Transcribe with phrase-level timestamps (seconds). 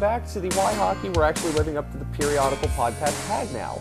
[0.00, 1.08] welcome back to the Why Hockey.
[1.08, 3.80] We're actually living up to the periodical podcast tag now.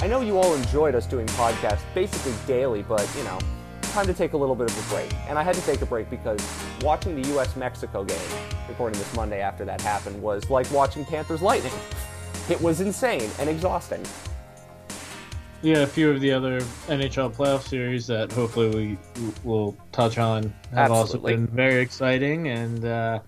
[0.00, 3.38] I know you all enjoyed us doing podcasts basically daily, but you know,
[3.80, 5.14] time to take a little bit of a break.
[5.26, 6.38] And I had to take a break because
[6.82, 8.18] watching the US Mexico game,
[8.68, 11.72] recording this Monday after that happened, was like watching Panthers Lightning.
[12.50, 14.04] It was insane and exhausting.
[15.62, 18.68] Yeah, a few of the other NHL playoff series that hopefully
[19.16, 20.42] we will touch on
[20.72, 20.92] have Absolutely.
[20.92, 23.20] also been very exciting, and uh,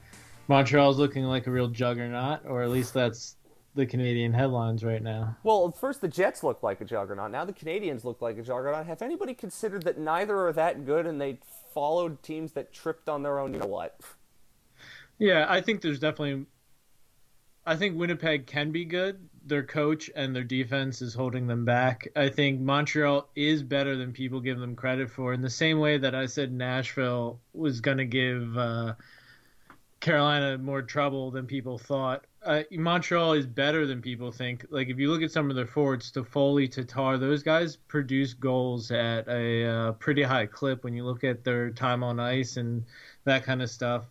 [0.49, 3.37] Montreal's looking like a real juggernaut, or at least that's
[3.75, 5.37] the Canadian headlines right now.
[5.43, 7.31] Well, first the Jets look like a juggernaut.
[7.31, 8.87] Now the Canadiens look like a juggernaut.
[8.87, 11.39] Have anybody considered that neither are that good and they
[11.75, 14.01] followed teams that tripped on their own, you know what?
[15.19, 16.47] Yeah, I think there's definitely.
[17.69, 19.29] I think Winnipeg can be good.
[19.45, 22.09] Their coach and their defense is holding them back.
[22.15, 25.33] I think Montreal is better than people give them credit for.
[25.33, 28.95] In the same way that I said Nashville was going to give uh,
[30.01, 32.27] Carolina more trouble than people thought.
[32.43, 34.65] Uh, Montreal is better than people think.
[34.71, 38.91] Like if you look at some of their forwards, Toffoli, Tatar, those guys produce goals
[38.91, 42.85] at a uh, pretty high clip when you look at their time on ice and
[43.25, 44.05] that kind of stuff.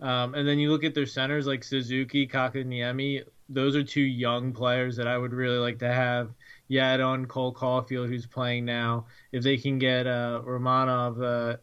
[0.00, 3.24] Um, and then you look at their centers like Suzuki, Kotkaniemi.
[3.48, 6.30] Those are two young players that I would really like to have.
[6.68, 9.06] Yet on Cole Caufield, who's playing now.
[9.30, 11.56] If they can get uh, Romanov uh,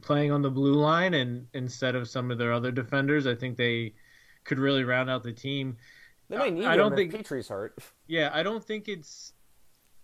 [0.00, 3.56] playing on the blue line and instead of some of their other defenders, I think
[3.56, 3.94] they
[4.44, 5.76] could really round out the team.
[6.28, 7.78] They might need I him don't think- Petry's hurt.
[8.06, 9.34] Yeah, I don't think it's.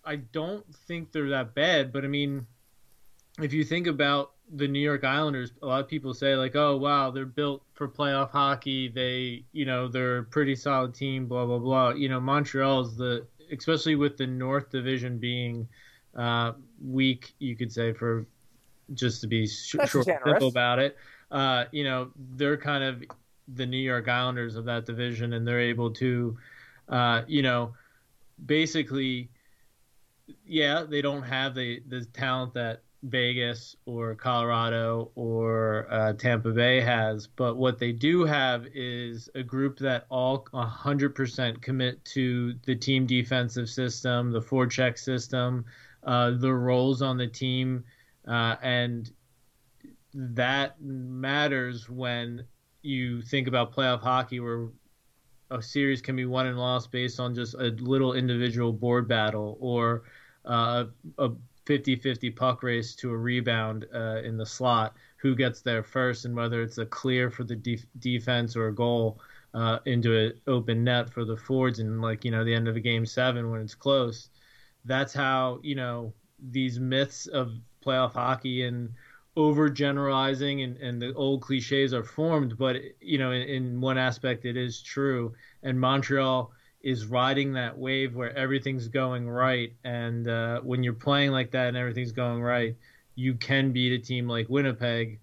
[0.04, 2.46] I don't think they're that bad, but I mean,
[3.40, 6.76] if you think about the New York Islanders, a lot of people say like, "Oh,
[6.76, 8.88] wow, they're built for playoff hockey.
[8.88, 11.90] They, you know, they're a pretty solid team." Blah blah blah.
[11.92, 15.66] You know, Montreal's the, especially with the North Division being
[16.14, 16.52] uh,
[16.84, 18.26] weak, you could say for
[18.92, 20.96] just to be sh- short simple about it.
[21.30, 23.04] Uh, you know, they're kind of
[23.48, 26.36] the New York Islanders of that division, and they're able to,
[26.88, 27.74] uh, you know,
[28.44, 29.30] basically,
[30.46, 36.80] yeah, they don't have the the talent that Vegas or Colorado or uh, Tampa Bay
[36.80, 42.74] has, but what they do have is a group that all 100% commit to the
[42.74, 45.66] team defensive system, the forecheck system,
[46.04, 47.84] uh, the roles on the team,
[48.26, 49.10] uh, and
[50.14, 52.44] that matters when
[52.82, 54.68] you think about playoff hockey, where
[55.50, 59.56] a series can be won and lost based on just a little individual board battle
[59.60, 60.02] or
[60.44, 60.84] uh,
[61.18, 61.30] a
[61.66, 64.94] 50-50 puck race to a rebound uh, in the slot.
[65.16, 68.74] Who gets there first, and whether it's a clear for the def- defense or a
[68.74, 69.20] goal
[69.54, 72.76] uh, into an open net for the forwards, and like you know the end of
[72.76, 74.28] a game seven when it's close.
[74.84, 76.12] That's how you know
[76.50, 78.92] these myths of playoff hockey and
[79.36, 84.44] overgeneralizing and, and the old cliches are formed but you know in, in one aspect
[84.44, 85.34] it is true.
[85.62, 86.52] And montreal
[86.82, 89.72] is riding that wave where everything's going right.
[89.84, 92.76] And uh, when you're playing like that and everything's going right
[93.16, 95.20] you can beat a team like winnipeg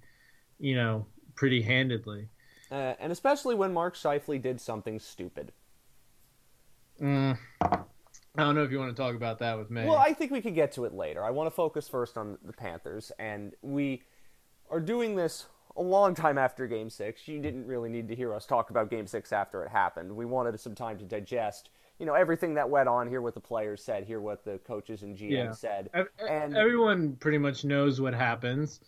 [0.59, 1.05] you know
[1.35, 2.29] pretty handedly.
[2.71, 5.51] Uh, and especially when Mark Scheifele did something stupid.
[7.01, 7.38] mm,
[8.38, 10.31] i don't know if you want to talk about that with me Well, I think
[10.31, 11.24] we could get to it later.
[11.24, 14.03] I want to focus first on the Panthers, and we
[14.69, 17.28] are doing this a long time after Game Six.
[17.28, 20.16] You didn't really need to hear us talk about Game Six after it happened.
[20.16, 21.69] We wanted some time to digest,
[22.00, 23.08] you know, everything that went on.
[23.09, 24.06] Hear what the players said.
[24.06, 25.52] Hear what the coaches and GM Yeah.
[25.52, 25.90] said.
[25.94, 28.80] And- everyone pretty much knows what happens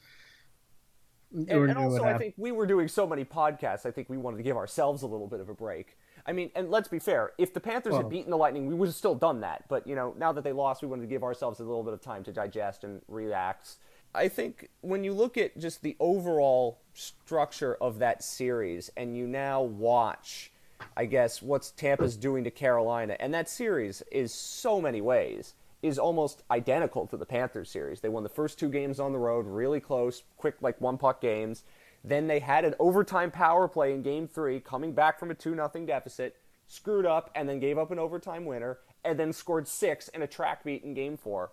[1.34, 3.86] And, and also, I think we were doing so many podcasts.
[3.86, 5.98] I think we wanted to give ourselves a little bit of a break.
[6.26, 7.32] I mean, and let's be fair.
[7.38, 9.66] If the Panthers had beaten the Lightning, we would have still done that.
[9.68, 11.94] But you know, now that they lost, we wanted to give ourselves a little bit
[11.94, 13.76] of time to digest and react.
[14.16, 19.28] I think when you look at just the overall structure of that series, and you
[19.28, 20.52] now watch,
[20.96, 26.00] I guess, what's Tampa's doing to Carolina, and that series is so many ways is
[26.00, 28.00] almost identical to the Panthers series.
[28.00, 31.20] They won the first two games on the road, really close, quick, like one puck
[31.20, 31.66] games.
[32.04, 35.56] Then they had an overtime power play in game three, coming back from a 2
[35.56, 36.36] 0 deficit,
[36.68, 40.28] screwed up, and then gave up an overtime winner, and then scored six in a
[40.28, 41.52] track beat in game four.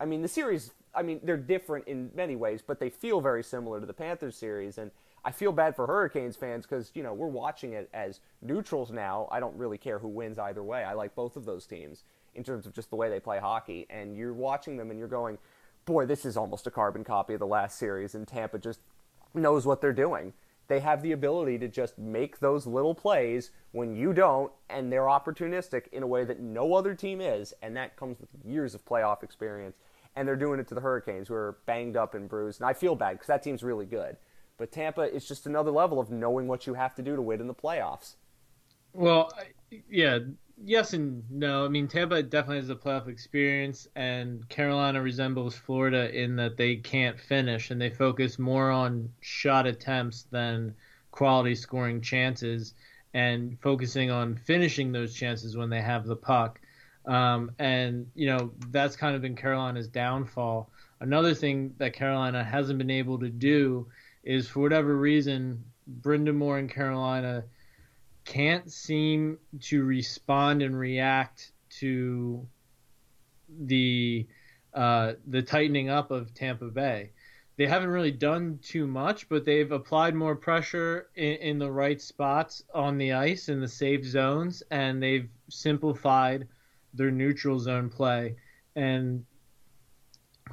[0.00, 3.44] I mean, the series, I mean, they're different in many ways, but they feel very
[3.44, 4.78] similar to the Panthers series.
[4.78, 4.90] And
[5.24, 9.28] I feel bad for Hurricanes fans because, you know, we're watching it as neutrals now.
[9.30, 10.82] I don't really care who wins either way.
[10.82, 12.02] I like both of those teams
[12.34, 13.86] in terms of just the way they play hockey.
[13.90, 15.38] And you're watching them and you're going,
[15.84, 18.14] boy, this is almost a carbon copy of the last series.
[18.14, 18.80] And Tampa just
[19.34, 20.32] knows what they're doing.
[20.68, 25.02] They have the ability to just make those little plays when you don't, and they're
[25.02, 28.84] opportunistic in a way that no other team is, and that comes with years of
[28.84, 29.76] playoff experience.
[30.14, 32.60] And they're doing it to the Hurricanes, who are banged up and bruised.
[32.60, 34.16] And I feel bad because that team's really good.
[34.58, 37.40] But Tampa is just another level of knowing what you have to do to win
[37.40, 38.16] in the playoffs.
[38.92, 39.32] Well,
[39.88, 40.18] yeah,
[40.64, 41.64] yes and no.
[41.64, 46.76] I mean, Tampa definitely has a playoff experience, and Carolina resembles Florida in that they
[46.76, 50.74] can't finish and they focus more on shot attempts than
[51.10, 52.74] quality scoring chances
[53.14, 56.60] and focusing on finishing those chances when they have the puck.
[57.06, 60.70] Um, and, you know, that's kind of been Carolina's downfall.
[61.00, 63.88] Another thing that Carolina hasn't been able to do
[64.24, 65.64] is, for whatever reason,
[66.00, 67.44] Brind'Amour and Carolina–
[68.24, 72.46] can't seem to respond and react to
[73.48, 74.26] the
[74.74, 77.10] uh, the tightening up of Tampa Bay.
[77.56, 82.00] They haven't really done too much, but they've applied more pressure in, in the right
[82.00, 86.48] spots on the ice in the safe zones, and they've simplified
[86.94, 88.36] their neutral zone play.
[88.74, 89.24] And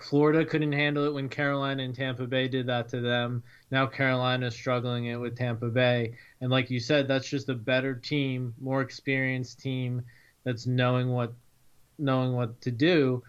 [0.02, 3.44] Florida couldn't handle it when Carolina and Tampa Bay did that to them.
[3.72, 7.56] Now Carolina is struggling it with Tampa Bay, and like you said, that's just a
[7.56, 10.04] better team, more experienced team
[10.44, 11.34] that's knowing what
[11.98, 13.24] knowing what to do.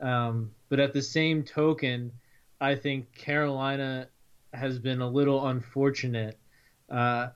[0.00, 2.12] Um, but at the same token,
[2.60, 4.08] I think Carolina
[4.52, 6.38] has been a little unfortunate.
[6.90, 7.28] Uh,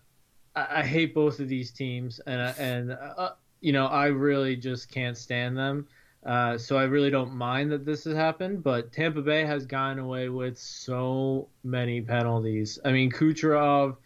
[0.54, 4.90] I, I, hate both of these teams, and and uh, you know I really just
[4.90, 5.88] can't stand them.
[6.26, 10.00] Uh, so I really don't mind that this has happened, but Tampa Bay has gotten
[10.00, 12.80] away with so many penalties.
[12.84, 13.96] I mean, Kucherov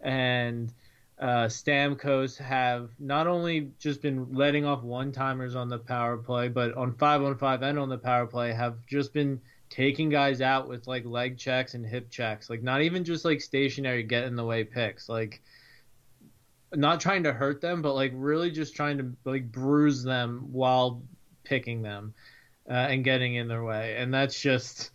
[0.00, 0.72] and
[1.20, 6.48] uh, Stamkos have not only just been letting off one timers on the power play,
[6.48, 9.40] but on five on five and on the power play have just been
[9.70, 12.50] taking guys out with like leg checks and hip checks.
[12.50, 15.08] Like not even just like stationary get in the way picks.
[15.08, 15.42] Like
[16.74, 21.02] not trying to hurt them, but like really just trying to like bruise them while
[21.48, 22.14] picking them
[22.68, 23.96] uh, and getting in their way.
[23.96, 24.90] And that's just,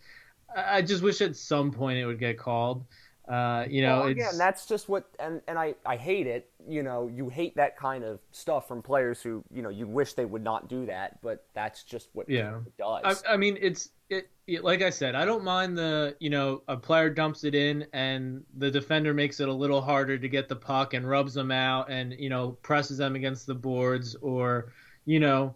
[0.54, 2.84] I just wish at some point it would get called.
[3.26, 6.50] Uh, you know, well, again, that's just what, and, and I, I hate it.
[6.68, 10.12] You know, you hate that kind of stuff from players who, you know, you wish
[10.12, 12.58] they would not do that, but that's just what yeah.
[12.66, 13.24] it does.
[13.26, 16.62] I, I mean, it's, it, it, like I said, I don't mind the, you know,
[16.68, 20.50] a player dumps it in and the defender makes it a little harder to get
[20.50, 24.70] the puck and rubs them out and, you know, presses them against the boards or,
[25.06, 25.54] you know,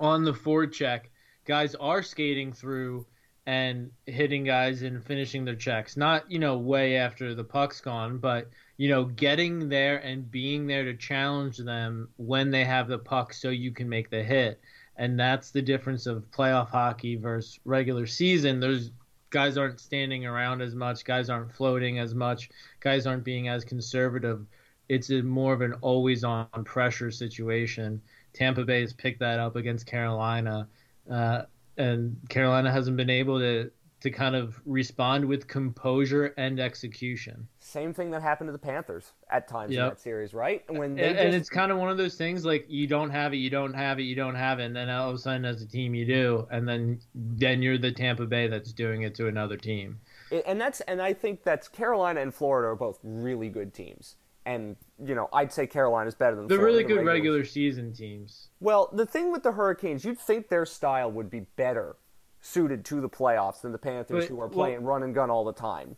[0.00, 1.10] on the forward check,
[1.44, 3.06] guys are skating through
[3.46, 5.96] and hitting guys and finishing their checks.
[5.96, 10.66] Not, you know, way after the puck's gone, but, you know, getting there and being
[10.66, 14.60] there to challenge them when they have the puck so you can make the hit.
[14.96, 18.58] And that's the difference of playoff hockey versus regular season.
[18.58, 18.90] There's
[19.30, 22.48] guys aren't standing around as much, guys aren't floating as much,
[22.80, 24.46] guys aren't being as conservative.
[24.88, 28.00] It's more of an always on pressure situation.
[28.36, 30.68] Tampa Bay has picked that up against Carolina,
[31.10, 31.42] uh,
[31.78, 37.48] and Carolina hasn't been able to to kind of respond with composure and execution.
[37.58, 39.82] Same thing that happened to the Panthers at times yep.
[39.82, 40.62] in that series, right?
[40.68, 41.18] When and, just...
[41.18, 43.72] and, it's kind of one of those things like you don't have it, you don't
[43.72, 45.94] have it, you don't have it, and then all of a sudden as a team
[45.94, 49.98] you do, and then then you're the Tampa Bay that's doing it to another team.
[50.46, 54.16] And that's and I think that's Carolina and Florida are both really good teams
[54.46, 56.46] and you know I'd say Carolina's better than.
[56.46, 58.48] They're really good regular season teams.
[58.60, 61.96] Well, the thing with the Hurricanes, you'd think their style would be better
[62.40, 65.28] suited to the playoffs than the Panthers, but, who are playing well, run and gun
[65.28, 65.96] all the time.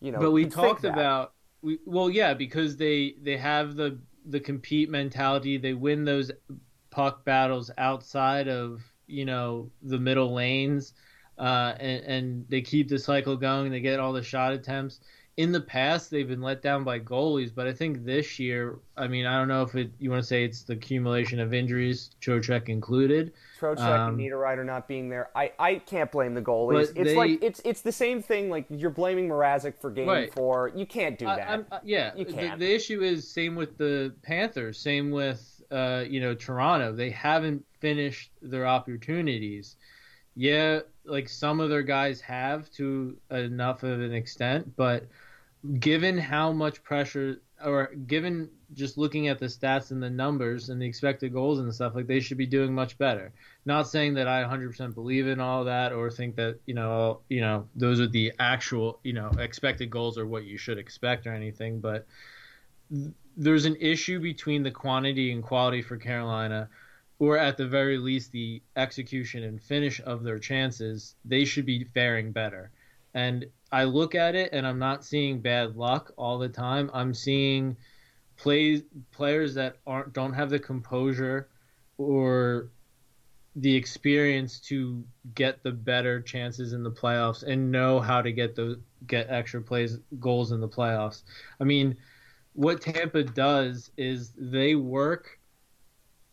[0.00, 4.40] You know, but we talked about we well, yeah, because they they have the the
[4.40, 5.58] compete mentality.
[5.58, 6.32] They win those
[6.90, 10.94] puck battles outside of you know the middle lanes,
[11.38, 13.70] uh, and, and they keep the cycle going.
[13.70, 15.00] They get all the shot attempts
[15.40, 19.08] in the past they've been let down by goalies, but I think this year, I
[19.08, 22.10] mean, I don't know if it you want to say it's the accumulation of injuries,
[22.20, 23.32] Trocheck included.
[23.58, 26.92] Trocheck um, and Niederreiter not being there, I, I can't blame the goalies.
[26.94, 28.50] It's they, like it's it's the same thing.
[28.50, 30.32] Like you're blaming Mrazek for game right.
[30.34, 30.72] four.
[30.74, 31.64] You can't do that.
[31.70, 32.58] I, I, yeah, you can't.
[32.58, 36.92] The, the, issue is same with the Panthers, same with uh, you know Toronto.
[36.92, 39.76] They haven't finished their opportunities.
[40.36, 45.08] Yeah, like some of their guys have to enough of an extent, but
[45.78, 50.80] given how much pressure or given just looking at the stats and the numbers and
[50.80, 53.32] the expected goals and stuff like they should be doing much better.
[53.66, 57.40] Not saying that i 100% believe in all that or think that you know you
[57.40, 61.34] know those are the actual you know expected goals or what you should expect or
[61.34, 62.06] anything but
[63.36, 66.68] there's an issue between the quantity and quality for carolina
[67.20, 71.14] or at the very least the execution and finish of their chances.
[71.24, 72.72] They should be faring better.
[73.14, 76.90] And I look at it and I'm not seeing bad luck all the time.
[76.92, 77.76] I'm seeing
[78.36, 81.48] plays players that aren't don't have the composure
[81.98, 82.70] or
[83.56, 88.54] the experience to get the better chances in the playoffs and know how to get
[88.54, 91.22] those get extra plays goals in the playoffs.
[91.60, 91.96] I mean,
[92.54, 95.38] what Tampa does is they work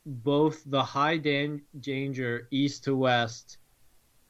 [0.06, 3.58] both the high danger east to west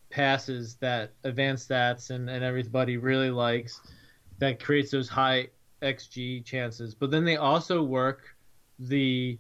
[0.10, 3.82] passes that advanced stats and, and everybody really likes
[4.40, 5.48] that creates those high
[5.82, 6.96] xg chances.
[6.96, 8.36] But then they also work
[8.80, 9.38] the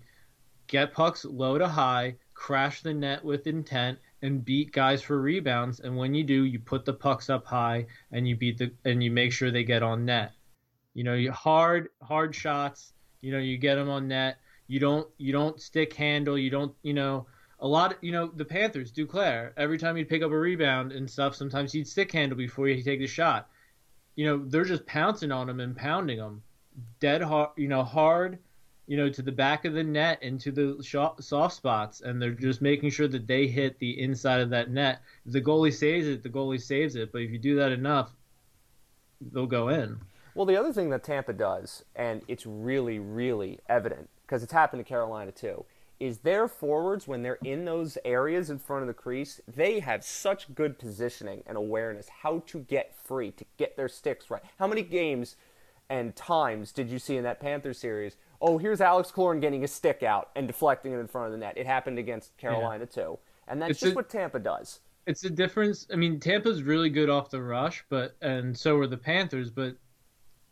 [0.67, 5.79] get pucks low to high crash the net with intent and beat guys for rebounds.
[5.79, 9.03] And when you do you put the pucks up high and you beat the and
[9.03, 10.33] you make sure they get on net.
[10.93, 14.37] You know you hard hard shots you know you get them on net.
[14.67, 17.25] You don't you don't stick handle you don't you know
[17.59, 20.91] a lot of, you know the Panthers Duclair every time he'd pick up a rebound
[20.91, 23.49] and stuff sometimes he'd stick handle before he'd take the shot
[24.15, 26.43] you know they're just pouncing on him and pounding him
[26.99, 28.39] dead hard you know hard
[28.87, 30.81] you know, to the back of the net into the
[31.19, 35.01] soft spots, and they're just making sure that they hit the inside of that net.
[35.25, 37.11] If the goalie saves it, the goalie saves it.
[37.11, 38.11] But if you do that enough,
[39.19, 39.99] they'll go in.
[40.35, 44.79] Well, the other thing that Tampa does, and it's really, really evident because it's happened
[44.79, 45.65] to Carolina too,
[45.99, 50.03] is their forwards when they're in those areas in front of the crease, they have
[50.03, 54.43] such good positioning and awareness how to get free, to get their sticks right.
[54.59, 55.35] How many games
[55.89, 59.67] and times did you see in that Panther series oh, here's Alex Killorn getting a
[59.67, 61.57] stick out and deflecting it in front of the net.
[61.57, 63.03] It happened against Carolina yeah.
[63.03, 64.79] too, and that's it's just a, what Tampa does.
[65.05, 65.87] It's the difference.
[65.91, 69.75] I mean, Tampa's really good off the rush, but and so are the Panthers, but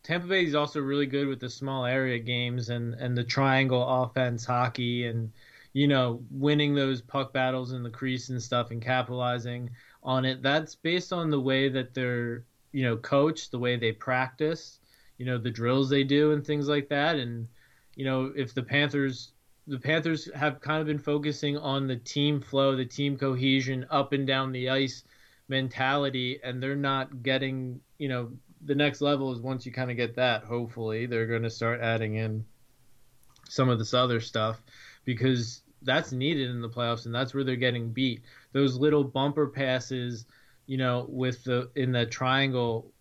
[0.06, 3.84] Tampa Bay is also really good with the small area games and and the triangle
[4.04, 5.32] offense hockey and
[5.72, 9.68] you know winning those puck battles in the crease and stuff and capitalizing
[10.04, 10.42] on it.
[10.42, 14.78] That's based on the way that they're you know coached, the way they practice,
[15.18, 17.48] you know the drills they do and things like that, and
[17.96, 19.32] you know, if the Panthers
[19.66, 24.12] the Panthers have kind of been focusing on the team flow, the team cohesion up
[24.12, 25.02] and down the ice
[25.48, 28.30] mentality, and they're not getting, you know,
[28.66, 31.80] the next level is once you kind of get that, hopefully, they're going to start
[31.80, 32.44] adding in
[33.48, 34.60] some of this other stuff
[35.04, 38.22] because that's needed in the playoffs and that's where they're getting beat.
[38.52, 40.26] Those little bumper passes,
[40.66, 42.92] you know, with the in the triangle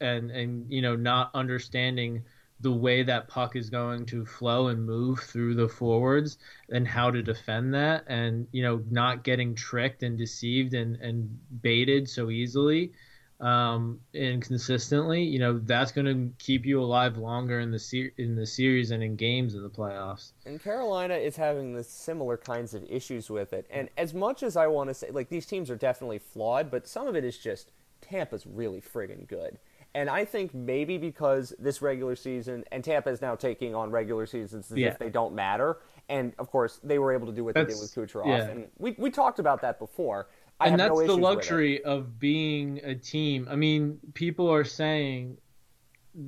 [0.00, 2.24] and and you know not understanding
[2.60, 6.38] the way that puck is going to flow and move through the forwards
[6.70, 11.38] and how to defend that and you know not getting tricked and deceived and, and
[11.62, 12.92] baited so easily
[13.40, 18.12] um, and consistently you know that's going to keep you alive longer in the ser-
[18.18, 22.36] in the series and in games in the playoffs and Carolina is having the similar
[22.36, 25.46] kinds of issues with it and as much as I want to say like these
[25.46, 29.58] teams are definitely flawed but some of it is just Tampa's really friggin' good
[29.94, 34.26] and I think maybe because this regular season and Tampa is now taking on regular
[34.26, 34.88] seasons as yeah.
[34.88, 35.78] if they don't matter.
[36.08, 38.26] And of course, they were able to do what that's, they did with Kucherov.
[38.26, 38.50] Yeah.
[38.50, 40.26] And we, we talked about that before.
[40.60, 43.48] I and that's no the luxury of being a team.
[43.50, 45.36] I mean, people are saying,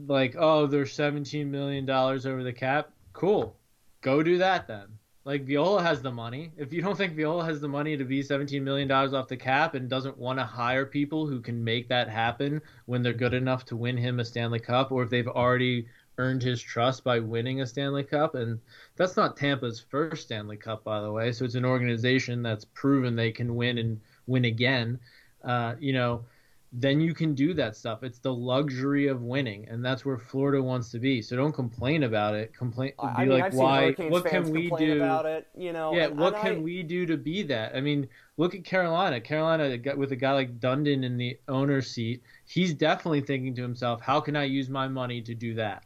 [0.06, 2.90] like, oh, they're $17 million over the cap.
[3.12, 3.56] Cool.
[4.00, 4.86] Go do that then.
[5.24, 6.52] Like Viola has the money.
[6.56, 9.74] If you don't think Viola has the money to be $17 million off the cap
[9.74, 13.64] and doesn't want to hire people who can make that happen when they're good enough
[13.66, 17.60] to win him a Stanley Cup, or if they've already earned his trust by winning
[17.60, 18.60] a Stanley Cup, and
[18.94, 21.32] that's not Tampa's first Stanley Cup, by the way.
[21.32, 24.98] So it's an organization that's proven they can win and win again.
[25.44, 26.24] Uh, you know,
[26.72, 28.02] then you can do that stuff.
[28.02, 31.22] It's the luxury of winning, and that's where Florida wants to be.
[31.22, 32.54] So don't complain about it.
[32.54, 33.92] Complain, be I mean, like, why?
[33.92, 35.46] What can we do about it?
[35.56, 36.06] You know, yeah.
[36.06, 36.58] And, what and can I...
[36.58, 37.74] we do to be that?
[37.74, 39.20] I mean, look at Carolina.
[39.20, 44.00] Carolina with a guy like Dundon in the owner seat, he's definitely thinking to himself,
[44.02, 45.84] "How can I use my money to do that?"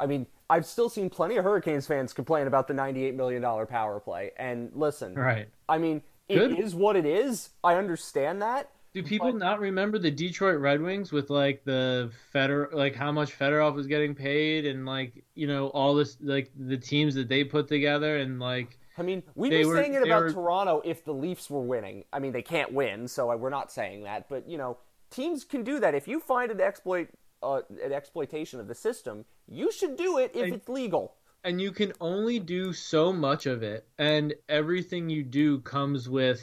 [0.00, 4.00] I mean, I've still seen plenty of Hurricanes fans complain about the $98 million power
[4.00, 4.30] play.
[4.36, 5.48] And listen, right?
[5.68, 6.58] I mean, it Good.
[6.58, 7.50] is what it is.
[7.64, 12.10] I understand that do people but, not remember the Detroit Red Wings with like the
[12.32, 16.50] Feder like how much Fedorov was getting paid and like you know all this like
[16.56, 20.02] the teams that they put together and like I mean we'd be were, saying it
[20.02, 22.04] about were, Toronto if the Leafs were winning.
[22.12, 24.78] I mean they can't win, so we're not saying that, but you know
[25.10, 27.08] teams can do that if you find an exploit
[27.42, 29.24] uh, an exploitation of the system.
[29.46, 31.14] You should do it if and, it's legal.
[31.48, 36.42] And you can only do so much of it, and everything you do comes with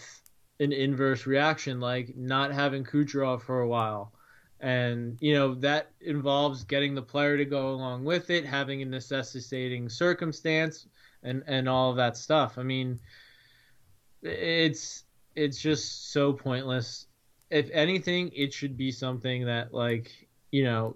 [0.59, 4.13] an inverse reaction, like not having Kucherov for a while.
[4.59, 8.85] And, you know, that involves getting the player to go along with it, having a
[8.85, 10.87] necessitating circumstance
[11.21, 12.57] and, and all of that stuff.
[12.57, 12.99] I mean,
[14.23, 15.03] it's
[15.35, 17.05] it's just so pointless.
[17.51, 20.11] If anything, it should be something that like,
[20.49, 20.95] you know,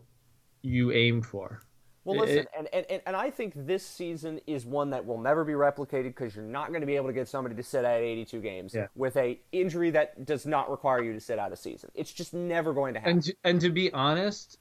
[0.63, 1.61] you aim for.
[2.09, 5.43] Well, listen, it, and, and, and I think this season is one that will never
[5.43, 8.01] be replicated because you're not going to be able to get somebody to sit out
[8.01, 8.87] 82 games yeah.
[8.95, 11.91] with a injury that does not require you to sit out a season.
[11.95, 13.13] It's just never going to happen.
[13.13, 14.57] And to, and to be honest,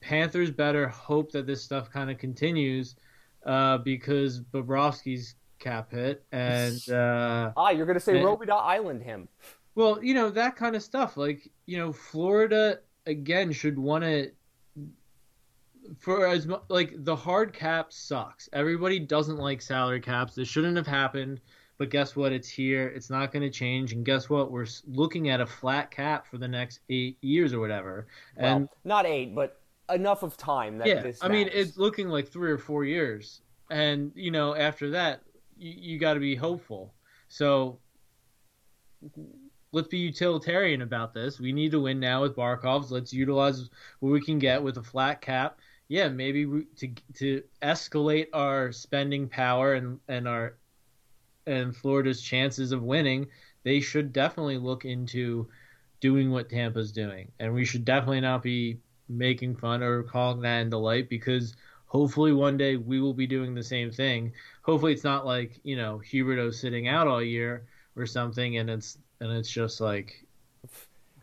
[0.00, 2.96] Panthers better hope that this stuff kind of continues
[3.44, 9.28] uh, because Bobrovsky's cap hit and uh, ah, you're gonna say and, Robida Island him.
[9.74, 11.16] Well, you know that kind of stuff.
[11.16, 14.30] Like you know, Florida again should want to
[15.98, 18.48] for as much like the hard cap sucks.
[18.52, 20.34] Everybody doesn't like salary caps.
[20.34, 21.40] This shouldn't have happened.
[21.78, 22.32] But guess what?
[22.32, 22.88] It's here.
[22.88, 23.92] It's not going to change.
[23.92, 24.50] And guess what?
[24.50, 28.06] We're looking at a flat cap for the next eight years or whatever.
[28.36, 31.12] And well, not eight, but enough of time that yeah.
[31.20, 33.42] I mean, it's looking like three or four years.
[33.70, 35.20] And you know, after that,
[35.58, 36.94] you, you got to be hopeful.
[37.28, 37.78] So
[39.72, 41.38] let's be utilitarian about this.
[41.38, 42.90] We need to win now with Barkovs.
[42.90, 43.68] Let's utilize
[44.00, 45.58] what we can get with a flat cap.
[45.88, 50.56] Yeah, maybe we, to to escalate our spending power and and our
[51.46, 53.28] and Florida's chances of winning,
[53.62, 55.48] they should definitely look into
[56.00, 57.30] doing what Tampa's doing.
[57.38, 58.78] And we should definitely not be
[59.08, 61.54] making fun or calling that into light because
[61.86, 64.32] hopefully one day we will be doing the same thing.
[64.62, 67.64] Hopefully it's not like, you know, Huberdeau sitting out all year
[67.96, 70.26] or something and it's and it's just like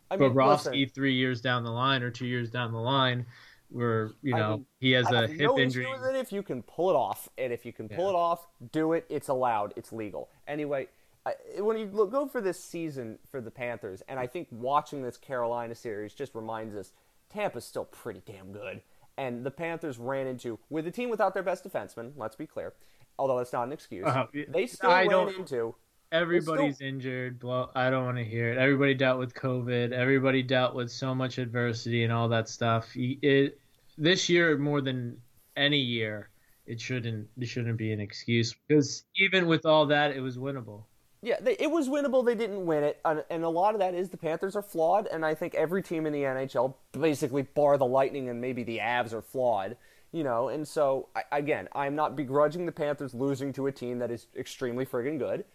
[0.10, 3.26] I mean, Bobrovsky three years down the line or two years down the line
[3.74, 5.86] where you know I mean, he has a hip no injury.
[5.86, 8.12] Issue if you can pull it off, and if you can pull yeah.
[8.12, 9.06] it off, do it.
[9.10, 9.74] It's allowed.
[9.76, 10.30] It's legal.
[10.48, 10.88] Anyway,
[11.26, 15.02] I, when you look, go for this season for the Panthers, and I think watching
[15.02, 16.94] this Carolina series just reminds us
[17.30, 18.82] Tampa's still pretty damn good,
[19.18, 22.12] and the Panthers ran into with a team without their best defenseman.
[22.16, 22.74] Let's be clear,
[23.20, 24.06] although that's not an excuse.
[24.06, 25.76] Uh, they still I ran into.
[26.12, 26.88] Everybody's still...
[26.88, 27.42] injured.
[27.76, 28.60] I don't want to hear it.
[28.60, 29.92] Everybody dealt with COVID.
[29.94, 32.88] Everybody dealt with so much adversity and all that stuff.
[32.96, 33.60] It,
[33.98, 35.18] this year more than
[35.56, 36.30] any year,
[36.66, 40.84] it shouldn't it shouldn't be an excuse because even with all that, it was winnable.
[41.22, 42.26] Yeah, they, it was winnable.
[42.26, 45.26] They didn't win it, and a lot of that is the Panthers are flawed, and
[45.26, 49.14] I think every team in the NHL, basically bar the Lightning and maybe the Avs,
[49.14, 49.78] are flawed.
[50.12, 54.00] You know, and so I, again, I'm not begrudging the Panthers losing to a team
[54.00, 55.46] that is extremely friggin' good.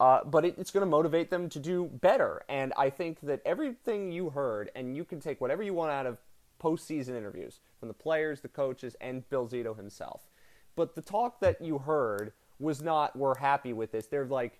[0.00, 2.42] Uh, but it, it's going to motivate them to do better.
[2.48, 6.06] And I think that everything you heard, and you can take whatever you want out
[6.06, 6.18] of
[6.62, 10.28] postseason interviews from the players, the coaches, and Bill Zito himself.
[10.76, 14.06] But the talk that you heard was not, we're happy with this.
[14.06, 14.58] They're like,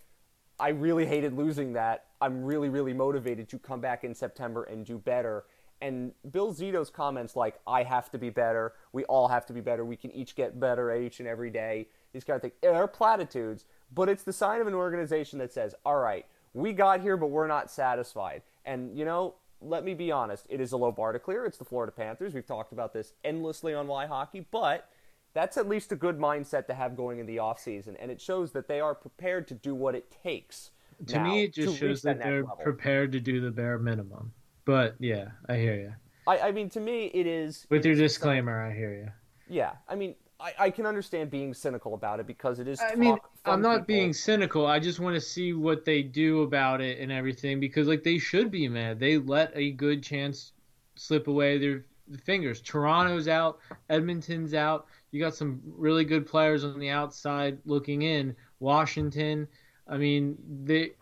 [0.61, 2.06] I really hated losing that.
[2.20, 5.44] I'm really, really motivated to come back in September and do better.
[5.80, 8.72] And Bill Zito's comments like, I have to be better.
[8.92, 9.84] We all have to be better.
[9.84, 11.87] We can each get better each and every day.
[12.12, 12.54] These kind of things.
[12.61, 17.00] They're platitudes, but it's the sign of an organization that says, all right, we got
[17.00, 18.42] here, but we're not satisfied.
[18.64, 21.44] And, you know, let me be honest, it is a low bar to clear.
[21.44, 22.35] It's the Florida Panthers.
[22.35, 24.88] We've talked about this endlessly on Why Hockey, but
[25.35, 27.97] that's at least a good mindset to have going in the offseason.
[28.01, 30.71] And it shows that they are prepared to do what it takes.
[31.07, 32.59] To me, it just shows that, that they're level.
[32.62, 34.33] prepared to do the bare minimum.
[34.64, 35.92] But yeah, I hear you.
[36.27, 37.66] I, I mean, to me, it is.
[37.71, 39.09] With your disclaimer, I hear you.
[39.49, 42.81] Yeah, I mean, I, I can understand being cynical about it because it is.
[42.81, 43.87] I mean, I'm not people.
[43.87, 44.66] being cynical.
[44.66, 48.18] I just want to see what they do about it and everything because, like, they
[48.18, 49.01] should be mad.
[49.01, 50.53] They let a good chance
[50.94, 51.85] slip away their
[52.24, 52.61] fingers.
[52.61, 53.59] Toronto's out,
[53.90, 54.87] Edmonton's out.
[55.11, 58.37] You got some really good players on the outside looking in.
[58.61, 59.48] Washington.
[59.88, 60.92] I mean, they,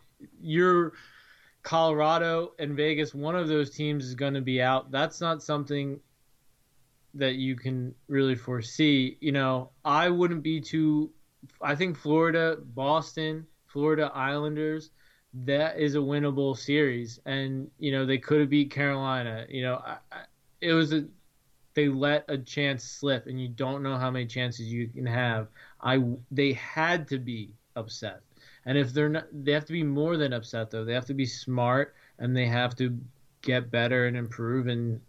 [0.40, 0.92] you're
[1.62, 3.14] Colorado and Vegas.
[3.14, 4.90] One of those teams is going to be out.
[4.90, 6.00] That's not something
[7.18, 9.16] that you can really foresee.
[9.20, 11.10] You know, I wouldn't be too.
[11.60, 14.90] I think Florida, Boston, Florida Islanders,
[15.44, 19.46] that is a winnable series, and you know they could have beat Carolina.
[19.48, 20.20] You know, I, I,
[20.60, 21.04] it was a
[21.74, 25.48] they let a chance slip, and you don't know how many chances you can have.
[25.80, 28.20] I they had to be upset,
[28.64, 30.84] and if they're not, they have to be more than upset though.
[30.84, 32.98] They have to be smart, and they have to
[33.42, 35.00] get better and improve and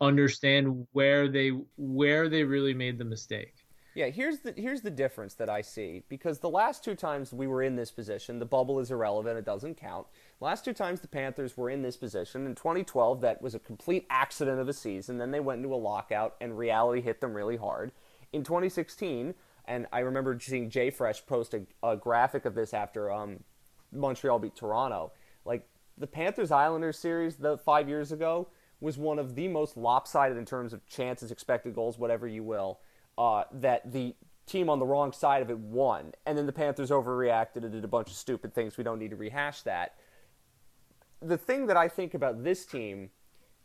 [0.00, 3.66] understand where they where they really made the mistake.
[3.96, 7.46] Yeah, here's the here's the difference that I see because the last two times we
[7.46, 10.06] were in this position, the bubble is irrelevant; it doesn't count.
[10.38, 14.06] Last two times the Panthers were in this position in 2012, that was a complete
[14.10, 15.16] accident of a season.
[15.16, 17.90] Then they went into a lockout, and reality hit them really hard.
[18.34, 23.10] In 2016, and I remember seeing Jay Fresh post a, a graphic of this after
[23.10, 23.44] um,
[23.92, 25.12] Montreal beat Toronto.
[25.46, 28.48] Like the Panthers Islanders series, the five years ago,
[28.80, 32.80] was one of the most lopsided in terms of chances, expected goals, whatever you will,
[33.16, 34.14] uh, that the
[34.46, 36.12] team on the wrong side of it won.
[36.24, 38.76] And then the Panthers overreacted and did a bunch of stupid things.
[38.76, 39.96] We don't need to rehash that.
[41.20, 43.10] The thing that I think about this team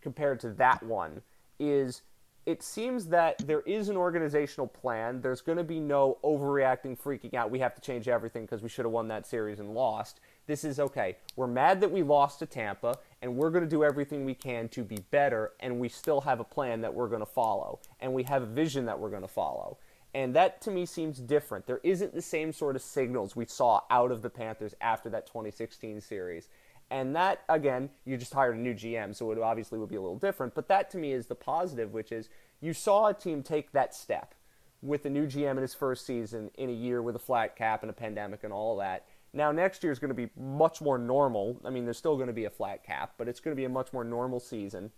[0.02, 1.22] compared to that one
[1.60, 2.02] is
[2.46, 5.22] it seems that there is an organizational plan.
[5.22, 7.52] There's going to be no overreacting, freaking out.
[7.52, 10.64] We have to change everything because we should have won that series and lost This
[10.64, 11.18] is okay.
[11.36, 14.70] We're mad that we lost to Tampa, and we're going to do everything we can
[14.70, 18.12] to be better, and we still have a plan that we're going to follow, and
[18.12, 19.78] we have a vision that we're going to follow.
[20.14, 21.68] And that to me seems different.
[21.68, 25.26] There isn't the same sort of signals we saw out of the Panthers after that
[25.28, 26.50] 2016 series.
[26.92, 30.02] And that, again, you just hired a new GM, so it obviously would be a
[30.02, 30.54] little different.
[30.54, 32.28] But that to me is the positive, which is
[32.60, 34.36] you saw a team take that step
[34.82, 37.82] with a new GM in his first season in a year with a flat cap
[37.82, 39.06] and a pandemic and all that.
[39.32, 41.62] Now, next year is going to be much more normal.
[41.64, 43.64] I mean, there's still going to be a flat cap, but it's going to be
[43.64, 44.92] a much more normal season.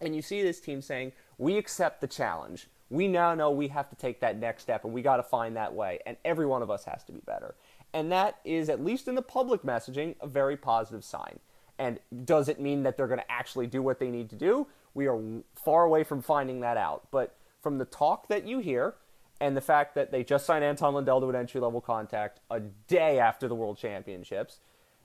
[0.00, 2.66] And you see this team saying, We accept the challenge.
[2.88, 5.54] We now know we have to take that next step and we got to find
[5.54, 6.00] that way.
[6.06, 7.54] And every one of us has to be better.
[7.92, 11.40] And that is, at least in the public messaging, a very positive sign.
[11.78, 14.66] And does it mean that they're going to actually do what they need to do?
[14.94, 15.18] We are
[15.54, 17.08] far away from finding that out.
[17.10, 18.94] But from the talk that you hear,
[19.40, 22.60] and the fact that they just signed Anton Lundell to an entry level contract a
[22.60, 24.60] day after the World Championships,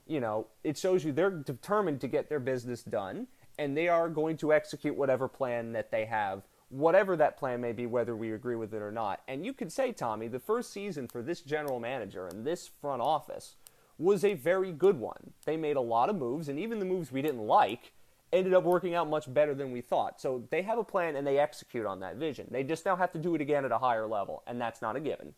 [0.06, 3.26] you know, it shows you they're determined to get their business done,
[3.58, 7.72] and they are going to execute whatever plan that they have whatever that plan may
[7.72, 9.20] be, whether we agree with it or not.
[9.28, 13.02] And you could say, Tommy, the first season for this general manager and this front
[13.02, 13.56] office
[13.98, 15.32] was a very good one.
[15.44, 17.92] They made a lot of moves, and even the moves we didn't like
[18.32, 20.20] ended up working out much better than we thought.
[20.20, 22.48] So they have a plan and they execute on that vision.
[22.50, 24.96] They just now have to do it again at a higher level, and that's not
[24.96, 25.32] a given.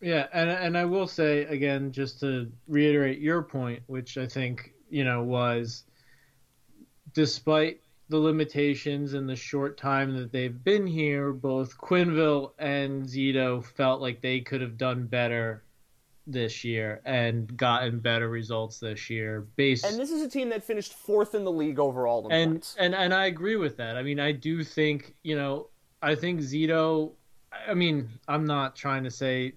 [0.00, 4.72] Yeah, and and I will say again, just to reiterate your point, which I think
[4.90, 5.84] you know was,
[7.14, 7.81] despite
[8.12, 14.02] the limitations and the short time that they've been here, both Quenneville and Zito felt
[14.02, 15.64] like they could have done better
[16.26, 19.48] this year and gotten better results this year.
[19.56, 22.28] Based and this is a team that finished fourth in the league overall.
[22.30, 22.76] and points.
[22.78, 23.96] and and I agree with that.
[23.96, 25.70] I mean, I do think you know,
[26.02, 27.12] I think Zito.
[27.66, 29.54] I mean, I'm not trying to say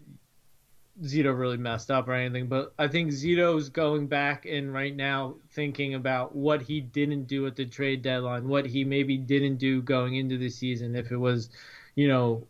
[1.01, 5.35] Zito really messed up or anything, but I think Zito's going back and right now
[5.51, 9.81] thinking about what he didn't do at the trade deadline, what he maybe didn't do
[9.81, 10.95] going into the season.
[10.95, 11.49] If it was,
[11.95, 12.47] you know,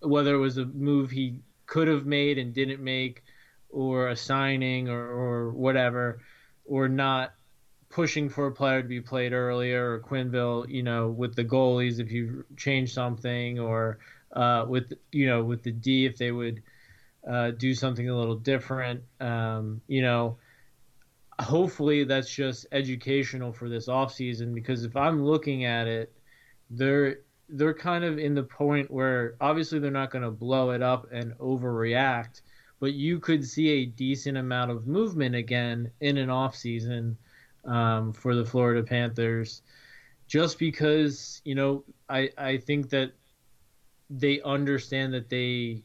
[0.00, 3.22] whether it was a move he could have made and didn't make,
[3.68, 6.20] or a signing or, or whatever,
[6.64, 7.34] or not
[7.90, 12.00] pushing for a player to be played earlier, or Quenneville, you know, with the goalies
[12.00, 13.98] if you change something, or
[14.32, 16.62] uh, with you know with the D if they would
[17.28, 19.02] uh, do something a little different.
[19.20, 20.38] Um, you know,
[21.40, 26.12] hopefully that's just educational for this off season because if I'm looking at it,
[26.70, 30.82] they're they're kind of in the point where obviously they're not going to blow it
[30.82, 32.40] up and overreact,
[32.80, 37.16] but you could see a decent amount of movement again in an off season
[37.66, 39.62] um, for the Florida Panthers,
[40.26, 43.12] just because you know I I think that
[44.10, 45.82] they understand that they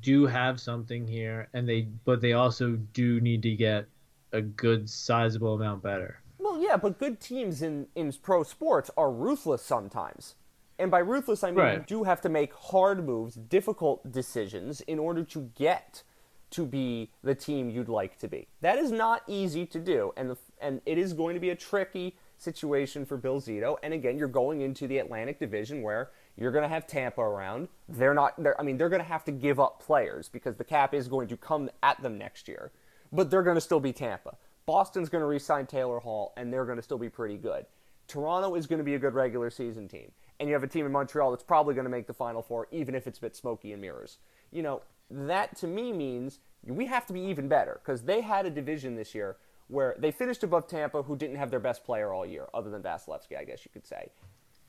[0.00, 3.86] do have something here, and they but they also do need to get
[4.32, 6.20] a good sizable amount better.
[6.38, 10.34] Well, yeah, but good teams in in pro sports are ruthless sometimes.
[10.78, 11.78] And by ruthless, I mean right.
[11.78, 16.02] you do have to make hard moves, difficult decisions in order to get
[16.50, 18.48] to be the team you'd like to be.
[18.60, 21.54] That is not easy to do, and the, and it is going to be a
[21.54, 23.76] tricky situation for Bill Zito.
[23.82, 27.68] And again, you're going into the Atlantic Division where you're going to have Tampa around.
[27.88, 28.42] They're not.
[28.42, 31.08] They're, I mean, they're going to have to give up players because the cap is
[31.08, 32.72] going to come at them next year.
[33.12, 34.36] But they're going to still be Tampa.
[34.66, 37.66] Boston's going to re-sign Taylor Hall, and they're going to still be pretty good.
[38.06, 40.86] Toronto is going to be a good regular season team, and you have a team
[40.86, 43.36] in Montreal that's probably going to make the Final Four, even if it's a bit
[43.36, 44.18] smoky and mirrors.
[44.52, 48.46] You know, that to me means we have to be even better because they had
[48.46, 49.36] a division this year
[49.68, 52.82] where they finished above Tampa, who didn't have their best player all year, other than
[52.82, 54.10] Vasilevskiy, I guess you could say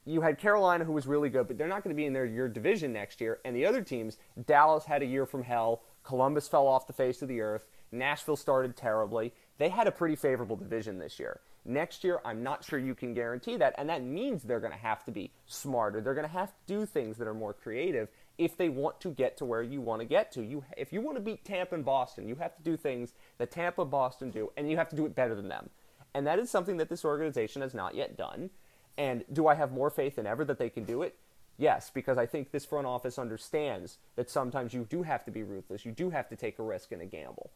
[0.05, 2.25] you had Carolina, who was really good, but they're not going to be in their
[2.25, 3.39] your division next year.
[3.45, 5.83] And the other teams, Dallas had a year from hell.
[6.03, 7.67] Columbus fell off the face of the earth.
[7.91, 9.33] Nashville started terribly.
[9.57, 11.41] They had a pretty favorable division this year.
[11.63, 14.79] Next year, I'm not sure you can guarantee that, and that means they're going to
[14.79, 16.01] have to be smarter.
[16.01, 18.09] They're going to have to do things that are more creative
[18.39, 20.41] if they want to get to where you want to get to.
[20.41, 23.51] You, if you want to beat Tampa and Boston, you have to do things that
[23.51, 25.69] Tampa, and Boston do, and you have to do it better than them.
[26.15, 28.49] And that is something that this organization has not yet done.
[28.97, 31.15] And do I have more faith than ever that they can do it?
[31.57, 35.43] Yes, because I think this front office understands that sometimes you do have to be
[35.43, 35.85] ruthless.
[35.85, 37.51] You do have to take a risk and a gamble.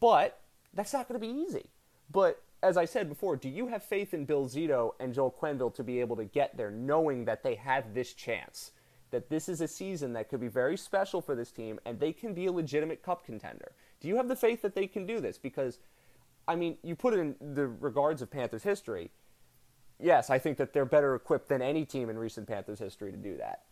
[0.00, 0.40] But
[0.72, 1.66] that's not going to be easy.
[2.10, 5.74] But as I said before, do you have faith in Bill Zito and Joel Quenneville
[5.74, 8.72] to be able to get there knowing that they have this chance?
[9.10, 12.12] That this is a season that could be very special for this team and they
[12.12, 13.72] can be a legitimate cup contender.
[14.00, 15.38] Do you have the faith that they can do this?
[15.38, 15.78] Because,
[16.48, 19.10] I mean, you put it in the regards of Panthers history
[20.00, 23.18] yes, I think that they're better equipped than any team in recent Panthers history to
[23.18, 23.62] do that.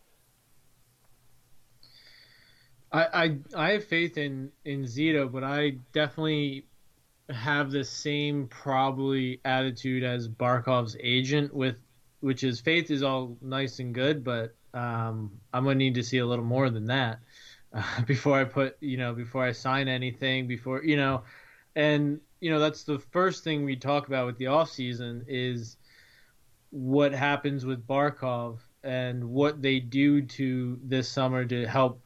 [2.91, 6.67] I, I, I have faith in, in Zito, but I definitely
[7.29, 11.75] have the same probably attitude as Barkov's agent with
[12.23, 16.19] which is faith is all nice and good, but um, I'm gonna need to see
[16.19, 17.19] a little more than that
[17.73, 21.23] uh, before I put you know before I sign anything before you know,
[21.75, 25.75] and you know that's the first thing we talk about with the off season is
[26.73, 32.01] what happens with Barkov and what they do to this summer to help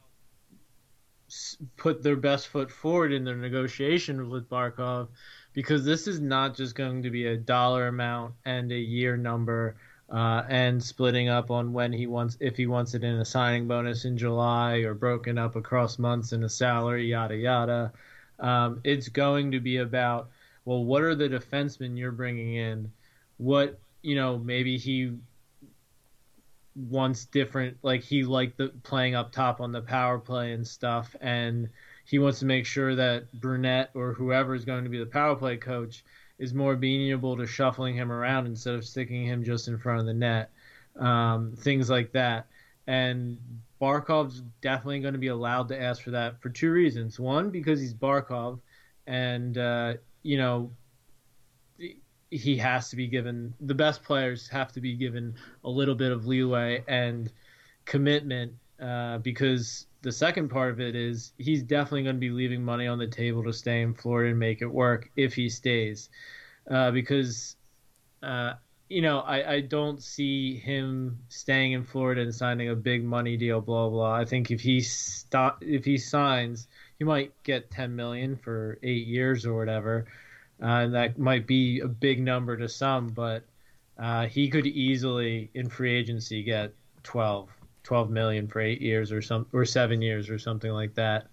[1.78, 5.08] put their best foot forward in their negotiation with Barkov
[5.54, 9.76] because this is not just going to be a dollar amount and a year number
[10.10, 13.68] uh, and splitting up on when he wants if he wants it in a signing
[13.68, 17.90] bonus in July or broken up across months in a salary yada yada.
[18.38, 20.28] Um, it's going to be about
[20.66, 22.92] well what are the defensemen you're bringing in?
[23.38, 25.12] What you know maybe he
[26.74, 31.16] wants different like he liked the playing up top on the power play and stuff
[31.20, 31.68] and
[32.04, 35.34] he wants to make sure that Brunette or whoever is going to be the power
[35.34, 36.04] play coach
[36.38, 40.06] is more amenable to shuffling him around instead of sticking him just in front of
[40.06, 40.50] the net
[40.98, 42.46] um, things like that.
[42.86, 43.38] And
[43.80, 47.20] Barkov's definitely going to be allowed to ask for that for two reasons.
[47.20, 48.60] One because he's Barkov
[49.06, 50.70] and uh, you know
[52.30, 56.12] he has to be given the best players have to be given a little bit
[56.12, 57.32] of leeway and
[57.84, 62.64] commitment uh, because the second part of it is he's definitely going to be leaving
[62.64, 66.10] money on the table to stay in Florida and make it work if he stays.
[66.70, 67.56] Uh, because
[68.22, 68.52] uh,
[68.88, 73.36] you know I, I don't see him staying in Florida and signing a big money
[73.36, 77.94] deal blah blah I think if he stop if he signs he might get 10
[77.94, 80.06] million for 8 years or whatever
[80.62, 83.44] uh, that might be a big number to some, but
[83.98, 86.72] uh, he could easily in free agency get
[87.04, 87.48] 12,
[87.84, 91.28] 12 million for eight years or some or seven years or something like that.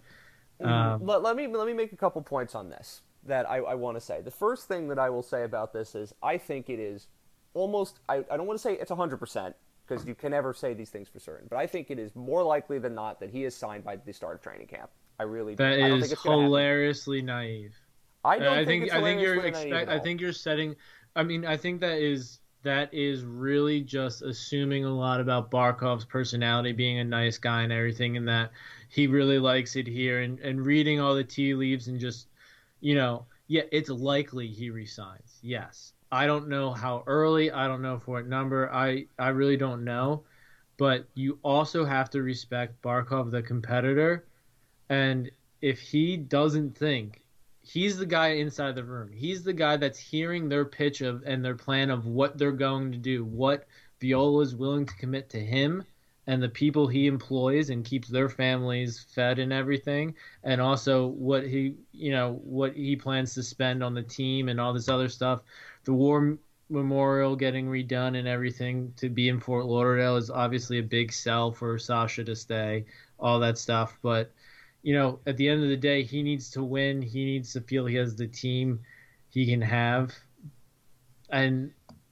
[0.61, 3.75] Um, let, let, me let me make a couple points on this that I, I
[3.75, 4.21] want to say.
[4.21, 7.07] The first thing that I will say about this is I think it is
[7.53, 9.55] almost I, I don't want to say it's hundred percent
[9.87, 12.43] because you can never say these things for certain, but I think it is more
[12.43, 14.89] likely than not that he is signed by the start of training camp.
[15.19, 17.75] I really that I is hilariously naive.
[18.25, 20.75] I don't I think, think, I think you're expect, I think you're setting.
[21.15, 26.03] I mean, I think that is that is really just assuming a lot about Barkov's
[26.03, 28.51] personality, being a nice guy and everything, and that
[28.89, 32.27] he really likes it here, and and reading all the tea leaves and just,
[32.81, 35.39] you know, yeah, it's likely he resigns.
[35.43, 37.51] Yes, I don't know how early.
[37.51, 38.73] I don't know for what number.
[38.73, 40.23] I I really don't know,
[40.77, 44.25] but you also have to respect Barkov, the competitor,
[44.89, 45.29] and
[45.61, 47.21] if he doesn't think
[47.65, 49.11] he's the guy inside the room.
[49.11, 52.91] He's the guy that's hearing their pitch of and their plan of what they're going
[52.91, 53.67] to do, what
[53.99, 55.83] Viola is willing to commit to him
[56.27, 61.45] and the people he employs and keeps their families fed and everything, and also what
[61.45, 65.09] he, you know, what he plans to spend on the team and all this other
[65.09, 65.41] stuff.
[65.83, 66.37] The war
[66.69, 71.51] memorial getting redone and everything to be in Fort Lauderdale is obviously a big sell
[71.51, 72.85] for Sasha to stay,
[73.19, 74.31] all that stuff, but
[74.85, 77.01] you know, at the end of the day, he needs to win.
[77.01, 78.81] He needs to feel he has the team
[79.31, 80.13] he can have.
[81.31, 81.71] And,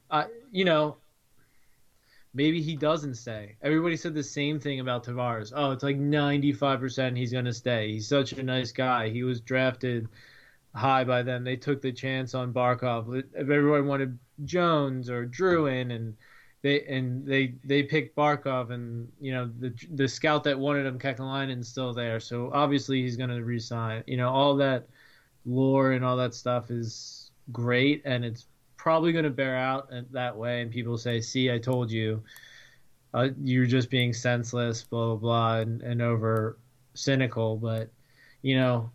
[0.10, 0.98] I, you know,
[2.34, 3.58] maybe he doesn't stay.
[3.62, 5.54] Everybody said the same thing about Tavares.
[5.56, 7.92] Oh, it's like 95% he's going to stay.
[7.92, 9.10] He's such a nice guy.
[9.10, 10.08] He was drafted
[10.74, 11.44] high by them.
[11.44, 13.16] They took the chance on Barkov.
[13.36, 16.18] If everyone wanted Jones or Drouin and–
[16.64, 20.98] they and they they picked Barkov, and you know the the scout that wanted him,
[20.98, 24.04] Kekalainen's still there, so obviously he's going to resign.
[24.08, 24.88] You know all that
[25.46, 28.46] lore and all that stuff is great, and it's
[28.78, 30.62] probably going to bear out that way.
[30.62, 32.24] And people say, "See, I told you,
[33.14, 36.58] uh, you're just being senseless, blah blah blah, and, and over
[36.94, 37.90] cynical." But
[38.42, 38.90] you know,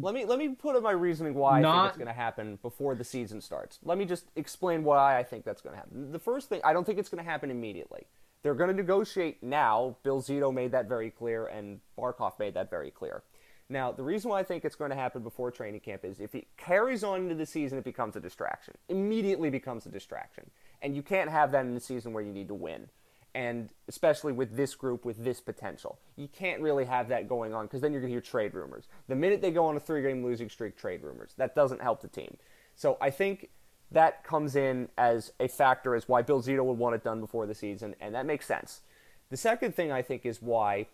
[0.00, 1.74] let me let me put in my reasoning why Not...
[1.74, 3.78] I think it's going to happen before the season starts.
[3.82, 6.12] Let me just explain why I think that's going to happen.
[6.12, 8.06] The first thing, I don't think it's going to happen immediately.
[8.42, 9.96] They're going to negotiate now.
[10.04, 13.22] Bill Zito made that very clear, and Barkov made that very clear.
[13.68, 16.34] Now, the reason why I think it's going to happen before training camp is if
[16.34, 18.74] it carries on into the season, it becomes a distraction.
[18.88, 20.50] Immediately becomes a distraction.
[20.80, 22.88] And you can't have that in a season where you need to win
[23.34, 25.98] and especially with this group with this potential.
[26.16, 28.88] You can't really have that going on because then you're going to hear trade rumors.
[29.08, 31.34] The minute they go on a three game losing streak, trade rumors.
[31.36, 32.36] That doesn't help the team.
[32.74, 33.50] So I think
[33.90, 37.46] that comes in as a factor as why Bill Zito would want it done before
[37.46, 38.82] the season, and that makes sense.
[39.30, 40.86] The second thing I think is why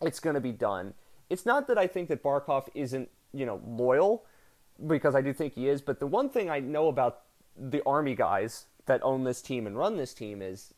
[0.00, 0.94] it's going to be done.
[1.28, 4.24] It's not that I think that Barkov isn't, you know, loyal,
[4.86, 7.22] because I do think he is, but the one thing I know about
[7.56, 10.72] the Army guys that own this team and run this team is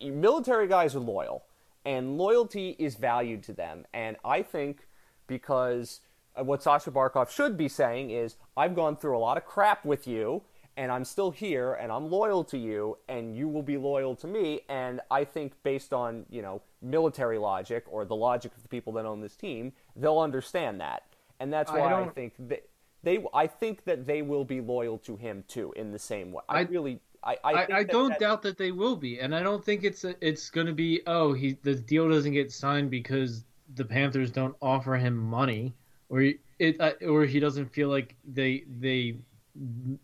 [0.00, 1.44] military guys are loyal,
[1.84, 3.86] and loyalty is valued to them.
[3.94, 4.86] And I think
[5.26, 6.00] because
[6.36, 10.06] what Sasha Barkov should be saying is, I've gone through a lot of crap with
[10.06, 10.42] you,
[10.76, 14.26] and I'm still here, and I'm loyal to you, and you will be loyal to
[14.26, 14.60] me.
[14.68, 18.92] And I think, based on you know military logic or the logic of the people
[18.94, 21.04] that own this team, they'll understand that,
[21.40, 22.68] and that's why I, I think that
[23.02, 23.24] they.
[23.32, 26.42] I think that they will be loyal to him too, in the same way.
[26.48, 27.00] I, I really.
[27.26, 29.82] I, I, I, I don't that, doubt that they will be, and I don't think
[29.82, 33.84] it's a, it's going to be oh he the deal doesn't get signed because the
[33.84, 35.74] Panthers don't offer him money
[36.08, 39.16] or it uh, or he doesn't feel like they they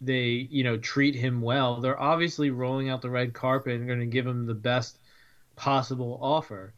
[0.00, 1.80] they you know treat him well.
[1.80, 4.98] They're obviously rolling out the red carpet and going to give him the best
[5.54, 6.74] possible offer.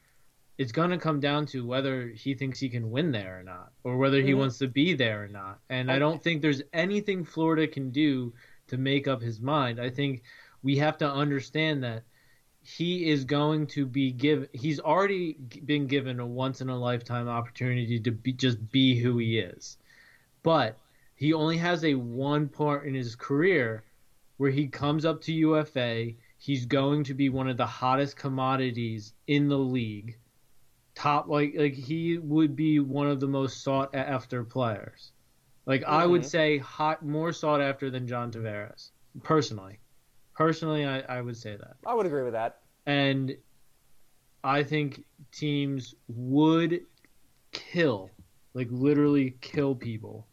[0.56, 3.72] It's going to come down to whether he thinks he can win there or not,
[3.82, 4.40] or whether he mm-hmm.
[4.40, 5.58] wants to be there or not.
[5.68, 8.32] And I don't think there's anything Florida can do
[8.74, 9.80] to make up his mind.
[9.80, 10.22] I think
[10.62, 12.02] we have to understand that
[12.62, 15.34] he is going to be given he's already
[15.64, 19.76] been given a once in a lifetime opportunity to be, just be who he is.
[20.42, 20.78] But
[21.14, 23.84] he only has a one part in his career
[24.38, 29.12] where he comes up to UFA he's going to be one of the hottest commodities
[29.26, 30.18] in the league.
[30.94, 35.12] Top like like he would be one of the most sought after players
[35.66, 35.92] like mm-hmm.
[35.92, 36.28] I would mm-hmm.
[36.28, 38.90] say hot more sought after than John Tavares
[39.22, 39.78] personally
[40.34, 41.76] Personally, I, I would say that.
[41.86, 42.58] I would agree with that.
[42.86, 43.36] And
[44.42, 46.80] I think teams would
[47.52, 48.10] kill,
[48.52, 50.26] like literally kill people.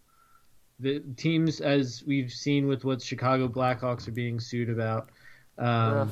[0.79, 5.11] The teams, as we've seen with what Chicago Blackhawks are being sued about,
[5.59, 6.11] um,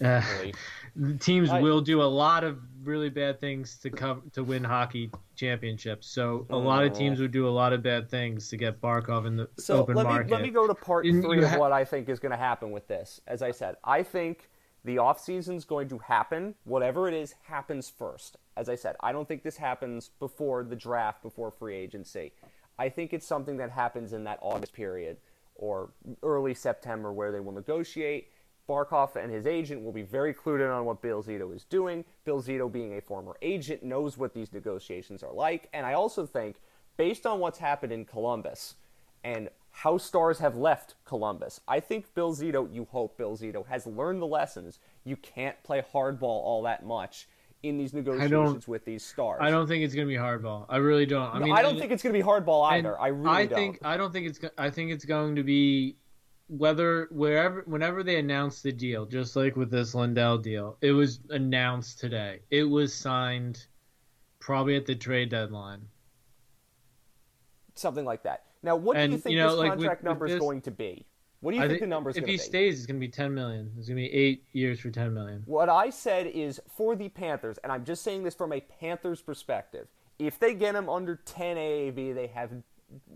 [0.00, 0.22] uh,
[1.20, 5.10] teams I, will do a lot of really bad things to cover to win hockey
[5.36, 6.08] championships.
[6.08, 9.26] So a lot of teams would do a lot of bad things to get Barkov
[9.26, 10.26] in the so open let market.
[10.26, 12.70] Me, let me go to part three of what I think is going to happen
[12.70, 13.20] with this.
[13.26, 14.50] As I said, I think
[14.84, 16.54] the offseason is going to happen.
[16.64, 18.36] Whatever it is, happens first.
[18.56, 22.32] As I said, I don't think this happens before the draft, before free agency.
[22.78, 25.16] I think it's something that happens in that August period
[25.54, 25.90] or
[26.22, 28.28] early September where they will negotiate
[28.68, 32.04] Barkov and his agent will be very clued in on what Bill Zito is doing.
[32.24, 35.68] Bill Zito, being a former agent, knows what these negotiations are like.
[35.72, 36.56] And I also think,
[36.96, 38.76] based on what's happened in Columbus
[39.22, 43.86] and how stars have left Columbus, I think Bill Zito, you hope Bill Zito, has
[43.86, 44.78] learned the lessons.
[45.04, 47.28] You can't play hardball all that much
[47.64, 49.38] in these negotiations with these stars.
[49.40, 50.66] I don't think it's going to be hardball.
[50.68, 51.34] I really don't.
[51.34, 52.98] I no, mean, I don't think it's going to be hardball either.
[53.00, 53.58] I really I don't.
[53.58, 54.40] think I don't think it's.
[54.58, 55.96] I think it's going to be
[56.58, 61.20] whether wherever whenever they announced the deal, just like with this Lundell deal, it was
[61.30, 62.40] announced today.
[62.50, 63.66] It was signed
[64.40, 65.82] probably at the trade deadline.
[67.74, 68.44] Something like that.
[68.62, 70.40] Now, what and, do you think you know, this like contract with, number with is
[70.40, 71.06] going to be?
[71.40, 72.34] What do you think, think the number is going to be?
[72.34, 72.48] If he be?
[72.48, 73.70] stays, it's going to be 10 million.
[73.76, 75.42] It's going to be eight years for 10 million.
[75.44, 79.20] What I said is for the Panthers, and I'm just saying this from a Panthers
[79.20, 79.88] perspective.
[80.18, 82.50] If they get him under 10 AAV, they have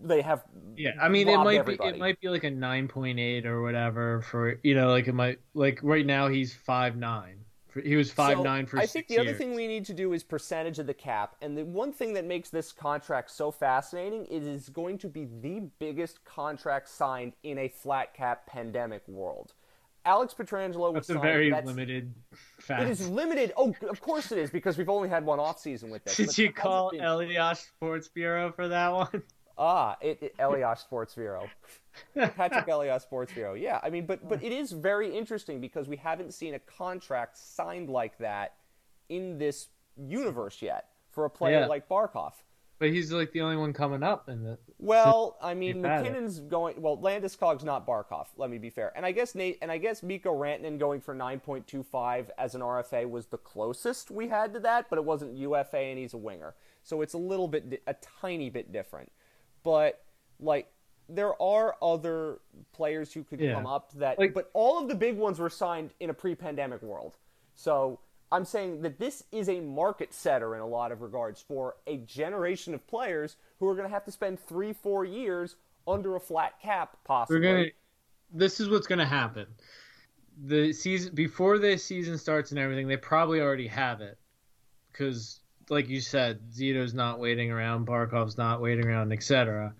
[0.03, 0.45] they have
[0.77, 1.91] yeah i mean it might everybody.
[1.91, 5.39] be it might be like a 9.8 or whatever for you know like it might
[5.55, 7.37] like right now he's five nine
[7.85, 9.29] he was five so nine for i think the years.
[9.29, 12.13] other thing we need to do is percentage of the cap and the one thing
[12.15, 17.35] that makes this contract so fascinating is it's going to be the biggest contract signed
[17.43, 19.53] in a flat cap pandemic world
[20.09, 22.15] Alex Pietrangelo was That's a very that's, limited
[22.61, 22.83] fact.
[22.83, 23.53] It is limited.
[23.59, 26.17] Oh, of course it is because we've only had one off season with this.
[26.17, 27.03] Did you call been...
[27.03, 29.23] Elias Sports Bureau for that one?
[29.59, 31.49] Ah, it, it Elias Sports Bureau.
[32.15, 33.55] Patrick Elias Sports Bureau.
[33.55, 37.37] Yeah, I mean, but but it is very interesting because we haven't seen a contract
[37.37, 38.55] signed like that
[39.09, 41.67] in this universe yet for a player yeah.
[41.67, 42.35] like Barkov.
[42.79, 44.57] But he's like the only one coming up in the.
[44.79, 46.81] Well, I mean, MacKinnon's going.
[46.81, 48.27] Well, Landeskog's not Barkov.
[48.37, 51.13] Let me be fair, and I guess Nate and I guess Mikko Rantanen going for
[51.13, 55.01] nine point two five as an RFA was the closest we had to that, but
[55.01, 58.71] it wasn't UFA, and he's a winger, so it's a little bit, a tiny bit
[58.71, 59.11] different
[59.69, 60.01] but
[60.41, 60.67] like
[61.11, 62.39] there are other
[62.73, 63.53] players who could yeah.
[63.53, 66.81] come up that like, but all of the big ones were signed in a pre-pandemic
[66.81, 67.19] world.
[67.55, 68.01] So
[68.33, 71.99] I'm saying that this is a market setter in a lot of regards for a
[71.99, 75.57] generation of players who are going to have to spend 3 4 years
[75.87, 77.43] under a flat cap possibly.
[77.43, 77.67] Gonna,
[78.33, 79.45] this is what's going to happen.
[80.47, 84.17] The season before the season starts and everything, they probably already have it
[84.95, 85.41] cuz
[85.71, 89.75] like you said, Zito's not waiting around, Barkov's not waiting around, etc.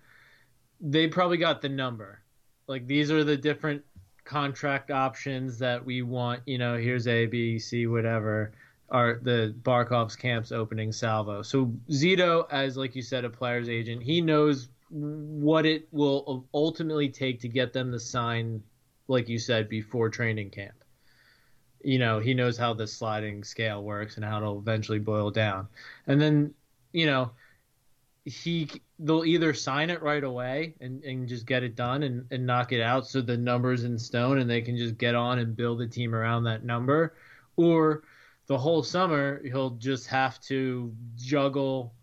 [0.81, 2.21] They probably got the number.
[2.67, 3.83] Like these are the different
[4.23, 6.41] contract options that we want.
[6.45, 8.51] You know, here's A, B, C, whatever.
[8.89, 11.43] Are the Barkov's camps opening salvo?
[11.43, 17.09] So Zito, as like you said, a player's agent, he knows what it will ultimately
[17.09, 18.63] take to get them to sign,
[19.07, 20.78] like you said, before training camp
[21.81, 25.67] you know he knows how the sliding scale works and how it'll eventually boil down
[26.07, 26.53] and then
[26.91, 27.31] you know
[28.25, 28.69] he
[28.99, 32.71] they'll either sign it right away and, and just get it done and, and knock
[32.71, 35.81] it out so the number's in stone and they can just get on and build
[35.81, 37.15] a team around that number
[37.55, 38.03] or
[38.47, 41.93] the whole summer he'll just have to juggle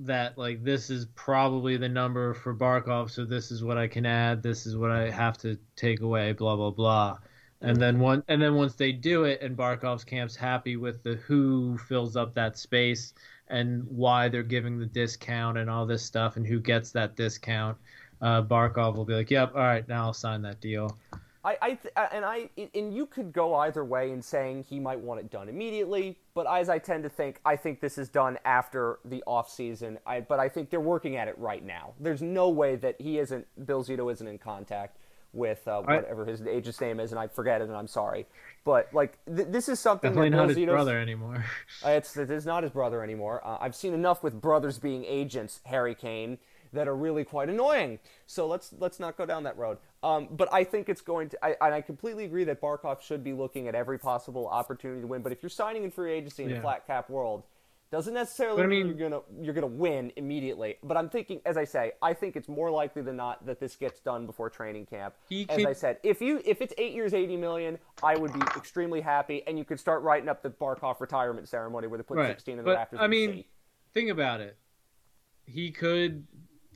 [0.00, 4.06] that like this is probably the number for Barkov, so this is what I can
[4.06, 7.18] add, this is what I have to take away, blah blah blah.
[7.62, 11.16] And then one and then once they do it and Barkov's camp's happy with the
[11.16, 13.12] who fills up that space
[13.48, 17.76] and why they're giving the discount and all this stuff and who gets that discount,
[18.22, 20.96] uh, Barkov will be like, "Yep, all right, now I'll sign that deal."
[21.42, 25.00] I, I th- and I and you could go either way in saying he might
[25.00, 28.38] want it done immediately, but as I tend to think, I think this is done
[28.44, 29.98] after the off season.
[30.06, 31.94] I but I think they're working at it right now.
[31.98, 34.98] There's no way that he isn't Bill Zito isn't in contact
[35.32, 38.26] with uh, whatever his agent's name is, and I forget it, and I'm sorry.
[38.64, 41.44] But like th- this is something definitely that not Bill his Zito's, brother anymore.
[41.84, 43.40] uh, it's it is not his brother anymore.
[43.44, 46.38] Uh, I've seen enough with brothers being agents, Harry Kane,
[46.72, 47.98] that are really quite annoying.
[48.26, 49.78] So let's let's not go down that road.
[50.02, 51.44] Um, but I think it's going to.
[51.44, 55.06] I, and I completely agree that Barkov should be looking at every possible opportunity to
[55.06, 55.22] win.
[55.22, 56.56] But if you're signing in free agency in Yeah.
[56.56, 57.44] a flat cap world,
[57.90, 60.76] doesn't necessarily But I mean mean- you're gonna you're gonna win immediately.
[60.82, 63.74] But I'm thinking, as I say, I think it's more likely than not that this
[63.76, 65.14] gets done before training camp.
[65.28, 68.32] He as can- I said, if you if it's eight years, eighty million, I would
[68.32, 72.04] be extremely happy, and you could start writing up the Barkov retirement ceremony where they
[72.04, 72.28] put Right.
[72.28, 73.00] sixteen in the rafters.
[73.02, 73.44] I mean,
[73.92, 74.56] think about it.
[75.46, 76.26] He could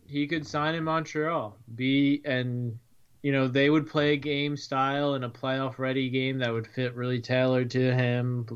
[0.06, 1.56] he could sign in Montreal.
[1.76, 2.78] Be and
[3.22, 6.66] you know, they would play a game style and a playoff ready game that would
[6.66, 8.46] fit really tailored to him.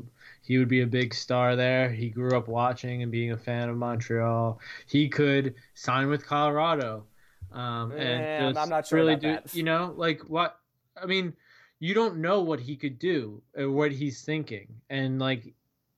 [0.49, 1.91] He would be a big star there.
[1.91, 4.59] He grew up watching and being a fan of Montreal.
[4.87, 7.05] He could sign with Colorado.
[7.51, 9.53] Um, and I'm- not sure really do, that.
[9.53, 10.59] You know, like what?
[10.99, 11.33] I mean,
[11.77, 15.53] you don't know what he could do or what he's thinking, and like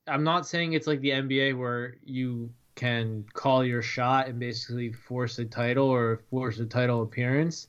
[0.06, 4.92] I'm not saying it's like the NBA where you can call your shot and basically
[4.92, 7.68] force a title or force a title appearance,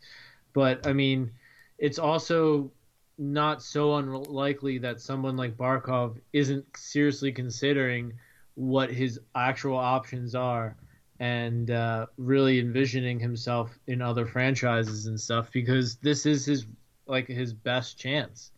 [0.51, 1.31] but I mean,
[1.77, 2.73] it's also
[3.17, 8.13] not so unlikely that someone like Barkov isn't seriously considering
[8.55, 10.75] what his actual options are
[11.19, 16.65] and uh, really envisioning himself in other franchises and stuff because this is his
[17.05, 18.51] like his best chance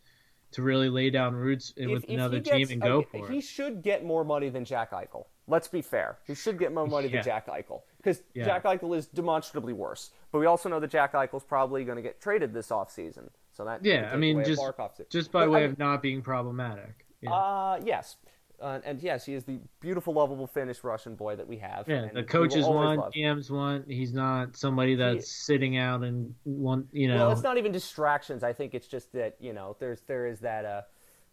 [0.52, 3.04] to really lay down roots If- with if another he team gets- and go uh,
[3.10, 3.44] for He it.
[3.44, 5.26] should get more money than Jack Eichel.
[5.48, 6.18] Let's be fair.
[6.26, 7.16] He should get more money Yeah.
[7.16, 8.44] than Jack Eichel because Yeah.
[8.44, 10.10] Jack Eichel is demonstrably worse.
[10.32, 13.28] But we also know that Jack Eichel's probably going to get traded this offseason.
[13.56, 14.60] So that Yeah, I mean, just
[15.08, 17.06] just by But way I- of not being problematic.
[17.22, 17.32] Yeah.
[17.32, 18.16] Uh, yes.
[18.60, 21.86] Uh, and yes, he is the beautiful, lovable Finnish Russian boy that we have.
[21.88, 23.12] yeah, the coaches want, love.
[23.12, 23.86] GMs want.
[23.90, 27.16] He's not somebody that's sitting out and want you know.
[27.16, 28.42] Well, it's not even distractions.
[28.42, 30.64] I think it's just that you know there's there is that.
[30.64, 30.82] Uh,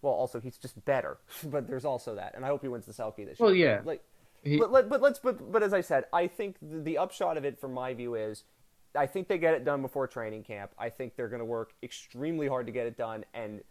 [0.02, 2.92] well, also he's just better, but there's also that, and I hope he wins the
[2.94, 3.48] Selke this year.
[3.48, 3.82] Well, yeah.
[3.86, 4.04] Like,
[4.44, 7.38] He- but let, but let's but but as I said, I think the, the upshot
[7.38, 8.44] of it, from my view, is
[8.96, 10.72] I think they get it done before training camp.
[10.78, 13.62] I think they're going to work extremely hard to get it done, and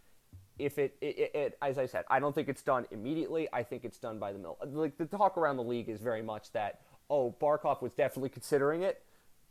[0.59, 3.47] if it, it, it, it as I said, I don't think it's done immediately.
[3.53, 4.57] I think it's done by the middle.
[4.65, 8.83] Like the talk around the league is very much that oh, Barkov was definitely considering
[8.83, 9.03] it,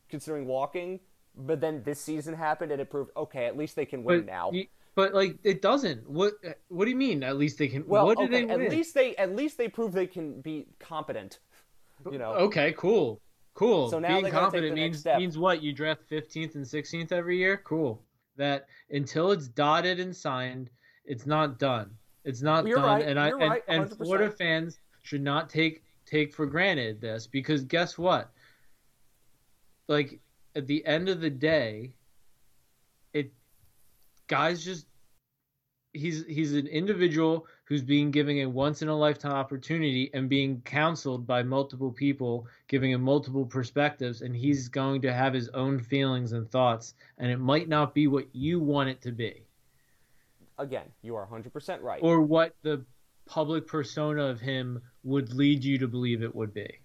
[0.09, 1.01] considering walking,
[1.37, 3.47] but then this season happened and it proved okay.
[3.47, 4.51] At least they can win but now.
[4.53, 6.09] you- but like it doesn't.
[6.09, 6.35] What
[6.69, 7.23] What do you mean?
[7.23, 7.87] At least they can.
[7.87, 11.39] well, what okay, at least they at least they prove they can be competent.
[12.11, 13.23] You know, Okay, cool,
[13.55, 13.91] cool.
[13.91, 15.63] So now Being they gotta take confident means means what?
[15.63, 17.61] You draft fifteenth and sixteenth every year.
[17.65, 18.03] Cool.
[18.37, 20.71] That until it's dotted and signed,
[21.05, 21.91] it's not done.
[22.25, 22.87] It's not You're done.
[22.87, 23.97] right, And I you're and, right, and 100%.
[23.97, 28.31] Florida fans should not take take for granted this because guess what?
[29.89, 30.21] Like
[30.55, 31.95] at the end of the day,
[33.13, 33.33] it
[34.29, 34.87] guys just
[35.93, 40.61] he's he's an individual who's being given a once in a lifetime opportunity and being
[40.63, 45.79] counseled by multiple people giving him multiple perspectives and he's going to have his own
[45.79, 49.43] feelings and thoughts and it might not be what you want it to be
[50.59, 52.01] again, you are 100% right.
[52.03, 52.85] or what the
[53.27, 56.79] public persona of him would lead you to believe it would be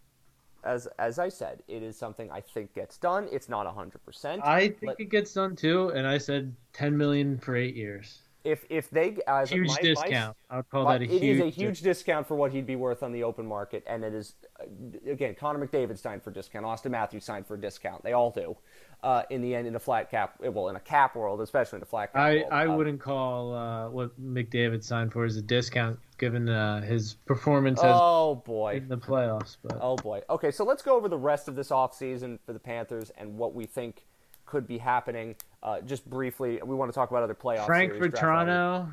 [0.64, 3.30] as as I said, it is something I think gets done.
[3.32, 4.44] It's not 100%.
[4.44, 8.20] i think Let- it gets done too and i said 10 million for eight years
[8.48, 11.22] if if they as huge my, my- discount i would call my- that a it
[11.22, 14.04] huge is a huge discount for what he'd be worth on the open market, and
[14.04, 17.62] it is uh, again Connor McDavid signed for a discount, Auston Matthews signed for a
[17.62, 18.04] discount.
[18.04, 18.56] They all do.
[19.04, 21.84] Uh, in the end, in a flat cap, well, in a cap world, especially in
[21.84, 25.38] a flat cap I, world, I uh, wouldn't call uh, what McDavid signed for as
[25.38, 28.78] a discount given uh, his performance as Oh boy.
[28.78, 29.58] in the playoffs.
[29.62, 30.22] But Oh boy.
[30.32, 33.54] Okay, so let's go over the rest of this offseason for the Panthers and what
[33.54, 34.08] we think
[34.48, 35.36] could be happening.
[35.62, 37.68] Uh, just briefly, we want to talk about other playoffs.
[37.68, 38.54] Frank series, for draft lottery.
[38.54, 38.92] Toronto.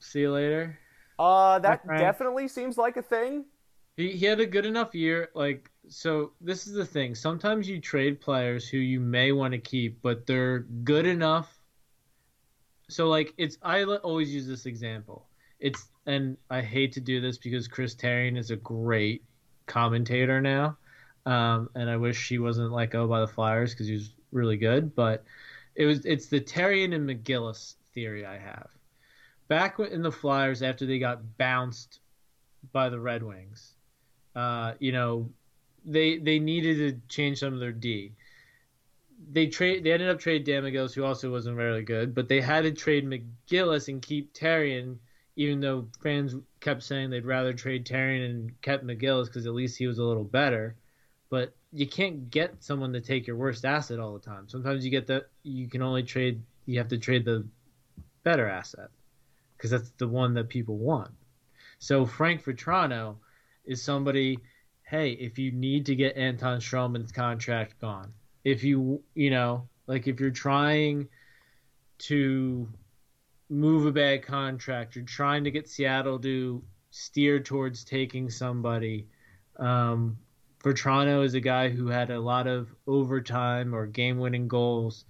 [0.00, 0.78] See you later.
[1.18, 3.44] Uh, that definitely seems like a thing.
[3.96, 5.28] He he had a good enough year.
[5.34, 7.14] Like so, this is the thing.
[7.14, 11.56] Sometimes you trade players who you may want to keep, but they're good enough.
[12.88, 15.26] So like it's I always use this example.
[15.60, 19.22] It's and I hate to do this because Chris Therien is a great
[19.66, 20.76] commentator now,
[21.24, 24.56] um, and I wish he wasn't let go by the Flyers because he was really
[24.56, 24.94] good.
[24.94, 25.24] But
[25.74, 28.68] it was it's the Therien and McGillis theory I have.
[29.48, 32.00] Back in the Flyers after they got bounced
[32.72, 33.74] by the Red Wings,
[34.34, 35.30] uh, you know,
[35.84, 38.12] they they needed to change some of their D.
[39.30, 42.64] They trade they ended up trading McGillis, who also wasn't very good, but they had
[42.64, 44.98] to trade McGillis and keep Therien
[45.36, 49.78] even though fans kept saying they'd rather trade Therien and kept McGillis because at least
[49.78, 50.76] he was a little better.
[51.28, 54.48] But you can't get someone to take your worst asset all the time.
[54.48, 57.46] Sometimes you get the you can only trade you have to trade the
[58.22, 58.88] better asset
[59.56, 61.10] because that's the one that people want.
[61.78, 63.16] So Frank Vatrano
[63.64, 64.38] is somebody.
[64.82, 68.12] Hey, if you need to get Anton Stralman's contract gone,
[68.44, 71.08] if you you know like if you're trying
[71.98, 72.68] to
[73.48, 74.96] move a bad contract.
[74.96, 79.06] You're trying to get Seattle to steer towards taking somebody.
[79.58, 80.18] Um,
[80.64, 85.04] Vatrano is a guy who had a lot of overtime or game-winning goals.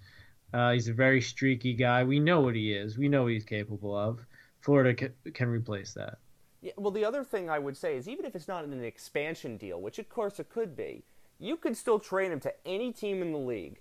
[0.52, 2.02] Uh, he's a very streaky guy.
[2.02, 2.98] We know what he is.
[2.98, 4.18] We know what he's capable of.
[4.60, 6.18] Florida can, can replace that.
[6.60, 9.56] Yeah, well, the other thing I would say is even if it's not an expansion
[9.56, 11.04] deal, which of course it could be,
[11.38, 13.78] you could still trade him to any team in the league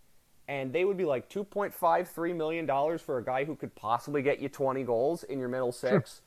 [0.48, 4.40] and they would be like 2.53 million dollars for a guy who could possibly get
[4.40, 6.22] you 20 goals in your middle six.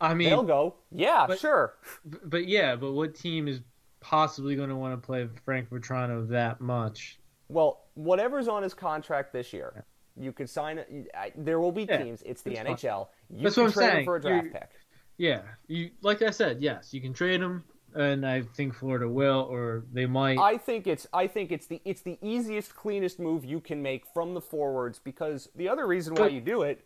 [0.00, 1.74] I mean, they'll go, yeah, but, sure.
[2.04, 3.60] But yeah, but what team is
[4.04, 7.18] possibly going to want to play Frank Vatrano that much?
[7.48, 9.84] Well, whatever's on his contract this year,
[10.16, 11.08] you could sign it.
[11.36, 12.22] There will be teams.
[12.24, 13.08] Yeah, it's the NHL.
[13.30, 14.04] You That's can what I'm saying.
[14.04, 14.70] for a draft You're, pick.
[15.16, 19.46] Yeah, you like I said, yes, you can trade him and I think Florida will,
[19.48, 20.38] or they might.
[20.38, 24.04] I think it's I think it's the it's the easiest, cleanest move you can make
[24.12, 26.84] from the forwards because the other reason why you do it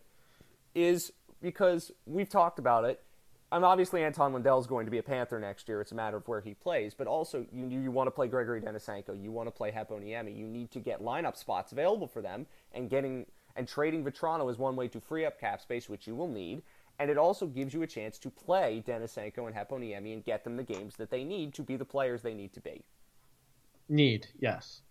[0.75, 1.11] is
[1.41, 3.01] because we've talked about it.
[3.51, 5.81] I'm obviously Anton Lundell is going to be a Panther next year.
[5.81, 8.61] It's a matter of where he plays, but also you you want to play Gregory
[8.61, 10.37] Denisenko, you want to play Heponiemi.
[10.37, 13.25] You need to get lineup spots available for them, and getting
[13.55, 16.61] and trading Vatrano is one way to free up cap space, which you will need
[16.99, 20.57] and it also gives you a chance to play Denisenko and Heponiemi and get them
[20.57, 22.83] the games that they need to be the players they need to be.
[23.87, 24.81] Need, yes.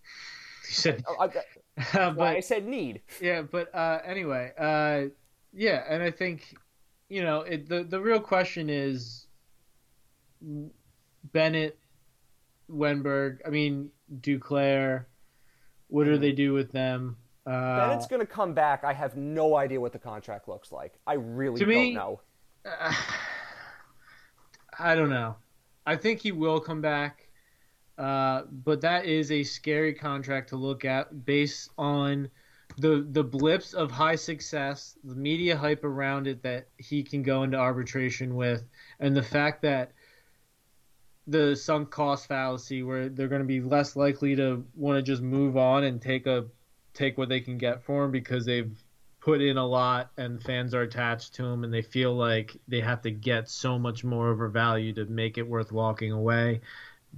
[0.66, 1.28] You said, oh, I,
[2.10, 3.02] but, I said need.
[3.20, 5.10] Yeah, but uh, anyway, uh,
[5.52, 6.56] yeah, and I think
[7.08, 9.26] you know it, the the real question is
[11.32, 11.78] Bennett,
[12.70, 13.38] Wennberg.
[13.46, 13.90] I mean
[14.20, 15.06] Duclair.
[15.88, 17.16] What do they do with them?
[17.46, 18.84] Uh, Bennett's going to come back.
[18.84, 20.98] I have no idea what the contract looks like.
[21.06, 22.20] I really don't me, know.
[22.66, 22.92] Uh,
[24.78, 25.36] I don't know.
[25.86, 27.28] I think he will come back,
[27.96, 32.28] uh, but that is a scary contract to look at based on
[32.76, 37.42] the the blips of high success, the media hype around it that he can go
[37.42, 38.64] into arbitration with,
[39.00, 39.92] and the fact that
[41.26, 45.22] the sunk cost fallacy where they're going to be less likely to want to just
[45.22, 46.46] move on and take a
[46.94, 48.82] take what they can get for him because they've
[49.20, 52.80] put in a lot and fans are attached to him and they feel like they
[52.80, 56.60] have to get so much more a value to make it worth walking away.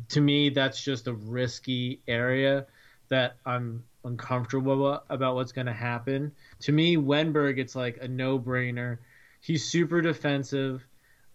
[0.09, 2.67] To me, that's just a risky area
[3.11, 6.33] that I'm uncomfortable about what's going to happen.
[6.61, 8.99] To me, Wennberg, it's like a no brainer.
[9.41, 10.85] He's super defensive.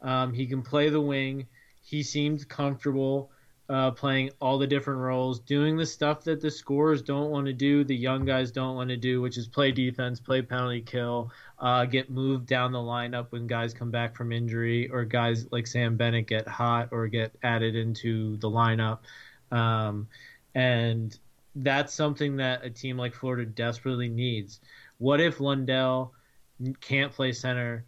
[0.02, 1.48] Um, he can play the wing.
[1.82, 3.30] He seems comfortable
[3.68, 7.54] uh, playing all the different roles, doing the stuff that the scorers don't want to
[7.54, 11.32] do, the young guys don't want to do, which is play defense, play penalty kill,
[11.60, 15.66] uh, get moved down the lineup when guys come back from injury, or guys like
[15.66, 19.00] Sam Bennett get hot or get added into the lineup.
[19.52, 20.08] Um,
[20.54, 21.18] and
[21.56, 24.60] that's something that a team like Florida desperately needs.
[24.98, 26.14] What if Lundell
[26.82, 27.86] can't play center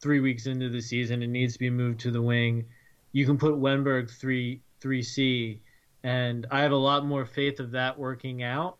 [0.00, 2.64] three weeks into the season and needs to be moved to the wing?
[3.12, 5.58] You can put Wennberg three 3C,
[6.02, 8.78] and I have a lot more faith of that working out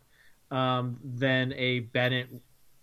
[0.51, 2.29] um, than a Bennett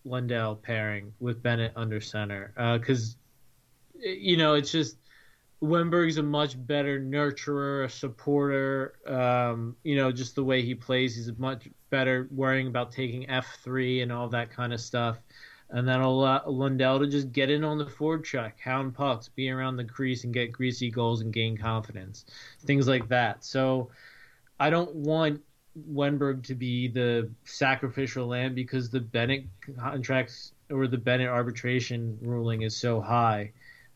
[0.06, 3.16] Lundell pairing with Bennett under center because
[3.96, 4.98] uh, you know it's just
[5.64, 8.96] Wennberg's a much better nurturer, a supporter.
[9.08, 13.60] Um, you know, just the way he plays, he's much better worrying about taking F
[13.64, 15.18] three and all that kind of stuff
[15.74, 19.50] and that'll allow Lundell to just get in on the forward check, hound pucks, be
[19.50, 22.26] around the crease, and get greasy goals and gain confidence,
[22.62, 23.44] things like that.
[23.44, 23.90] So
[24.60, 25.42] I don't want
[25.92, 29.46] Wennberg to be the sacrificial lamb because the Bennett
[29.76, 33.52] contracts or the Bennett arbitration ruling is so high.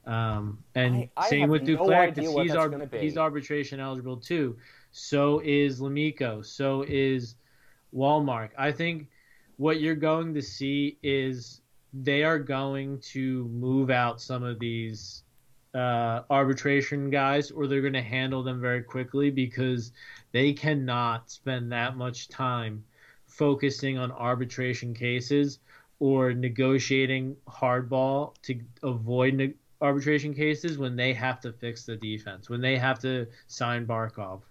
[0.08, 3.80] Um, and I- I same with no Duclair idea because what he's ar- he's arbitration
[3.80, 4.58] eligible too.
[4.92, 6.44] So is Lamico.
[6.46, 7.36] So is
[7.94, 8.50] Walmart.
[8.58, 9.10] I think
[9.58, 11.62] what you're going to see is
[11.94, 15.24] they are going to move out some of these
[15.74, 19.92] uh, arbitration guys, or they're going to handle them very quickly because
[20.32, 22.84] they cannot spend that much time
[23.28, 25.60] focusing on arbitration cases
[26.00, 32.62] or negotiating hardball to avoid arbitration cases when they have to fix the defense, when
[32.62, 34.42] they have to sign Barkov,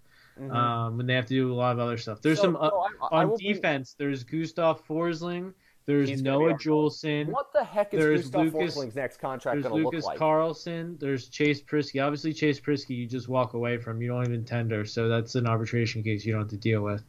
[0.51, 2.20] um, when they have to do a lot of other stuff.
[2.22, 2.77] There's So- some uh, so
[3.11, 3.95] I- I on will be- defense.
[3.99, 5.53] There's Gustav Forsling.
[5.87, 7.27] There's Noah Juulsen.
[7.29, 10.14] What the heck is There's Gustav Lucas- Forsling's next contract There's going to look like?
[10.14, 10.18] Lucas?
[10.20, 10.99] Carlsson.
[10.99, 12.05] There's Chase Priskie.
[12.05, 14.03] Obviously, Chase Priskie, you just walk away from.
[14.03, 17.05] You don't even tender, so that's an arbitration case you don't have to deal with.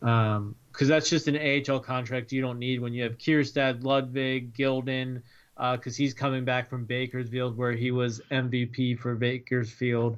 [0.00, 5.22] Because that's just an AHL contract you don't need when you have Kiersted, Ludwig, Gilden,
[5.72, 10.16] because he's coming back from Bakersfield where he was MVP for Bakersfield.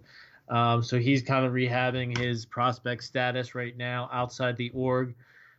[0.48, 5.14] Um, so he's kind of rehabbing his prospect status right now outside the org.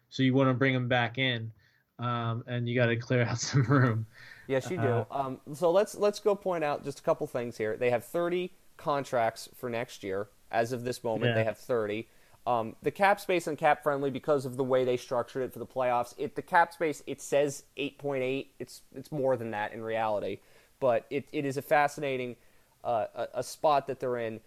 [0.10, 1.52] So you want to bring him back in,
[2.00, 4.06] um, and you got to clear out some room.
[4.48, 4.84] Yes, you do.
[4.84, 7.76] Uh, Um, so let's let's go point out just a couple things here.
[7.78, 10.28] They have 30 contracts for next year.
[10.52, 11.36] As of this moment, Yeah.
[11.36, 12.08] they have 30.
[12.46, 15.60] Um, the cap space and cap friendly because of the way they structured it for
[15.60, 16.14] the playoffs.
[16.18, 18.48] It the cap space it says 8.8.
[18.60, 20.40] It's it's more than that in reality,
[20.80, 22.36] but it, it is a fascinating
[22.84, 24.42] uh, a, a spot that they're in.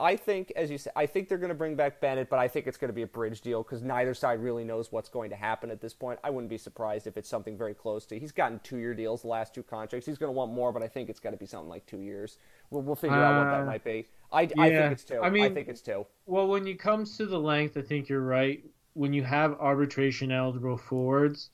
[0.00, 2.48] I think, as you said, I think they're going to bring back Bennett, but I
[2.48, 5.28] think it's going to be a bridge deal because neither side really knows what's going
[5.30, 6.18] to happen at this point.
[6.24, 8.18] I wouldn't be surprised if it's something very close to.
[8.18, 10.06] He's gotten two-year deals the last two contracts.
[10.06, 12.00] He's going to want more, but I think it's got to be something like two
[12.00, 12.38] years.
[12.70, 14.06] We'll, we'll figure out what that Uh, might be.
[14.32, 15.20] I, I think it's two.
[15.20, 16.06] I mean, I, think it's two.
[16.26, 18.64] Well, when it comes to the length, I think you're right.
[18.94, 21.50] When you have arbitration eligible forwards,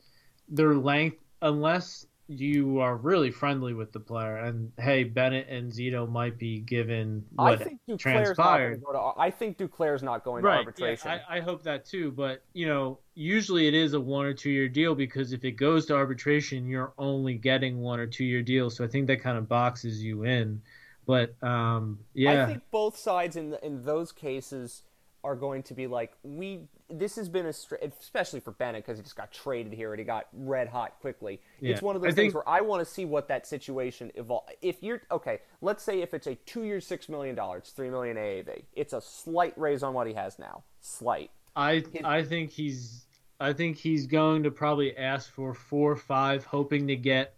[0.49, 6.09] their length, unless you are really friendly with the player, and hey, Bennett and Zito
[6.09, 8.85] might be given I what think Duclair's not going to transpired.
[8.85, 9.21] go to.
[9.21, 10.55] I think Duclair's not going to Right.
[10.55, 11.11] Yeah, arbitration.
[11.11, 12.11] I, I hope that too.
[12.11, 15.53] But you know, usually it is a one or two year deal because if it
[15.53, 18.77] goes to arbitration, you're only getting one or two year deals.
[18.77, 20.61] So I think that kind of boxes you in.
[21.07, 24.83] But um, yeah, I think both sides in the, in those cases
[25.23, 26.63] are going to be like we.
[26.89, 29.99] This has been a str- especially for Bennett because he just got traded here and
[29.99, 31.41] he got red hot quickly.
[31.61, 34.13] It's one of I those things think- where I want to see what that situation
[34.15, 34.45] evolve.
[34.63, 37.91] If you're okay, let's say if it's a two year six million dollars, it's three
[37.91, 40.63] million AAV, it's a slight raise on what he has now.
[40.81, 41.31] Slight.
[41.57, 43.07] I I think he's
[43.41, 47.35] I think he's going to probably ask for four or five, hoping to get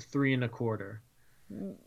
[0.00, 1.02] three and a quarter.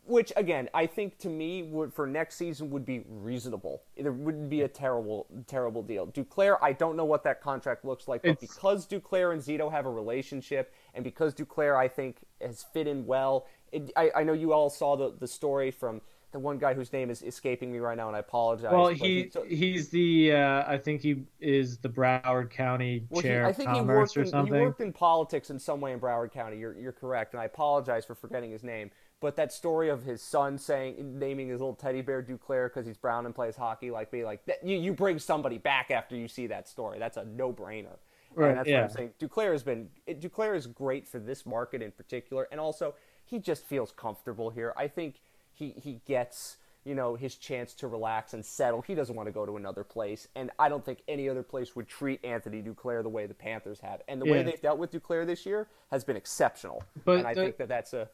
[0.04, 3.82] Which again, I think to me would for next season would be reasonable.
[3.96, 6.06] It wouldn't be a terrible, terrible deal.
[6.06, 9.70] Duclair, I don't know what that contract looks like, but It's- because Duclair and Zito
[9.70, 13.46] have a relationship, and because Duclair, I think, has fit in well.
[13.72, 16.00] It, I, I know you all saw the the story from
[16.32, 18.70] the one guy whose name is escaping me right now, and I apologize.
[18.72, 23.22] Well, but he so- he's the uh, I think he is the Broward County Well,
[23.22, 25.80] he- chair I of think he worked, or in, he worked in politics in some
[25.80, 26.58] way in Broward County.
[26.58, 28.90] You're, you're correct, and I apologize for forgetting his name.
[29.20, 32.98] But that story of his son saying, naming his little teddy bear Duclair because he's
[32.98, 36.28] brown and plays hockey, like me, like that, you, you bring somebody back after you
[36.28, 36.98] see that story.
[36.98, 37.96] That's a no brainer.
[38.34, 38.82] Right, and that's yeah.
[38.82, 39.10] what I'm saying.
[39.18, 42.94] Duclair has been Duclair is great for this market in particular, and also
[43.24, 44.74] he just feels comfortable here.
[44.76, 45.20] I think
[45.54, 48.82] he he gets you know his chance to relax and settle.
[48.82, 51.74] He doesn't want to go to another place, and I don't think any other place
[51.74, 54.02] would treat Anthony Duclair the way the Panthers have.
[54.06, 56.82] And the way they've dealt with Duclair this year has been exceptional.
[57.06, 58.10] But and I the- think that that's a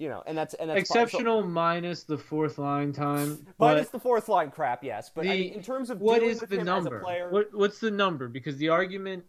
[0.00, 0.84] you know, and that's and that's fine.
[0.86, 3.46] So- Exceptional minus the fourth line time.
[3.58, 5.10] but it's the fourth line crap, yes.
[5.14, 7.00] But I mean, in terms of what is the him as a number?
[7.00, 8.26] player, What what's the number?
[8.28, 9.24] Because the argument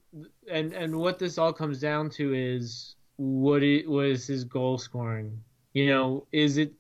[0.50, 5.44] and and what this all comes down to is what it was his goal scoring.
[5.74, 6.72] You know, is it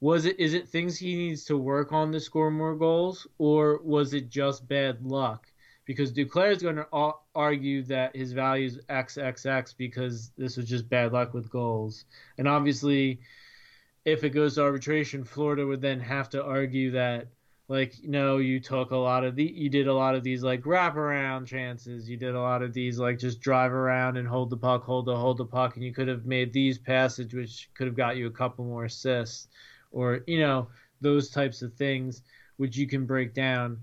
[0.00, 3.80] was it is it things he needs to work on to score more goals, or
[3.82, 5.46] was it just bad luck?
[5.88, 10.86] Because Duclair is going to argue that his value is XXX because this was just
[10.86, 12.04] bad luck with goals,
[12.36, 13.20] and obviously,
[14.04, 17.28] if it goes to arbitration, Florida would then have to argue that
[17.68, 20.62] like no you took a lot of the you did a lot of these like
[20.64, 22.06] wraparound chances.
[22.06, 25.06] You did a lot of these like just drive around and hold the puck hold
[25.06, 28.18] the hold the puck and you could have made these passes which could have got
[28.18, 29.48] you a couple more assists
[29.90, 30.68] or you know
[31.00, 32.22] those types of things
[32.56, 33.78] which you can break down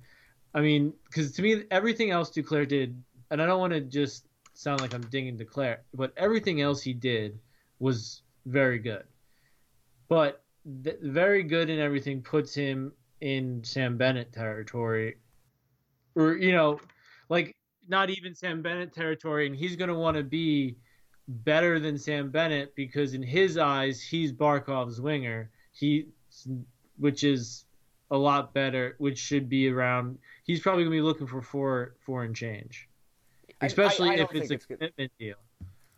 [0.55, 2.99] i mean because to me everything else Duclair did
[3.29, 6.93] and i don't want to just sound like i'm dinging Duclair but everything else he
[6.93, 7.37] did
[7.79, 9.03] was very good
[10.07, 12.91] but very good in everything puts him
[13.21, 15.17] in Sam Bennett territory,
[16.15, 16.79] or you know,
[17.29, 17.55] like
[17.87, 20.75] not even Sam Bennett territory, and he's going to want to be
[21.27, 25.49] better than Sam Bennett because in his eyes he's Barkov's winger.
[25.71, 26.07] He
[26.97, 27.65] which is
[28.11, 30.17] a lot better, which should be around.
[30.45, 32.87] He's probably gonna be looking for four and change,
[33.61, 35.35] especially I- I if it's a it's commitment deal.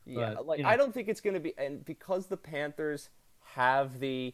[0.05, 0.69] Yeah, But, like you know.
[0.69, 3.09] I don't think it's going to be, and because the Panthers
[3.43, 4.33] have the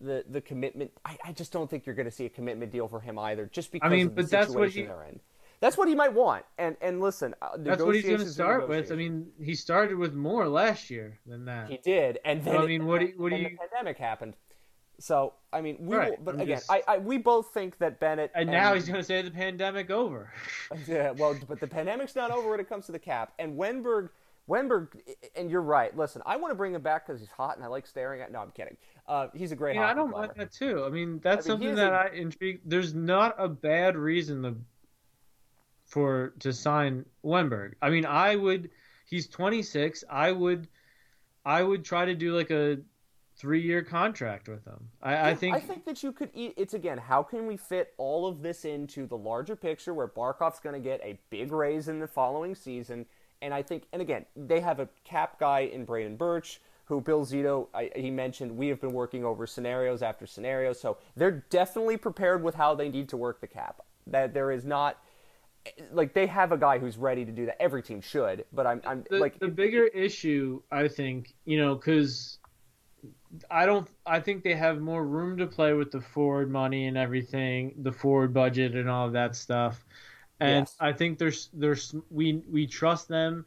[0.00, 2.88] the the commitment, I, I just don't think you're going to see a commitment deal
[2.88, 3.46] for him either.
[3.46, 5.20] Just because mean, of the but that's what situation he- they're in.
[5.60, 6.44] That's what he might want.
[6.58, 8.90] And and listen, uh, That's what he's going to negotiations start with.
[8.90, 11.70] I mean, he started with more last year than that.
[11.70, 14.36] He did, and then I mean, what do you- what do you- the pandemic happened.
[14.98, 17.78] So I mean, we Right, will, but I'm again, just- I, I we both think
[17.78, 20.32] that Bennett and now he's going to say the pandemic over.
[20.86, 23.32] Yeah, well, but the pandemic's not over when it comes to the cap.
[23.38, 24.08] And Wennberg,
[24.48, 24.88] Wennberg,
[25.34, 25.96] and you're right.
[25.96, 28.30] Listen, I want to bring him back because he's hot and I like staring at.
[28.32, 28.76] No, I'm kidding.
[29.06, 29.76] Uh, he's a great.
[29.76, 30.26] Yeah, I don't player.
[30.28, 30.84] mind that too.
[30.84, 32.60] I mean, that's I mean, something that a- I intrigue.
[32.64, 34.54] There's not a bad reason to
[35.84, 37.74] for to sign Wennberg.
[37.82, 38.70] I mean, I would.
[39.08, 40.04] He's 26.
[40.10, 40.68] I would.
[41.44, 42.78] I would try to do like a
[43.36, 44.88] three-year contract with them.
[45.02, 45.56] I, I think.
[45.56, 46.54] I think that you could eat.
[46.56, 50.60] It's again, how can we fit all of this into the larger picture where Barkov's
[50.60, 53.06] going to get a big raise in the following season?
[53.42, 57.26] And I think, and again, they have a cap guy in Braden Birch, who Bill
[57.26, 61.98] Zito, I, he mentioned, we have been working over scenarios after scenarios, So they're definitely
[61.98, 63.82] prepared with how they need to work the cap.
[64.06, 64.98] That there is not.
[65.92, 67.60] Like they have a guy who's ready to do that.
[67.60, 71.74] Every team should, but I'm, I'm the, like the bigger issue, I think, you know,
[71.74, 72.38] because
[73.50, 73.88] I don't.
[74.06, 77.92] I think they have more room to play with the forward money and everything, the
[77.92, 79.84] forward budget and all of that stuff.
[80.40, 80.76] And Yes.
[80.80, 83.46] I think there's there's we we trust them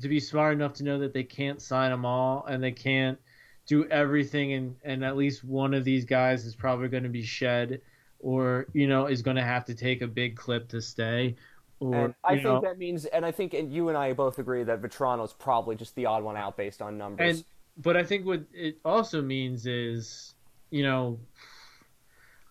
[0.00, 3.18] to be smart enough to know that they can't sign them all and they can't
[3.66, 7.22] do everything and and at least one of these guys is probably going to be
[7.22, 7.80] shed
[8.18, 11.36] or you know is going to have to take a big clip to stay
[11.80, 14.38] or And I think know, that means, and I think, and you and I both
[14.38, 17.38] agree that Vatrano's probably just the odd one out based on numbers.
[17.38, 17.44] And
[17.76, 20.34] but I think what it also means is,
[20.70, 21.18] you know,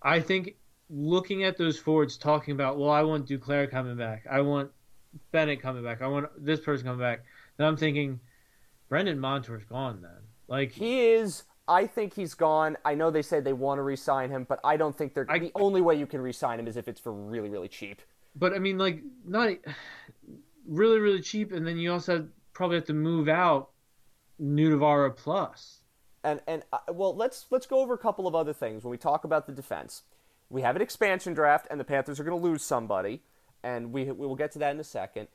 [0.01, 0.55] I think
[0.89, 4.71] looking at those forwards talking about, well, I want Duclair coming back, I want
[5.32, 7.24] Bennett coming back, I want this person coming back.
[7.57, 8.19] Then I'm thinking,
[8.89, 10.11] Brandon Montour's gone then.
[10.47, 11.43] Like he is.
[11.67, 12.76] I think he's gone.
[12.84, 15.26] I know they said they want to re-sign him, but I don't think they're.
[15.30, 18.01] I- the only way you can re-sign him is if it's for really, really cheap.
[18.36, 19.49] But I mean, like, not
[20.67, 23.69] really, really cheap, and then you also have, probably have to move out
[24.44, 25.80] Nutivaara plus.
[26.24, 28.98] And and uh, well, let's let's go over a couple of other things when we
[28.98, 30.04] talk about the defense.
[30.50, 33.22] We have an expansion draft, and the Panthers are going to lose somebody,
[33.64, 35.28] and we we will get to that in a second.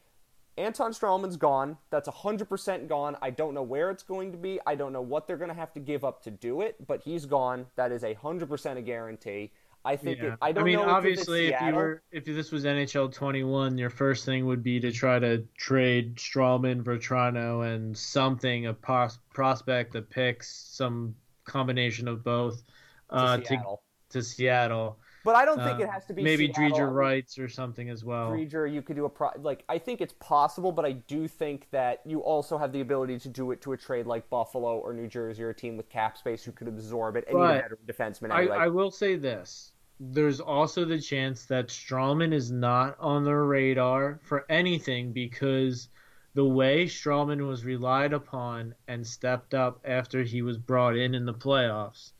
[0.56, 1.78] Anton Stralman's gone.
[1.90, 3.16] That's 100% gone.
[3.22, 4.58] I don't know where it's going to be.
[4.66, 7.02] I don't know what they're going to have to give up to do it, but
[7.02, 7.66] he's gone.
[7.76, 9.52] That is a 100% a guarantee.
[9.88, 10.32] I think Yeah.
[10.34, 13.08] it, I don't mean, know if it's obviously, if you were if this was NHL
[13.12, 18.74] 21, your first thing would be to try to trade Stralman, Vatrano, and something a
[18.74, 21.14] pos- prospect, a picks, some
[21.44, 22.62] combination of both
[23.10, 23.82] uh, to to Seattle.
[24.10, 24.98] to Seattle.
[25.24, 26.78] But I don't think Uh, it has to be maybe Seattle.
[26.78, 28.30] Driedger Wrights or something as well.
[28.30, 31.68] Driedger, you could do a pro- like I think it's possible, but I do think
[31.70, 34.92] that you also have the ability to do it to a trade like Buffalo or
[34.94, 37.48] New Jersey or a team with cap space who could absorb it and need a
[37.48, 38.46] But better defenseman I.
[38.46, 39.72] I will say this.
[40.00, 45.88] There's also the chance that Stralman is not on the radar for anything because
[46.34, 51.24] the way Stralman was relied upon and stepped up after he was brought in in
[51.24, 52.12] the playoffs,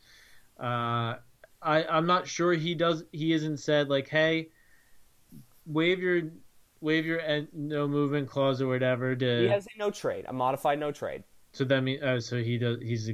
[0.59, 1.15] uh,
[1.61, 3.03] I, I'm not sure he does.
[3.11, 4.49] He isn't said like, "Hey,
[5.65, 6.23] waive your
[6.81, 7.21] waive your
[7.53, 11.23] no movement clause or whatever." To he has a no trade, a modified no trade.
[11.53, 12.77] so that means uh, so he does.
[12.81, 13.11] He's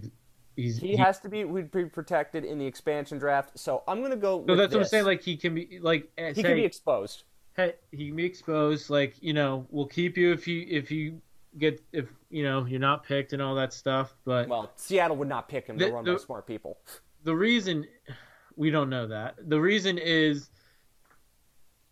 [0.55, 3.57] he's He has to be would be protected in the expansion draft.
[3.57, 4.43] So I'm gonna go.
[4.47, 5.05] No, that's what I'm saying.
[5.05, 7.23] Like he can be like uh, he say, can be exposed.
[7.55, 8.89] hey, he can be exposed.
[8.89, 11.21] Like you know, we'll keep you if you if you
[11.57, 14.15] get if you know you're not picked and all that stuff.
[14.25, 15.77] But Well, Seattle would not pick him.
[15.77, 16.77] They're The- run by smart people.
[17.23, 17.85] the reason
[18.55, 20.49] we don't know that the reason is,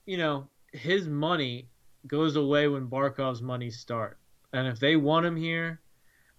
[0.05, 1.69] you know, his money
[2.07, 4.17] goes away when Barkov's money start,
[4.51, 5.79] and if they want him here.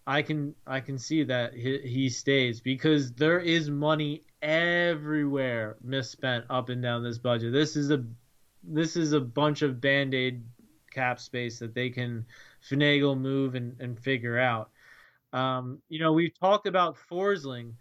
[0.06, 6.44] I can I can see that he, he stays because there is money everywhere misspent
[6.50, 7.52] up and down this budget.
[7.52, 8.04] This is a
[8.62, 10.42] this is a bunch of band-aid
[10.90, 12.24] cap space that they can
[12.62, 14.70] finagle, move, and, and figure out.
[15.32, 17.72] Um, you know, we've talked about Forsling,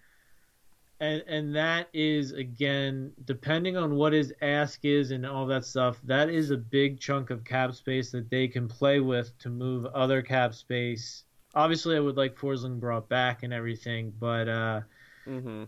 [0.99, 5.99] and and that is again depending on what his ask is and all that stuff.
[6.05, 9.85] That is a big chunk of cap space that they can play with to move
[9.87, 11.25] other cap space.
[11.55, 14.81] Obviously, I would like Forsling brought back and everything, but uh,
[15.25, 15.63] hmm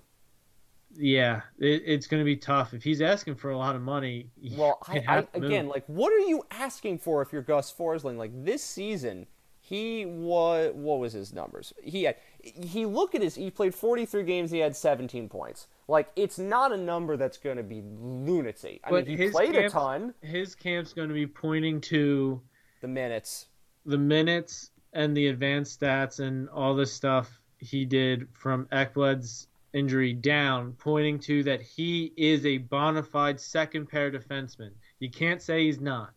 [0.97, 4.29] yeah, it, it's going to be tough if he's asking for a lot of money.
[4.49, 5.51] Well, I, I, have to move.
[5.51, 8.17] again, like, what are you asking for if you're Gus Forsling?
[8.17, 9.27] Like this season,
[9.59, 11.73] He was what was his numbers?
[11.83, 14.51] He had he look at his he played 43 games.
[14.51, 15.67] He had 17 points.
[15.87, 18.79] Like it's not a number that's going to be lunacy.
[18.83, 20.13] I But mean, he played a ton.
[20.21, 22.41] His camp's going to be pointing to
[22.79, 23.47] The minutes.
[23.85, 30.13] the minutes and the advanced stats and all the stuff he did from Ekblad's injury
[30.13, 34.71] down, pointing to that he is a bona fide second pair defenseman.
[34.99, 36.13] You can't say he's not.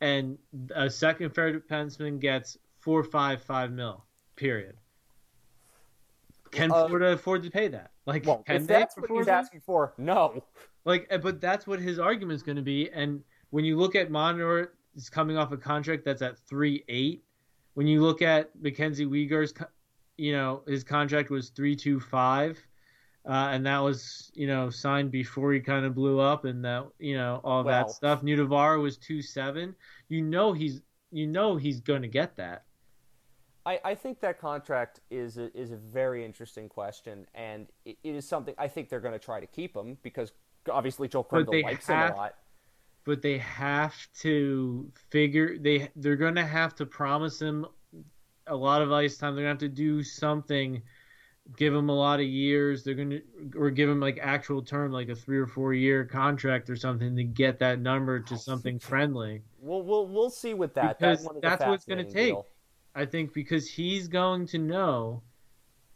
[0.00, 0.38] And
[0.74, 4.02] a second pair defenseman gets four, five, five mil.
[4.34, 4.76] Period.
[6.50, 7.90] Can Uh, Florida afford to pay that?
[8.06, 10.42] Like, Well, can if they that's what he's asking for, no.
[10.86, 12.90] Like, uh, but that's what his argument is going to be.
[12.90, 17.22] And when you look at Montour is coming off a contract that's at three eight.
[17.74, 19.66] When you look at Mackenzie co-
[20.16, 22.58] you know, his contract was three two five,
[23.26, 26.86] uh, and that was you know signed before he kind of blew up, and that
[26.98, 28.22] you know all that stuff.
[28.22, 29.74] Nutivaara was two seven.
[30.08, 32.64] You know he's you know he's going to get that.
[33.66, 38.14] I, I think that contract is a, is a very interesting question, and it, it
[38.14, 40.32] is something I think they're going to try to keep him because
[40.70, 42.34] obviously Joe But Crandall they likes have- him a lot.
[43.04, 47.66] But they have to figure they they're going to have to promise him
[48.46, 49.34] a lot of ice time.
[49.34, 50.82] They're going to have to do something,
[51.56, 52.84] give him a lot of years.
[52.84, 53.22] They're going to
[53.56, 57.16] or give him like actual term, like a three or four year contract or something
[57.16, 59.42] to get that number to something friendly.
[59.60, 60.98] We'll we'll we'll see with that.
[60.98, 62.28] Because a that's what it's gonna take.
[62.28, 62.46] deal.
[62.94, 65.22] I think because he's going to know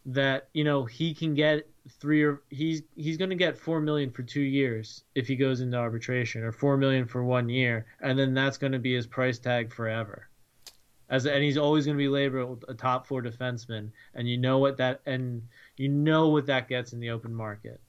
[0.07, 4.11] that you know he can get three or he's he's going to get four million
[4.11, 8.19] for two years if he goes into arbitration or four million for one year and
[8.19, 10.29] then that's going to be his price tag forever
[11.11, 14.59] as and he's always going to be labeled a top four defenseman and you know
[14.59, 15.43] what that and
[15.77, 17.81] you know what that gets in the open market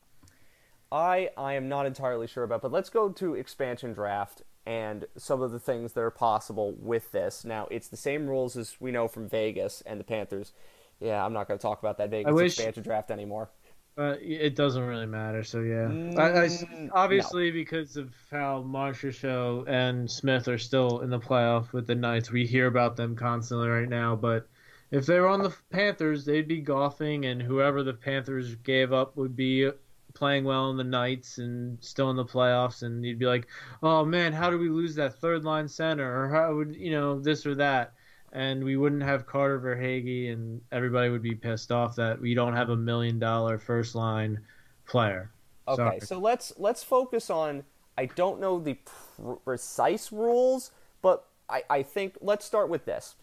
[0.92, 5.42] I I am not entirely sure about, but let's go to expansion draft and some
[5.42, 7.44] of the things that are possible with this.
[7.46, 10.54] Now, it's the same rules as we know from Vegas and the Panthers.
[11.00, 13.50] Yeah, I'm not going to talk about that Vegas wish- expansion draft anymore.
[13.98, 15.42] Uh, it doesn't really matter.
[15.44, 21.10] So yeah, I, I- Mm, obviously because of how Marchessault and Smith are still in
[21.10, 24.16] the playoff with the Knights, we hear about them constantly right now.
[24.16, 24.50] But
[24.92, 29.16] if they were on the Panthers, they'd be golfing, and whoever the Panthers gave up
[29.16, 29.72] would be
[30.14, 32.84] playing well in the Knights and still in the playoffs.
[32.84, 33.48] And you'd be like,
[33.82, 36.24] "Oh man, how did we lose that third line center?
[36.24, 37.94] Or how would you know this or that?"
[38.36, 42.54] And we wouldn't have Carter Verhaeghe, and everybody would be pissed off that we don't
[42.54, 44.42] have a million dollar first line
[44.86, 45.32] player.
[45.70, 46.00] Okay, Sorry.
[46.02, 47.64] so let's let's focus on.
[47.98, 50.72] I don't know the pr- precise rules,
[51.02, 53.16] but I, I think let's start with this.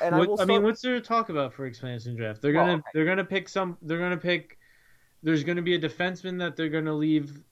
[0.00, 0.40] And I What- will.
[0.40, 2.40] I, mean, what's there to talk about for expansion draft?
[2.40, 2.82] They're gonna okay.
[2.94, 3.76] they're gonna pick some.
[3.82, 4.58] They're gonna pick.
[5.22, 7.42] There's gonna be a defenseman that they're gonna leave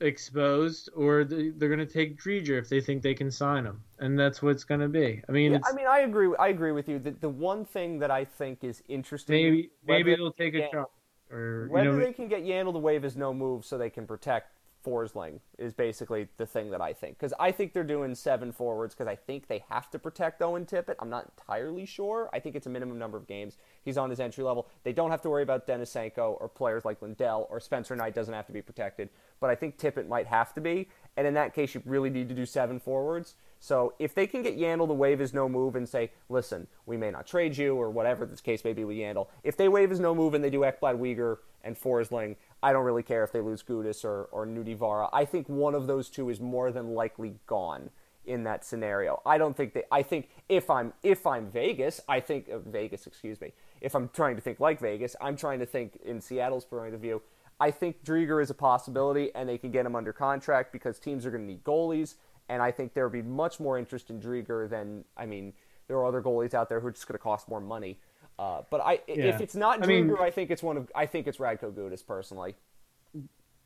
[0.00, 4.18] exposed, or they- they're gonna take Driedger if they think they can sign him, and
[4.18, 5.22] that's what it's gonna be.
[5.28, 6.34] I mean, Yeah, I mean, I agree.
[6.38, 6.98] I agree with you.
[6.98, 10.90] That the one thing that I think is interesting, maybe maybe they'll take a shot,
[11.30, 13.90] or you whether know, they can get Yandle to waive his no move so they
[13.90, 17.18] can protect Forsling is basically the thing that I think.
[17.18, 20.64] Because I think they're doing seven forwards because I think they have to protect Owen
[20.64, 20.96] Tippett.
[20.98, 22.30] I'm not entirely sure.
[22.32, 23.58] I think it's a minimum number of games.
[23.82, 24.68] He's on his entry level.
[24.84, 28.34] They don't have to worry about Denisenko or players like Lundell or Spencer Knight doesn't
[28.34, 29.10] have to be protected.
[29.40, 30.88] But I think Tippett might have to be.
[31.16, 33.34] And in that case, you really need to do seven forwards.
[33.60, 36.96] So if they can get Yandle to waive his no move and say, listen, we
[36.96, 39.90] may not trade you or whatever this case may be with Yandle, if they waive
[39.90, 43.32] his no move and they do Ekblad Weegar and Forsling, I don't really care if
[43.32, 45.08] they lose Gudas or, or Nutivaara.
[45.12, 47.90] I think one of those two is more than likely gone
[48.26, 49.22] in that scenario.
[49.24, 49.84] I don't think they.
[49.90, 53.52] I think if I'm if I'm Vegas, I think uh, Vegas, excuse me.
[53.80, 57.00] If I'm trying to think like Vegas, I'm trying to think in Seattle's point of
[57.00, 57.22] view.
[57.58, 61.26] I think Driedger is a possibility, and they can get him under contract because teams
[61.26, 62.14] are going to need goalies,
[62.48, 65.52] and I think there would be much more interest in Driedger than I mean.
[65.88, 67.98] There are other goalies out there who are just going to cost more money.
[68.40, 70.90] Uh, but I, if it's not I mean- I think it's one of.
[70.94, 72.54] I think it's Radko Gudas personally.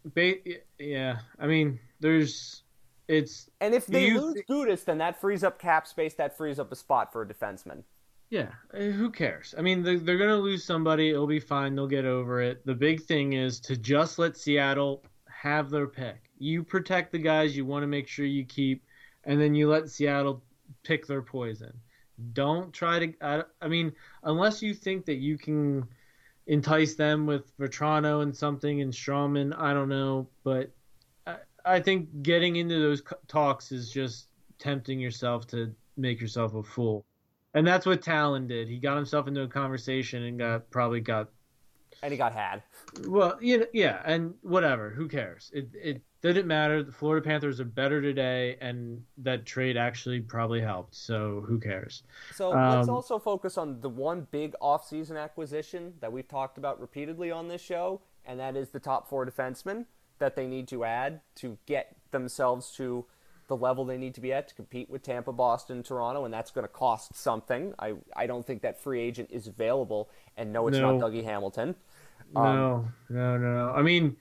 [0.05, 0.35] ba-
[0.81, 1.19] yeah.
[1.39, 2.65] I mean, there's
[3.07, 6.15] it's And if they you lose Gudas, then that frees up cap space.
[6.15, 7.85] That frees up a spot for a defenseman.
[8.31, 9.55] Yeah, eh, who cares?
[9.57, 11.11] I mean, they're, they're going to lose somebody.
[11.11, 11.77] It'll be fine.
[11.77, 12.67] They'll get over it.
[12.67, 16.17] The big thing is to just let Seattle have their pick.
[16.39, 18.83] You protect the guys you want to make sure you keep,
[19.23, 20.43] and then you let Seattle
[20.83, 21.79] pick their poison.
[22.33, 23.15] Don't try to.
[23.21, 23.93] I, I mean,
[24.23, 25.87] unless you think that you can
[26.47, 30.29] entice them with Vatrano and something and Stralman, I don't know.
[30.45, 30.71] But
[31.27, 36.63] I, I think getting into those talks is just tempting yourself to make yourself a
[36.63, 37.05] fool.
[37.55, 38.69] And that's what Tallon did.
[38.69, 41.29] He got himself into a conversation and got probably got
[42.05, 42.63] and he got had.
[43.09, 44.91] Well, you know, yeah, and whatever.
[44.91, 45.51] Who cares?
[45.55, 46.83] It it didn't matter.
[46.83, 50.95] The Florida Panthers are better today, and that trade actually probably helped.
[50.95, 52.03] So who cares?
[52.35, 56.79] So um, let's also focus on the one big offseason acquisition that we've talked about
[56.79, 59.87] repeatedly on this show, and that is the top four defensemen
[60.19, 63.07] that they need to add to get themselves to
[63.47, 66.51] the level they need to be at to compete with Tampa, Boston, Toronto, and that's
[66.51, 67.75] going to cost something.
[67.79, 70.97] I, I don't think that free agent is available, and no, it's no.
[70.97, 71.75] not Dougie Hamilton.
[72.37, 73.73] Um, no, no, no.
[73.75, 74.17] I mean,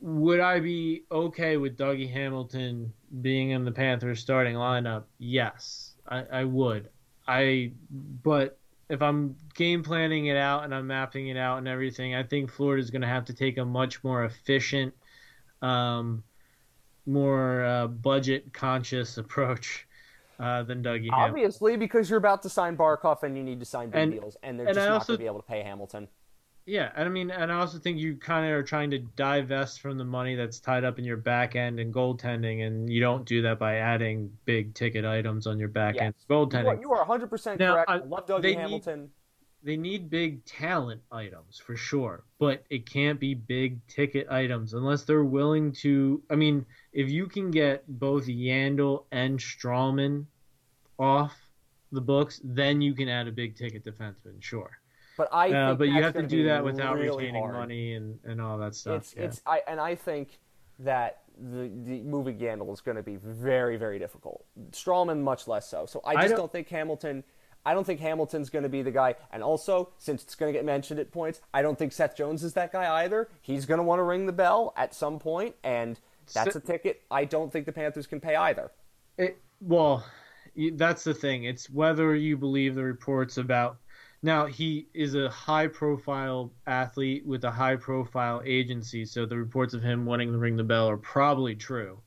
[0.00, 5.04] would I be okay with Dougie Hamilton being in the Panthers starting lineup?
[5.18, 6.88] Yes, I, I would.
[7.26, 7.72] I,
[8.22, 12.24] but if I'm game planning it out and I'm mapping it out and everything, I
[12.24, 14.92] think Florida's going to have to take a much more efficient,
[15.62, 16.24] um,
[17.06, 19.86] more uh, budget conscious approach
[20.40, 21.08] uh, than Dougie.
[21.12, 21.80] Obviously, Hamilton.
[21.80, 24.58] because you're about to sign Barkov and you need to sign big and, deals, and
[24.58, 26.08] they're and just not going to be able to pay Hamilton.
[26.64, 29.80] Yeah, and I mean, and I also think you kind of are trying to divest
[29.80, 33.24] from the money that's tied up in your back end and goaltending, and you don't
[33.24, 36.04] do that by adding big ticket items on your back yes.
[36.04, 36.80] end goaltending.
[36.80, 37.90] You are, 100% now, correct.
[37.90, 39.00] I, I love Dougie Hamilton.
[39.00, 39.10] Need,
[39.64, 45.02] they need big talent items for sure, but it can't be big ticket items unless
[45.02, 46.22] they're willing to.
[46.30, 50.26] I mean, if you can get both Yandle and Stralman
[50.98, 51.36] off
[51.90, 54.78] the books, then you can add a big ticket defenseman, sure.
[55.22, 57.54] But I uh, but you have to do that without really retaining hard.
[57.54, 59.02] money and, and all that stuff.
[59.02, 59.22] It's yeah.
[59.22, 60.40] it's I and I think
[60.80, 64.44] that the, the moving Yandle is going to be very very difficult.
[64.72, 65.86] Stralman much less so.
[65.86, 67.22] So I just I don't, don't think Hamilton.
[67.64, 69.14] I don't think Hamilton's going to be the guy.
[69.30, 72.42] And also, since it's going to get mentioned at points, I don't think Seth Jones
[72.42, 73.28] is that guy either.
[73.42, 76.00] He's going to want to ring the bell at some point, and
[76.34, 78.72] that's a ticket I don't think the Panthers can pay either.
[79.18, 80.04] It, well,
[80.72, 81.44] that's the thing.
[81.44, 83.76] It's whether you believe the reports about
[84.22, 89.74] now he is a high profile athlete with a high profile agency, so the reports
[89.74, 91.98] of him wanting to ring the bell are probably true.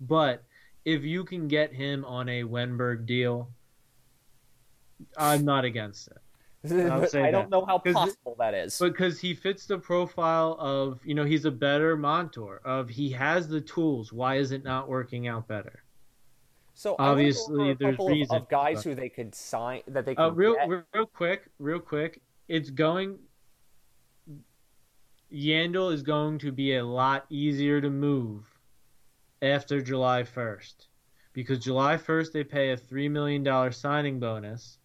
[0.00, 0.44] But
[0.84, 3.50] if you can get him on a Wennberg deal,
[5.16, 6.18] I'm not against it.
[6.70, 8.78] I don't know how possible that is.
[8.78, 12.60] Because he fits the profile of, you know, he's a better Montour.
[12.64, 14.12] Of he has the tools.
[14.12, 15.81] Why is it not working out better?
[16.74, 18.84] So obviously, there's reasons of guys but...
[18.84, 20.22] who they could sign that they could.
[20.22, 20.84] Uh, real, get.
[20.94, 22.20] real quick, real quick.
[22.48, 23.18] It's going.
[25.32, 28.44] Yandle is going to be a lot easier to move
[29.40, 30.74] after July 1st
[31.32, 34.78] because July 1st they pay a three million dollar signing bonus,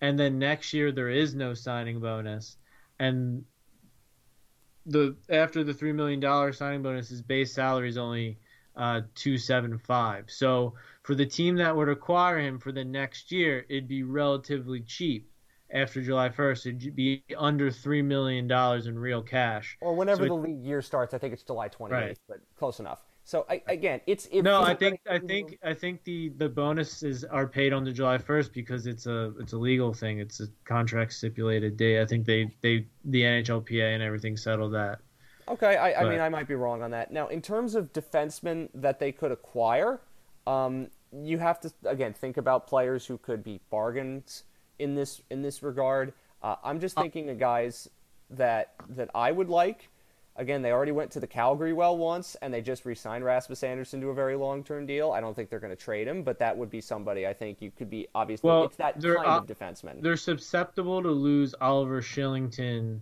[0.00, 2.56] and then next year there is no signing bonus,
[2.98, 3.44] and
[4.86, 8.38] the after the three million dollar signing bonus, his base salary is only
[8.76, 10.24] uh, two seven five.
[10.28, 14.80] So for the team that would acquire him for the next year, it'd be relatively
[14.80, 15.30] cheap
[15.72, 16.66] after July 1st.
[16.66, 19.76] It'd be under $3 million in real cash.
[19.80, 21.12] Or whenever so the it, league year starts.
[21.12, 22.18] I think it's July 28th, right.
[22.28, 23.02] but close enough.
[23.26, 24.62] So I, again, it's, it's no.
[24.62, 28.52] I think I think I think the the bonuses are paid on the July first
[28.52, 30.18] because it's a it's a legal thing.
[30.18, 32.02] It's a contract stipulated date.
[32.02, 34.98] I think they they the NHLPA and everything settled that.
[35.48, 37.12] Okay, I, I mean I might be wrong on that.
[37.12, 40.00] Now, in terms of defensemen that they could acquire,
[40.46, 44.44] um, you have to again think about players who could be bargains
[44.78, 46.12] in this in this regard.
[46.42, 47.88] Uh, I'm just uh, thinking of guys
[48.30, 49.90] that that I would like.
[50.36, 54.00] Again, they already went to the Calgary well once, and they just re-signed Rasmus Andersson
[54.00, 55.12] to a very long-term deal.
[55.12, 57.62] I don't think they're going to trade him, but that would be somebody I think
[57.62, 58.48] you could be obviously.
[58.48, 60.02] Well, it's that kind uh, of defenseman.
[60.02, 63.00] They're susceptible to lose Oliver Kylington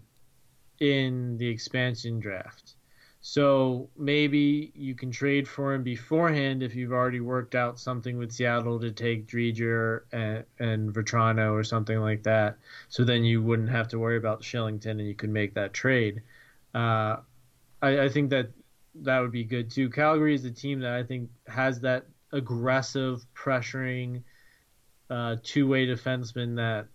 [0.83, 2.74] in the expansion draft.
[3.20, 8.33] So maybe you can trade for him beforehand if you've already worked out something with
[8.33, 12.57] Seattle to take Driedger and, and Vatrano or something like that.
[12.89, 16.20] So then you wouldn't have to worry about Kylington and you could make that trade.
[16.74, 17.18] Uh,
[17.80, 18.51] I, I think that
[19.03, 19.89] that would be good too.
[19.89, 24.24] Calgary is a team that I think has that aggressive, pressuring,
[25.11, 26.89] uh, two-way defenseman that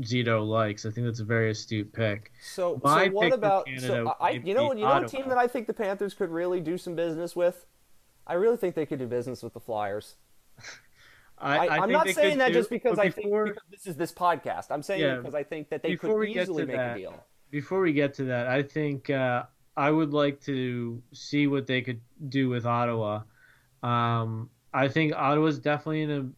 [0.00, 0.86] Zito likes.
[0.86, 2.32] I think that's a very astute pick.
[2.42, 3.68] So, so what about?
[3.78, 6.60] so I, you know, you know, a team that I think the Panthers could really
[6.60, 7.66] do some business with.
[8.26, 10.16] I really think they could do business with the Flyers.
[11.38, 14.12] I, am not saying that do, just because before, I think because this is this
[14.12, 14.66] podcast.
[14.70, 17.24] I'm saying yeah, because I think that they could easily make that, a deal.
[17.50, 19.44] Before we get to that, I think uh,
[19.76, 23.22] I would like to see what they could do with Ottawa.
[23.82, 26.28] Um, I think Ottawa's definitely in a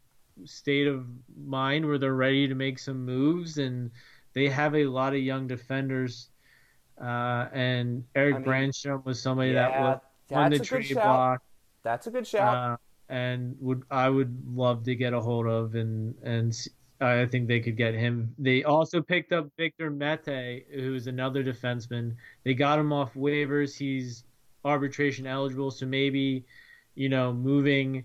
[0.44, 1.06] state of
[1.36, 3.90] mind where they're ready to make some moves, and
[4.34, 6.28] they have a lot of young defenders.
[7.00, 10.00] Uh, and Erik I mean, Brännström was somebody yeah, that was
[10.32, 11.42] on the trade block.
[11.82, 12.54] That's a good shout.
[12.54, 12.76] Uh,
[13.08, 16.54] and would I would love to get a hold of and and
[17.02, 18.34] I think they could get him.
[18.38, 22.14] They also picked up Victor Mete, who's another defenseman.
[22.44, 23.76] They got him off waivers.
[23.76, 24.24] He's
[24.64, 26.44] arbitration eligible, so maybe,
[26.94, 28.04] you know, moving,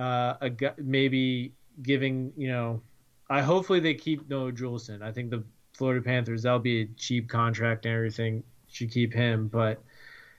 [0.00, 2.80] uh, a maybe giving, you know,
[3.28, 5.02] I hopefully they keep Noah Juulsen.
[5.02, 5.44] I think the
[5.74, 9.82] Florida Panthers that'll be a cheap contract and everything should keep him, but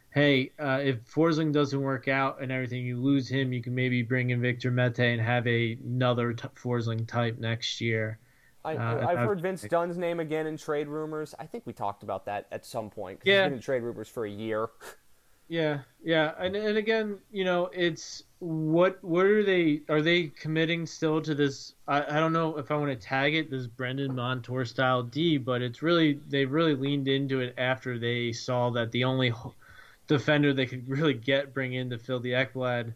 [0.10, 4.02] hey, uh, if Forsling doesn't work out and everything, you lose him, you can maybe
[4.04, 8.20] bring in Victor Mete and have a, another t- Forsling type next year.
[8.64, 11.34] I, have uh, heard Vince Dunn's name again in trade rumors.
[11.40, 13.20] I think we talked about that at some point.
[13.24, 14.70] Yeah, he's been in trade rumors for a year.
[15.48, 19.82] yeah, yeah, and and again, you know, it's what what are they?
[19.88, 21.76] Are they committing still to this?
[21.88, 25.38] I, I don't know if I want to tag it this Brandon Montour style D,
[25.38, 29.32] but it's really they really leaned into it after they saw that the only
[30.08, 32.96] defender they could really get bring in to fill the Ekblad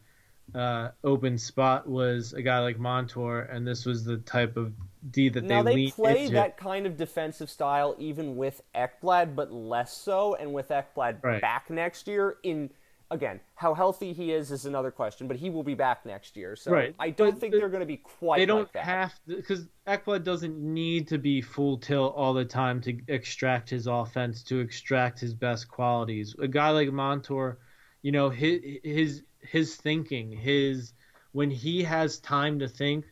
[0.55, 4.73] uh, open spot was a guy like Montour, and this was the type of
[5.11, 6.33] D that they now they, they play into.
[6.33, 11.39] that kind of defensive style even with Ekblad, but less so, and with Ekblad right.
[11.39, 12.71] back next year in
[13.11, 16.55] again, how healthy he is is another question, but he will be back next year.
[16.55, 16.95] So right.
[16.99, 18.37] I don't but think the, they're going to be quite.
[18.37, 22.81] They don't like have because Ekblad doesn't need to be full tilt all the time
[22.81, 26.35] to extract his offense, to extract his best qualities.
[26.39, 27.59] A guy like Montour,
[28.01, 30.93] you know, his his his thinking, his
[31.31, 33.05] when he has time to think.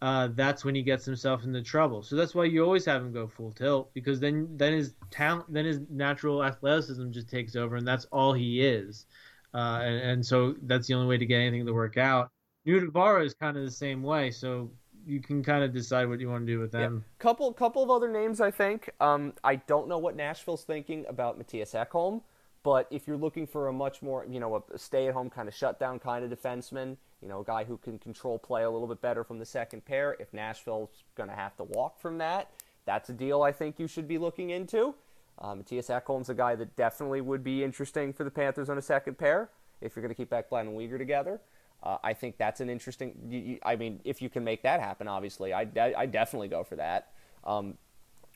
[0.00, 2.02] Uh, that's when he gets himself into trouble.
[2.02, 5.44] So that's why you always have him go full tilt because then then his talent,
[5.48, 9.06] then his natural athleticism just takes over, and that's all he is.
[9.54, 12.30] Uh, and, and, so that's the only way to get anything to work out.
[12.66, 14.70] Nutivaara is kind of the same way, so
[15.06, 17.04] you can kind of decide what you want to do with them.
[17.04, 17.22] Yeah.
[17.22, 18.90] Couple couple of other names, I think.
[19.00, 22.22] Um, I don't know what Nashville's thinking about Mattias Ekholm,
[22.62, 25.98] but if you're looking for a much more, you know, a stay-at-home kind of shutdown
[25.98, 29.24] kind of defenseman, you know, a guy who can control play a little bit better
[29.24, 32.50] from the second pair, if Nashville's going to have to walk from that,
[32.84, 34.94] that's a deal I think you should be looking into.
[35.38, 38.82] Uh, Mattias Ekholm's a guy that definitely would be interesting for the Panthers on a
[38.82, 41.40] second pair if you're going to keep Ekblad and Weegar together.
[41.82, 43.14] Uh, I think that's an interesting.
[43.28, 46.48] You, you, I mean, if you can make that happen, obviously, I, I, I definitely
[46.48, 47.08] go for that.
[47.44, 47.76] Um,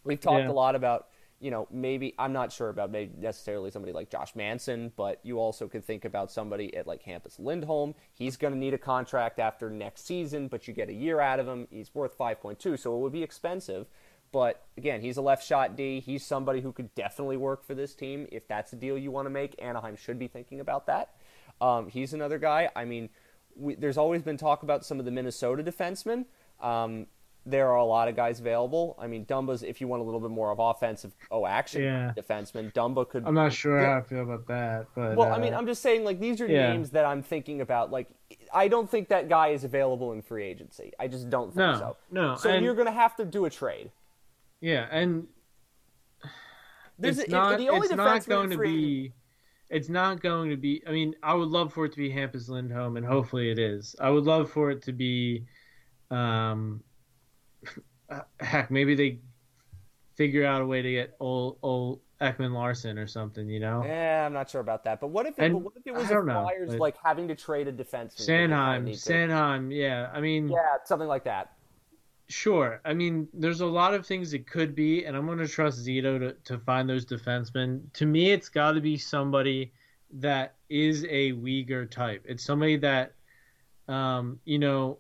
[0.05, 0.51] we've talked yeah.
[0.51, 4.35] a lot about, you know, maybe I'm not sure about maybe necessarily somebody like Josh
[4.35, 7.95] Manson, but you also could think about somebody at like Hampus Lindholm.
[8.15, 11.39] He's going to need a contract after next season, but you get a year out
[11.39, 11.69] of him.
[11.71, 13.87] He's worth 5.2, so it would be expensive.
[14.33, 16.01] But again, he's a left shot D.
[16.01, 19.27] He's somebody who could definitely work for this team if that's a deal you want
[19.27, 19.55] to make.
[19.61, 21.15] Anaheim should be thinking about that.
[21.61, 22.71] Um, he's another guy.
[22.77, 23.09] I mean,
[23.57, 26.27] we, there's always been talk about some of the Minnesota defensemen.
[26.61, 27.07] Um,
[27.47, 28.97] there are a lot of guys available.
[28.99, 32.13] I mean, Dumba's if you want a little bit more of offensive, oh, action yeah.
[32.17, 33.25] defenseman, Dumba could.
[33.25, 35.81] I'm not sure how I feel about that, but well, uh, I mean, I'm just
[35.81, 36.73] saying like these are yeah.
[36.73, 37.93] names that I'm thinking about.
[37.93, 38.09] Like,
[38.53, 40.93] I don't think that guy is available in free agency.
[40.99, 41.97] I just don't think no, so.
[42.11, 42.65] No, so and...
[42.65, 43.93] you're going to have to do a trade.
[44.61, 45.27] Yeah, and
[46.99, 47.61] There's it's a, not.
[47.61, 49.13] it's not going to be.
[49.69, 50.83] It's not going to be.
[50.87, 53.97] I mean, I would love for it to be Hampus Lindholm, and hopefully it is.
[54.01, 55.45] I would love for it to be,
[56.11, 56.83] um,
[58.41, 59.19] heck, maybe they
[60.15, 63.49] figure out a way to get old old Ekman-Larsson or something.
[63.51, 63.83] You know?
[63.85, 65.01] Yeah, I'm not sure about that.
[65.01, 67.67] But what if it, what if it was the Flyers know, like having to trade
[67.67, 68.15] a defense?
[68.17, 70.11] Sanheim, Sanheim, yeah.
[70.15, 71.56] I mean, yeah, something like that.
[72.29, 72.81] Sure.
[72.85, 75.87] I mean, there's a lot of things it could be, and I'm going to trust
[75.87, 77.93] Zito to, to find those defensemen.
[77.95, 79.73] To me, it's got to be somebody
[80.15, 82.25] that is a Weegar type.
[82.27, 83.13] It's somebody that,
[83.87, 84.99] um, you know,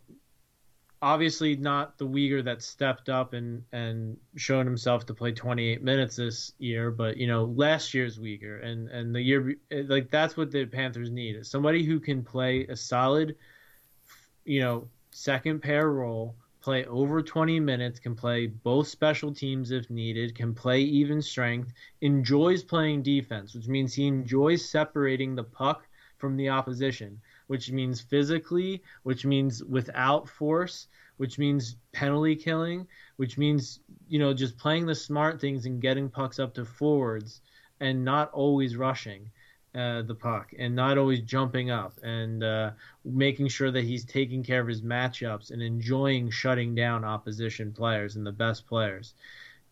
[1.02, 6.16] obviously not the Weegar that stepped up and, and shown himself to play 28 minutes
[6.16, 8.64] this year, but, you know, last year's Weegar.
[8.64, 11.44] And, and the year, like, that's what the Panthers need.
[11.44, 13.34] Somebody who can play a solid,
[14.44, 16.36] you know, second pair role
[16.66, 21.72] play over 20 minutes, can play both special teams if needed, can play even strength,
[22.00, 25.86] enjoys playing defense, which means he enjoys separating the puck
[26.18, 30.88] from the opposition, which means physically, which means without force,
[31.18, 32.84] which means penalty killing,
[33.14, 33.78] which means,
[34.08, 37.42] you know, just playing the smart things and getting pucks up to forwards
[37.78, 39.30] and not always rushing
[39.76, 42.70] uh, the puck and not always jumping up and uh,
[43.04, 48.16] making sure that he's taking care of his matchups and enjoying shutting down opposition players
[48.16, 49.14] and the best players.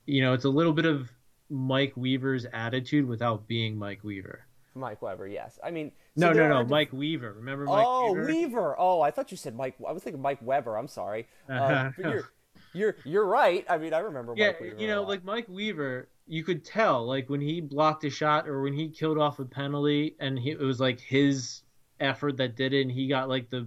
[0.06, 1.10] You know, it's a little bit of
[1.48, 4.44] Mike Weaver's attitude without being Mike Weaver.
[4.74, 5.58] Mike Weber, yes.
[5.64, 7.32] I mean, so no, no, no, Mike Weaver.
[7.34, 8.26] Remember Mike oh, Weaver?
[8.26, 8.76] Weaver.
[8.78, 9.76] Oh, I thought you said Mike.
[9.86, 10.76] I was thinking Mike Weber.
[10.76, 11.28] I'm sorry.
[11.48, 12.30] Uh, but you're,
[12.72, 13.64] you're, you're right.
[13.70, 14.34] I mean, I remember.
[14.36, 18.04] Yeah, Mike Weaver you know, like Mike Weaver you could tell like when he blocked
[18.04, 21.62] a shot or when he killed off a penalty and he, it was like his
[22.00, 23.66] effort that did it and he got like the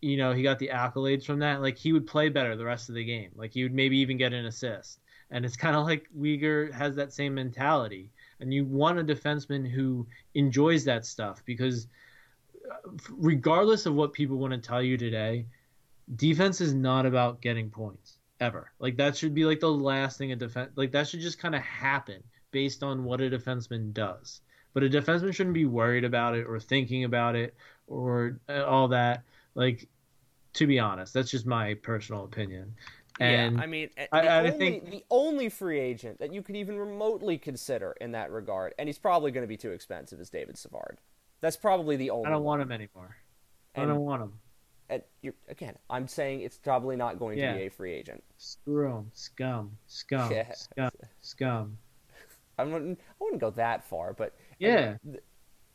[0.00, 2.88] you know, he got the accolades from that, like he would play better the rest
[2.88, 3.30] of the game.
[3.34, 5.00] Like he would maybe even get an assist.
[5.30, 8.10] And it's kind of like Weegar has that same mentality.
[8.40, 11.86] And you want a defenseman who enjoys that stuff because
[12.70, 15.44] uh, regardless of what people want to tell you today,
[16.16, 18.72] defense is not about getting points ever.
[18.78, 21.54] Like that should be like the last thing a defense like that should just kind
[21.54, 24.40] of happen based on what a defenseman does.
[24.72, 27.54] But a defenseman shouldn't be worried about it or thinking about it
[27.86, 29.22] or uh, all that.
[29.54, 29.88] Like
[30.54, 32.74] to be honest, that's just my personal opinion.
[33.18, 36.42] And yeah, I mean, the, I, only, I think the only free agent that you
[36.42, 40.20] could even remotely consider in that regard, and he's probably going to be too expensive,
[40.20, 40.98] is David Savard.
[41.40, 42.26] That's probably the only.
[42.26, 43.16] I don't want him anymore.
[43.74, 44.32] And, I don't want him.
[44.90, 45.02] And
[45.48, 47.52] again, I'm saying it's probably not going yeah.
[47.52, 48.22] to be a free agent.
[48.38, 50.52] Screw him, scum, scum, yeah.
[50.52, 50.90] scum,
[51.20, 51.78] scum.
[52.58, 55.18] I wouldn't, I wouldn't go that far, but yeah, I mean,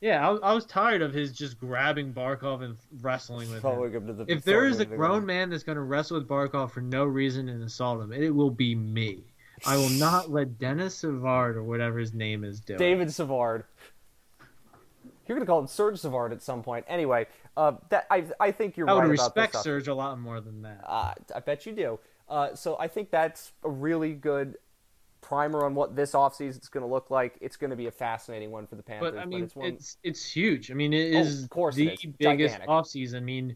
[0.01, 3.93] yeah, I, I, was tired of his just grabbing Barkov and wrestling with him.
[3.93, 6.81] him the, if there is a grown man that's going to wrestle with Barkov for
[6.81, 9.23] no reason and assault him, it will be me.
[9.65, 12.77] I will not let Dennis Savard or whatever his name is do.
[12.77, 13.63] David Savard.
[15.27, 16.85] You're going to call him Serge Savard at some point.
[16.87, 17.25] Anyway,
[17.57, 18.93] uh, that I I think you're right.
[18.93, 20.83] I right would respect Serge a lot more than that.
[20.85, 21.99] Uh, I bet you do.
[22.27, 24.57] Uh, so I think that's a really good
[25.21, 27.37] primer on what this offseason is going to look like.
[27.41, 29.13] It's going to be a fascinating one for the Panthers.
[29.13, 29.67] But I mean, but it's, one...
[29.67, 30.71] it's, it's huge.
[30.71, 33.17] I mean, it is oh, oh, of course the biggest offseason.
[33.17, 33.55] I mean,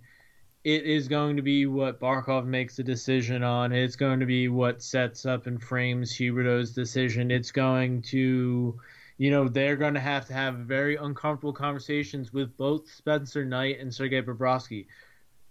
[0.64, 3.72] it is going to be what Barkov makes a decision on.
[3.72, 7.32] It's going to be what sets up and frames Huberdeau's decision.
[7.32, 8.80] It's going to,
[9.20, 13.80] you know, they're going to have to have very uncomfortable conversations with both Spencer Knight
[13.80, 14.88] and Sergei Bobrovsky.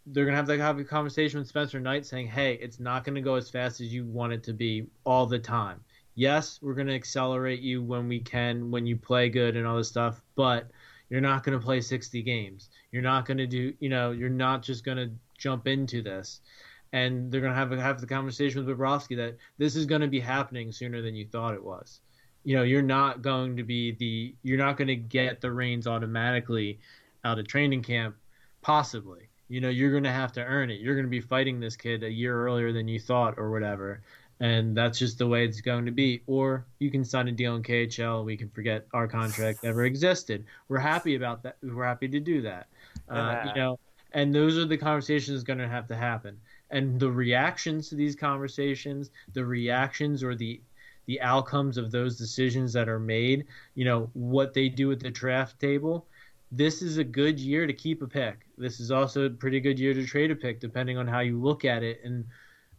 [0.06, 3.04] They're going to have to have a conversation with Spencer Knight saying, hey, it's not
[3.04, 5.84] going to go as fast as you want it to be all the time
[6.18, 9.76] yes, we're going to accelerate you when we can, when you play good and all
[9.76, 10.68] this stuff, but
[11.08, 12.70] you're not going to play 60 games.
[12.90, 16.40] You're not going to do, you know, you're not just going to jump into this.
[16.92, 20.08] And they're going to have have the conversation with Bobrovsky that this is going to
[20.08, 22.00] be happening sooner than you thought it was.
[22.48, 25.86] You know, you're not going to be the, you're not going to get the reins
[25.86, 26.78] automatically
[27.24, 28.16] out of training camp,
[28.62, 29.28] possibly.
[29.48, 30.80] You know, you're going to have to earn it.
[30.80, 34.00] You're going to be fighting this kid a year earlier than you thought or whatever
[34.40, 36.22] and that's just the way it's going to be.
[36.26, 38.24] Or you can sign a deal in KHL.
[38.24, 40.44] We can forget our contract ever existed.
[40.68, 41.56] We're happy about that.
[41.62, 42.68] We're happy to do that.
[43.08, 43.78] Uh, you know,
[44.12, 46.38] and those are the conversations going to have to happen.
[46.70, 50.60] And the reactions to these conversations, the reactions or the
[51.08, 55.10] the outcomes of those decisions that are made, you know, what they do at the
[55.10, 56.06] draft table.
[56.52, 58.46] This is a good year to keep a pick.
[58.58, 61.40] This is also a pretty good year to trade a pick, depending on how you
[61.40, 62.26] look at it and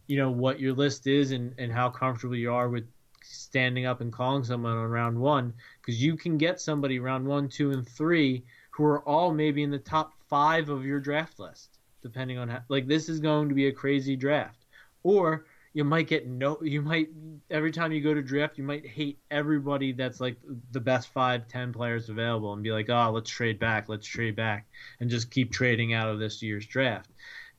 [0.06, 2.84] you know what your list is and, and how comfortable you are with
[3.22, 7.48] standing up and calling someone on round one because you can get somebody round one,
[7.48, 11.78] two, and three who are all maybe in the top five of your draft list,
[12.00, 12.60] depending on how.
[12.68, 14.66] Like this is going to be a crazy draft,
[15.02, 16.58] or you might get no.
[16.62, 17.08] You might
[17.50, 20.36] every time you go to draft, you might hate everybody that's like
[20.72, 24.36] the best five, ten players available, and be like, oh, let's trade back, let's trade
[24.36, 24.66] back,
[25.00, 27.10] and just keep trading out of this year's draft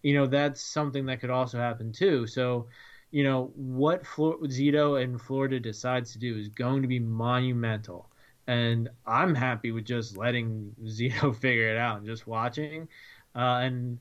[0.04, 2.28] you know that's something that could also happen too.
[2.28, 2.68] So,
[3.12, 8.10] you know what Flor- Zito and Florida decides to do is going to be monumental,
[8.48, 12.88] and I'm happy with just letting Zito figure it out and just watching.
[13.36, 14.00] Uh, and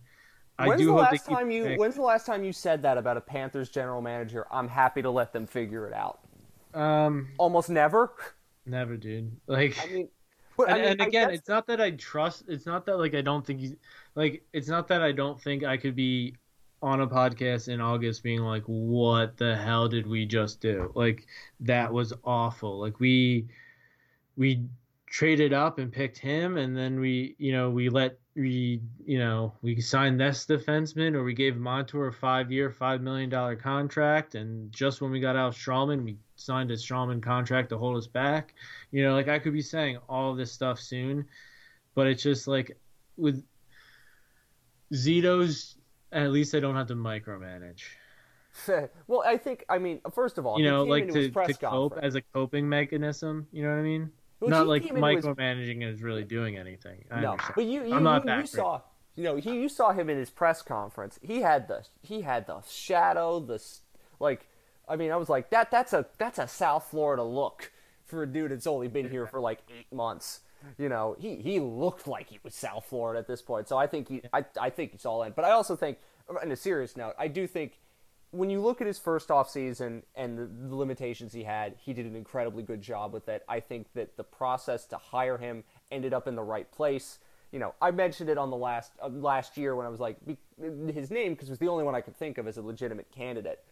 [0.66, 3.20] when's do the last time you when's the last time you said that about a
[3.20, 4.46] Panthers general manager?
[4.50, 6.20] I'm happy to let them figure it out.
[6.74, 8.12] Um, almost never.
[8.66, 9.32] Never, dude.
[9.46, 10.08] Like I mean,
[10.58, 12.44] and, I mean, and, again, it's not that I trust.
[12.48, 13.74] It's not that like I don't think he's
[14.14, 14.44] like.
[14.52, 16.36] It's not that I don't think I could be
[16.82, 21.26] on a podcast in August being like, "What the hell did we just do?" Like
[21.60, 22.78] that was awful.
[22.78, 23.48] Like we
[24.36, 24.66] we
[25.06, 29.52] traded up and picked him, and then we you know we let we you know
[29.60, 34.34] we signed this defenseman, or we gave Montour a five year, five million dollar contract,
[34.34, 37.96] and just when we got out of Stralman, we signed a Stralman contract to hold
[37.96, 38.54] us back.
[38.90, 41.26] You know, like I could be saying all this stuff soon,
[41.94, 42.76] but it's just like
[43.16, 43.44] with
[44.92, 45.76] Zito's,
[46.10, 47.82] at least I don't have to micromanage.
[49.06, 52.14] well, I think I mean, first of all, you know, like to, to cope as
[52.14, 53.46] a coping mechanism.
[53.52, 54.10] You know what I mean?
[54.40, 55.96] Well, not like micromanaging his...
[55.96, 57.04] is really doing anything.
[57.10, 57.54] I no, understand.
[57.56, 58.80] but you, you, I'm not you, you saw,
[59.14, 61.18] you know, he, you saw him in his press conference.
[61.22, 63.62] He had the he had the shadow, the
[64.18, 64.46] like
[64.88, 67.70] I mean, I was like, that that's a that's a South Florida look
[68.06, 70.40] for a dude that's only been here for like eight months.
[70.76, 73.68] You know, he, he looked like he was South Florida at this point.
[73.68, 75.32] So I think he I, I think he's all in.
[75.32, 75.98] But I also think,
[76.28, 77.78] on a serious note, I do think
[78.32, 81.92] when you look at his first off season and the, the limitations he had, he
[81.92, 83.44] did an incredibly good job with it.
[83.48, 87.18] I think that the process to hire him ended up in the right place.
[87.52, 90.16] you know, I mentioned it on the last uh, last year when I was like
[90.58, 93.10] his name because it was the only one I could think of as a legitimate
[93.10, 93.64] candidate.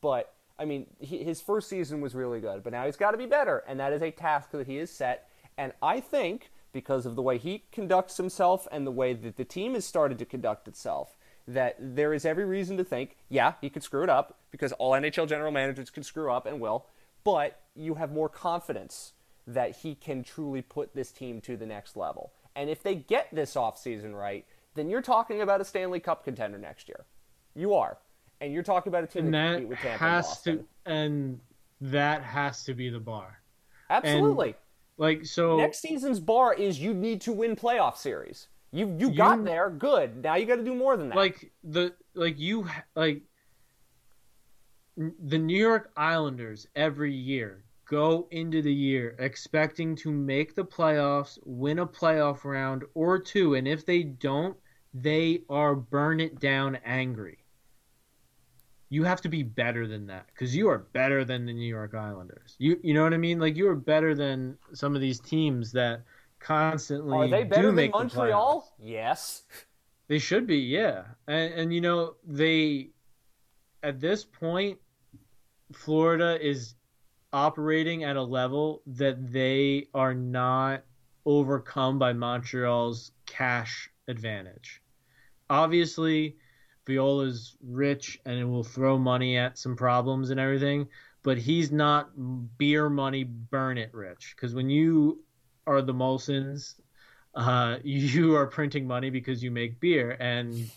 [0.00, 3.18] But I mean, he, his first season was really good, but now he's got to
[3.18, 5.28] be better, and that is a task that he is set.
[5.58, 9.44] And I think because of the way he conducts himself and the way that the
[9.44, 11.15] team has started to conduct itself,
[11.48, 14.92] that there is every reason to think, yeah, he could screw it up because all
[14.92, 16.86] NHL general managers can screw up and will,
[17.24, 19.12] but you have more confidence
[19.46, 22.32] that he can truly put this team to the next level.
[22.56, 24.44] And if they get this offseason right,
[24.74, 27.04] then you're talking about a Stanley Cup contender next year.
[27.54, 27.98] You are.
[28.40, 31.40] And you're talking about a team and that, that with Tampa has and to and
[31.80, 33.40] that has to be the bar.
[33.88, 34.56] Absolutely.
[34.98, 38.48] Like so Next season's bar is you need to win playoff series.
[38.76, 40.22] You you got You- there, good.
[40.22, 41.16] Now you got to do more than that.
[41.16, 43.22] like the like you like
[44.96, 51.38] the New York Islanders every year go into the year expecting to make the playoffs,
[51.44, 54.56] win a playoff round or two, and if they don't,
[54.92, 57.38] they are burn it down angry.
[58.88, 61.94] You have to be better than that because you are better than the New York
[61.94, 62.56] Islanders.
[62.58, 63.38] You you know what I mean?
[63.38, 66.02] Like you are better than some of these teams that
[66.40, 68.62] constantly are they better than the Montreal?
[68.62, 68.84] playoffs.
[68.84, 69.42] Yes.
[70.08, 71.02] They should be, yeah.
[71.26, 72.90] And and you know, they
[73.82, 74.78] at this point
[75.72, 76.76] Florida is
[77.32, 80.84] operating at a level that they are not
[81.24, 84.80] overcome by Montreal's cash advantage.
[85.50, 86.36] Obviously,
[86.86, 90.88] Viola's rich and it will throw money at some problems and everything,
[91.22, 92.10] but he's not
[92.58, 95.24] beer money burn it rich because when you
[95.66, 96.74] are the Molsons
[97.34, 100.70] uh, you are printing money because you make beer and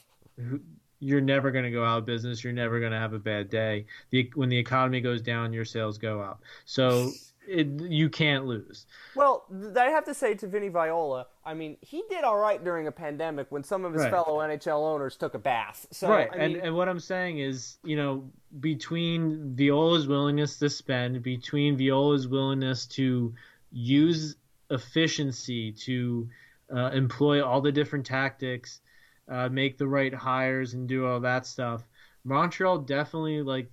[1.00, 3.50] you're never going to go out of business you're never going to have a bad
[3.50, 7.12] day the, when the economy goes down your sales go up so
[7.48, 8.86] it, you can't lose
[9.16, 9.46] Well,
[9.76, 12.92] I have to say to Vinny Viola, I mean, he did all right during a
[12.92, 14.12] pandemic when some of his Right.
[14.12, 15.88] fellow NHL owners took a bath.
[15.92, 18.30] So, right I and, and what i'm saying is you know
[18.60, 23.34] between viola's willingness to spend between viola's willingness to
[23.72, 24.36] use
[24.70, 26.30] efficiency to
[26.74, 28.82] uh, employ all the different tactics
[29.30, 31.88] uh, make the right hires and do all that stuff.
[32.24, 33.72] Montreal definitely like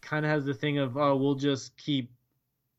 [0.00, 2.10] kind of has the thing of oh we'll just keep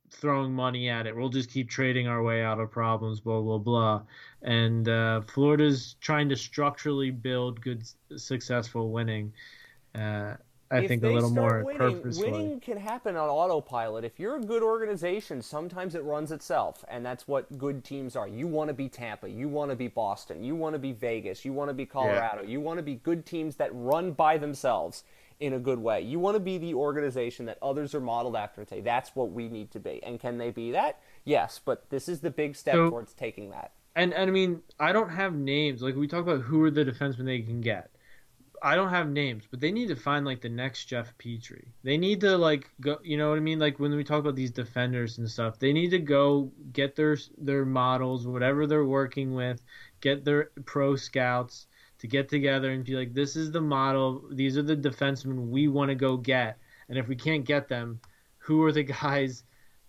[0.09, 1.15] throwing money at it.
[1.15, 4.03] We'll just keep trading our way out of problems blah blah blah.
[4.41, 7.83] And uh, Florida's trying to structurally build good,
[8.15, 9.33] successful winning.
[9.93, 10.35] Uh,
[10.71, 12.31] I if think a little more winning, purposefully.
[12.31, 14.05] winning can happen on autopilot.
[14.05, 18.27] If you're a good organization, sometimes it runs itself, and that's what good teams are.
[18.27, 21.43] You want to be Tampa, you want to be Boston, you want to be Vegas,
[21.43, 25.03] you want to be Colorado, you want to be good teams that run by themselves
[25.41, 26.01] in a good way.
[26.01, 29.31] You want to be the organization that others are modeled after and say, that's what
[29.31, 30.01] we need to be.
[30.03, 30.99] And can they be that?
[31.25, 33.71] Yes, but this is the big step So- towards taking that.
[33.93, 35.81] And, and I mean, I don't have names.
[35.81, 37.91] Like we talk about who are the defensemen they can get.
[38.63, 41.69] I don't have names, but they need to find like the next Jeff Petry.
[41.83, 42.99] They need to like go.
[43.03, 43.57] You know what I mean?
[43.57, 47.17] Like when we talk about these defenders and stuff, they need to go get their
[47.37, 49.61] their models, whatever they're working with,
[49.99, 51.65] get their pro scouts
[51.99, 54.23] to get together and be like, this is the model.
[54.31, 56.57] These are the defensemen we want to go get.
[56.89, 57.99] And if we can't get them,
[58.37, 59.43] who are the guys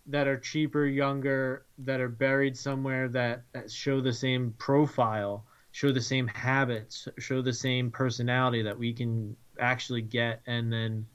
[0.07, 6.01] that are cheaper, younger, that are buried somewhere that show the same profile, show the
[6.01, 11.07] same habits, show the same personality that we can actually get and then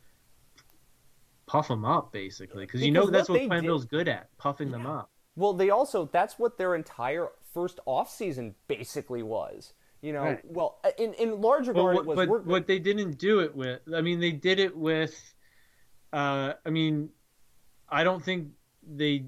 [1.45, 2.65] puff them up, basically.
[2.65, 5.11] Because you know that's what what good at, puffing them up.
[5.35, 9.73] Well, they also that's what their entire first off season basically was.
[10.01, 10.45] You know, Right.
[10.45, 13.81] well, in in large But regard, what, was but what they didn't do it with,
[13.93, 15.33] I mean, they did it with,
[16.13, 17.09] uh, I mean,
[17.89, 18.49] I don't think
[18.87, 19.25] they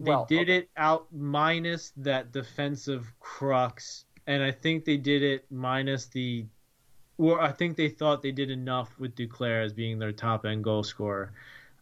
[0.00, 0.56] they Well, did okay.
[0.58, 6.46] it out minus that defensive crux, and I think they did it minus the,
[7.18, 10.64] or I think they thought they did enough with Duclair as being their top end
[10.64, 11.32] goal scorer,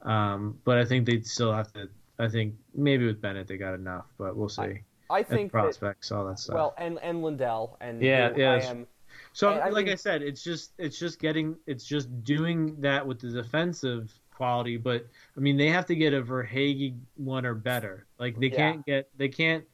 [0.03, 1.89] um, but I think they'd still have to.
[2.19, 4.81] I think maybe with Bennett they got enough, but we'll see.
[5.11, 6.55] I And think that, prospects, all that stuff.
[6.55, 8.87] well, and and Lundell and Yeah, yeah, I am.
[9.33, 12.81] So, I- I like I mean- said, it's just it's just getting it's just doing
[12.81, 14.77] that with the defensive quality.
[14.77, 15.07] But
[15.37, 18.07] I mean, they have to get a Verhaeghe one or better.
[18.19, 18.57] Like they Yeah.
[18.57, 19.65] can't get they can't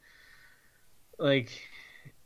[1.19, 1.51] like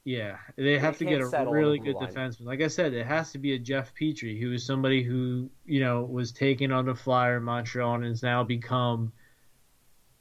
[0.05, 2.09] yeah they have to get a really good line.
[2.09, 2.47] defenseman.
[2.47, 5.81] Like I said, it has to be a Jeff Petry who is somebody who you
[5.81, 9.13] know was taken on the flyer in Montreal and has now become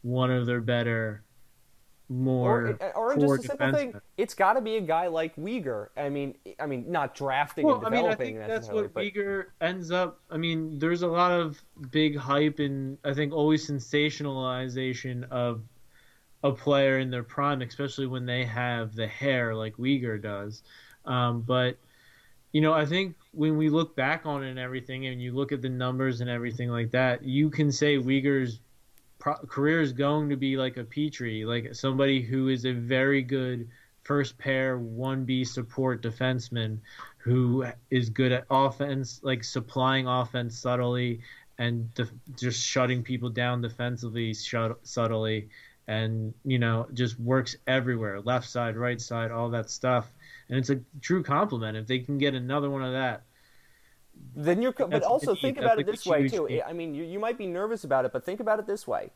[0.02, 1.24] one of their better
[2.10, 5.90] more Or, or just a simple thing, it's got to be a guy like Weegar.
[5.98, 8.84] I mean, I mean, not drafting Well, and I mean, I developing think that's necessarily,
[8.84, 10.22] what but Weegar ends up.
[10.30, 11.62] I mean, there's a lot of
[11.92, 15.62] big hype and I think always sensationalization of
[16.44, 20.64] a player in their prime, especially when they have the hair like Weegar does.
[21.06, 21.78] Um, but
[22.54, 25.52] you know, I think when we look back on it and everything, and you look
[25.52, 28.60] at the numbers and everything like that, you can say Weegar's
[29.20, 33.22] pro- career is going to be like a Petry, like somebody who is a very
[33.22, 33.68] good
[34.04, 36.80] first pair 1B support defenseman
[37.18, 41.20] who is good at offense, like supplying offense subtly
[41.58, 45.50] and def- just shutting people down defensively shut- subtly
[45.90, 50.10] and you know just works everywhere left side right side all that stuff.
[50.50, 51.76] And it's a true compliment.
[51.76, 53.24] If they can get another one of that
[54.36, 57.38] then you're but also think about it this way too i mean you, you might
[57.38, 59.12] be nervous about it but think about it this way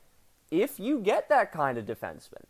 [0.49, 2.43] if you get that kind of defenseman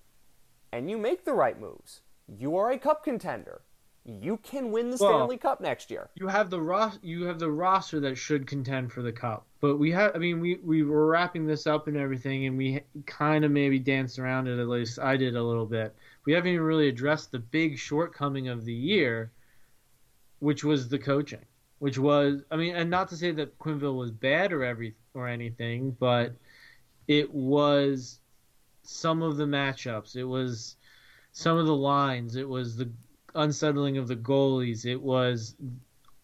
[0.72, 3.62] and you make the right moves you are a cup contender
[4.04, 6.10] you can win the well, Stanley Cup next year.
[6.16, 9.46] You have the ros- you have the roster that should contend for the cup.
[9.60, 12.82] But we have I mean we we were wrapping this up and everything and we
[13.06, 15.96] kind of maybe danced around it at least I did a little bit.
[16.26, 19.32] We haven't even really addressed the big shortcoming of the year
[20.40, 21.46] which was the coaching.
[21.82, 25.28] Which was I mean and not to say that Quenneville was bad or every or
[25.28, 26.36] anything, but
[27.08, 28.20] it was
[28.84, 30.16] some of the matchups.
[30.16, 30.76] It was
[31.32, 32.36] some of the lines.
[32.36, 32.88] It was the
[33.34, 34.86] unsettling of the goalies.
[34.86, 35.56] It was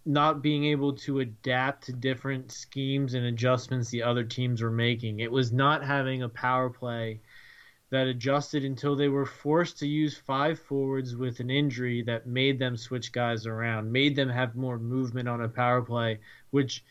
[0.05, 5.21] not being able to adapt to different schemes and adjustments the other teams were making.
[5.21, 7.19] It was not having a power play
[7.89, 12.59] that adjusted until they were forced to use five forwards with an injury that made
[12.59, 16.19] them switch guys around, made them have more movement on a power play,
[16.51, 16.83] which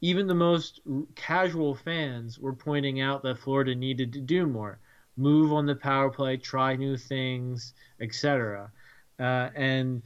[0.00, 0.80] even the most
[1.14, 4.78] casual fans were pointing out that Florida needed to do more.
[5.16, 8.70] Move on the power play, try new things, etc.
[9.18, 10.02] Uh, and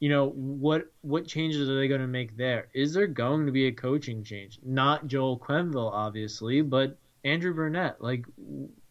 [0.00, 2.68] you know what what changes are they going to make there?
[2.74, 4.58] Is there going to be a coaching change?
[4.64, 8.00] Not Joel Quenneville, obviously, but Andrew Brunette.
[8.00, 8.24] Like,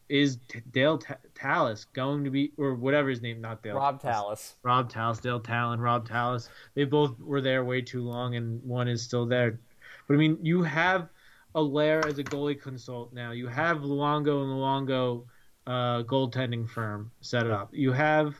[0.10, 0.38] is
[0.72, 3.76] Dale T- Tallis going to be, or whatever his name, not Dale.
[3.76, 4.56] Rob Tallis.
[4.64, 6.50] Rob Tallis, Dale Tallon, Rob Tallis.
[6.76, 9.60] They both were there way too long, and one is still there.
[10.08, 11.10] But I mean, you have
[11.56, 13.32] Allaire as a goalie consult now.
[13.32, 15.24] You have Luongo and Luongo
[15.68, 17.70] uh, goaltending firm set it up.
[17.72, 18.40] You have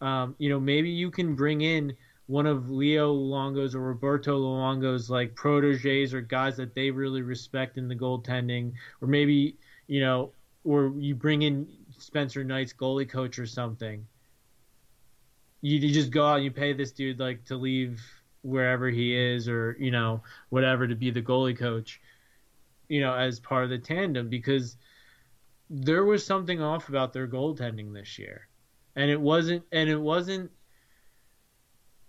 [0.00, 5.10] um, you know, maybe you can bring in one of Leo Luongo's or Roberto Luongo's
[5.10, 9.56] like proteges or guys that they really respect in the goaltending, or maybe
[9.86, 10.30] you know,
[10.68, 11.66] or you bring in
[11.96, 14.06] Spencer Knight's goalie coach or something.
[15.62, 18.02] You, you just go out and you pay this dude like to leave
[18.42, 22.02] wherever he is or you know whatever to be the goalie coach,
[22.88, 24.76] you know, as part of the tandem because
[25.70, 28.46] there was something off about their goaltending this year
[28.94, 30.50] and it wasn't and it wasn't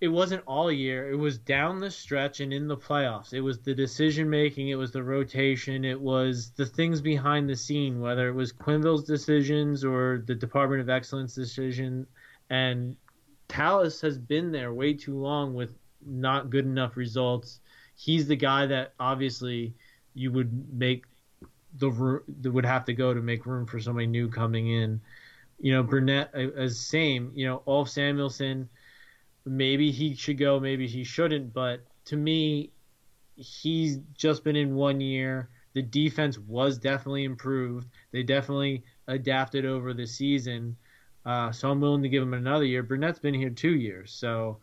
[0.01, 1.11] it wasn't all year.
[1.11, 3.33] It was down the stretch and in the playoffs.
[3.33, 7.55] It was the decision making, it was the rotation, it was the things behind the
[7.55, 12.07] scene, whether it was Quenneville's decisions or the Department of Excellence decision.
[12.49, 12.95] And
[13.49, 17.59] Tallis has been there way too long with not good enough results.
[17.95, 19.73] He's the guy that obviously
[20.13, 21.05] you would make
[21.77, 25.01] the would have to go to make room for somebody new coming in
[25.59, 27.31] you know, Brunette as same.
[27.35, 28.69] You know, Ulf Samuelsson,
[29.45, 31.53] maybe he should go, maybe he shouldn't.
[31.53, 32.71] But to me,
[33.35, 35.49] he's just been in one year.
[35.73, 37.87] The defense was definitely improved.
[38.11, 40.75] They definitely adapted over the season.
[41.25, 42.81] Uh, so I'm willing to give him another year.
[42.83, 44.57] Brunette's been here two years, so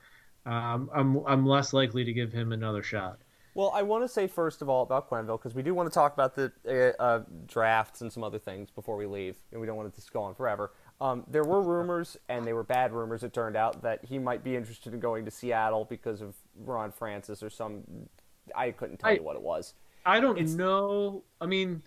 [0.46, 3.18] um, I'm I'm less likely to give him another shot.
[3.54, 5.94] Well, I want to say first of all about Quenneville because we do want to
[5.94, 9.66] talk about the uh, uh, drafts and some other things before we leave, and we
[9.66, 10.72] don't want it to go on forever.
[11.01, 13.23] Um, there were rumors, and they were bad rumors.
[13.23, 16.90] It turned out that he might be interested in going to Seattle because of Ron
[16.90, 17.82] Francis or some.
[18.55, 19.74] I couldn't tell I, you what it was.
[20.06, 21.24] I don't it's, know.
[21.40, 21.82] I mean,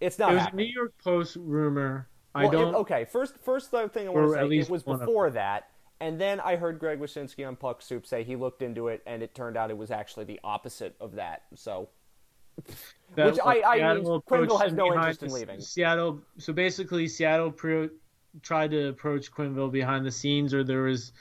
[0.00, 0.32] it's not.
[0.32, 0.66] It was happening.
[0.66, 2.08] a New York Post rumor.
[2.34, 2.74] Well, I don't.
[2.74, 5.68] It, okay, first, first thing I want to say it was before that,
[6.00, 9.22] and then I heard Greg Wyshynski on Puck Soup say he looked into it, and
[9.22, 11.44] it turned out it was actually the opposite of that.
[11.54, 11.88] So.
[13.14, 15.60] That, Which I, I mean, Quenneville has no interest in leaving.
[15.60, 16.20] Seattle.
[16.38, 17.88] So basically, Seattle pro,
[18.40, 21.12] tried to approach Quenneville behind the scenes, or there was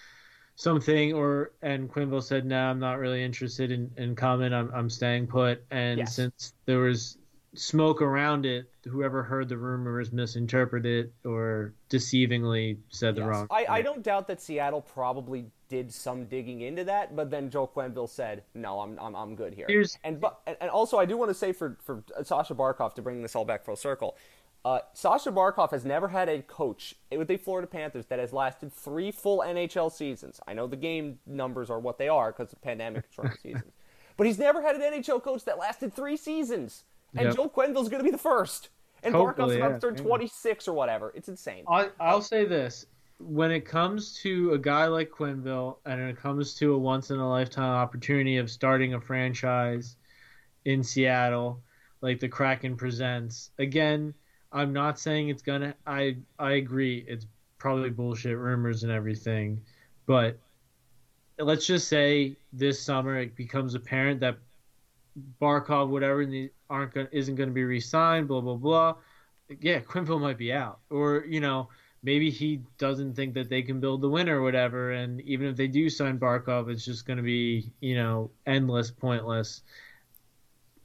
[0.56, 4.54] something, or and Quenneville said, "No, I'm not really interested in, in comment.
[4.54, 6.16] I'm I'm staying put." And yes.
[6.16, 7.18] since there was
[7.54, 13.24] smoke around it, whoever heard the rumors misinterpreted it or deceivingly said yes.
[13.24, 13.48] the wrong.
[13.52, 17.66] I, I don't doubt that Seattle probably did some digging into that, but then Joe
[17.68, 21.18] Quenneville said, "No, I'm I'm, I'm good here." Here's, and but and also I do
[21.18, 24.18] want to say for for Sasha Barkov to bring this all back full circle.
[24.64, 28.72] Uh, Sasha Barkov has never had a coach with the Florida Panthers that has lasted
[28.72, 30.40] three full NHL seasons.
[30.48, 33.74] I know the game numbers are what they are because of pandemic short seasons,
[34.18, 36.84] but he's never had an NHL coach that lasted three seasons.
[37.16, 37.36] And yep.
[37.36, 38.70] Joe Quenneville's going to be the first.
[39.04, 41.12] And Barkov's about to turn 26 or whatever.
[41.16, 41.64] It's insane.
[41.68, 42.86] I, I'll say this:
[43.20, 47.18] when it comes to a guy like Quenneville, and it comes to a once in
[47.18, 49.96] a lifetime opportunity of starting a franchise
[50.66, 51.62] in Seattle,
[52.02, 54.14] like the Kraken presents, again,
[54.52, 55.76] I'm not saying it's gonna.
[55.88, 57.06] I I agree.
[57.08, 57.26] It's
[57.58, 59.62] probably bullshit rumors and everything,
[60.06, 60.38] but
[61.38, 64.38] let's just say this summer it becomes apparent that
[65.42, 66.26] Barkov, whatever,
[66.70, 68.28] aren't gonna, isn't going to be re-signed.
[68.28, 68.96] Blah blah blah.
[69.60, 71.70] Yeah, Quenneville might be out, or you know
[72.04, 74.92] maybe he doesn't think that they can build the winner or whatever.
[74.92, 78.92] And even if they do sign Barkov, it's just going to be you know endless,
[78.92, 79.62] pointless.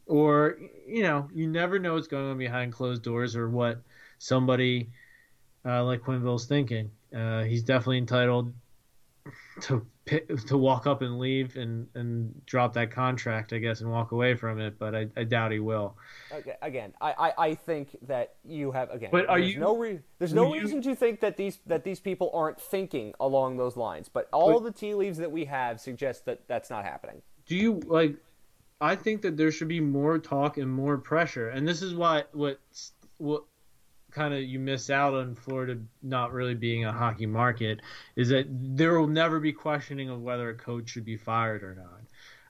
[0.06, 3.80] Or you know you never know what's going on behind closed doors or what
[4.18, 4.90] somebody
[5.64, 6.90] uh, like Quenneville's thinking.
[7.14, 8.52] Uh, he's definitely entitled
[9.62, 9.84] to
[10.46, 14.34] to walk up and leave and and drop that contract, I guess, and walk away
[14.34, 14.78] from it.
[14.78, 15.96] But I, I doubt he will.
[16.62, 19.08] Again, I, I, I think that you have again.
[19.10, 19.60] But are there's you?
[19.60, 23.14] No re- there's no reason you, to think that these that these people aren't thinking
[23.18, 24.08] along those lines.
[24.08, 27.22] But all but, the tea leaves that we have suggest that that's not happening.
[27.46, 28.16] Do you like?
[28.80, 32.24] I think that there should be more talk and more pressure, and this is why
[32.32, 32.60] what
[33.18, 33.44] what
[34.10, 37.80] kind of you miss out on Florida not really being a hockey market
[38.16, 41.74] is that there will never be questioning of whether a coach should be fired or
[41.74, 42.00] not.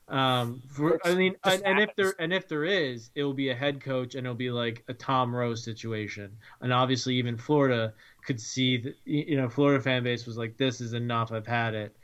[0.09, 3.51] Um, for, I mean, and, and, if there and if there is, it will be
[3.51, 6.37] a head coach, and it'll be like a Tom Rowe's situation.
[6.61, 7.93] And obviously, even Florida
[8.25, 11.33] could see that you know Florida fan base was like, "This is enough.
[11.33, 11.97] I've had it,"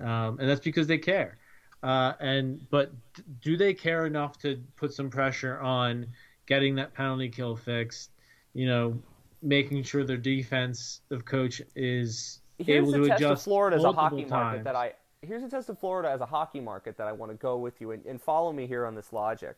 [0.00, 1.36] um, and that's because they care.
[1.82, 2.92] Uh, and but
[3.40, 6.06] do they care enough to put some pressure on
[6.46, 8.10] getting that penalty kill fixed?
[8.52, 9.02] You know,
[9.42, 13.92] making sure their defense of coach is here's able to adjust Of Florida as a
[13.92, 14.30] hockey times.
[14.30, 14.92] market that I
[15.22, 17.80] here's a test of Florida as a hockey market that I want to go with
[17.80, 19.56] you and, and follow me here on this logic.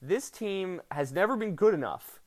[0.00, 2.20] This team has never been good enough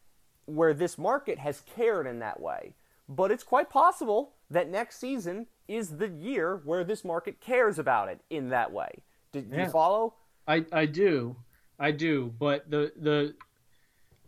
[0.46, 2.74] where this market has cared in that way.
[3.10, 8.10] But it's quite possible that next season is the year where this market cares about
[8.10, 9.04] it in that way.
[9.42, 9.66] Do, do yeah.
[9.66, 10.14] you follow?
[10.48, 11.36] I, I do.
[11.80, 12.34] I do.
[12.40, 13.36] But the, the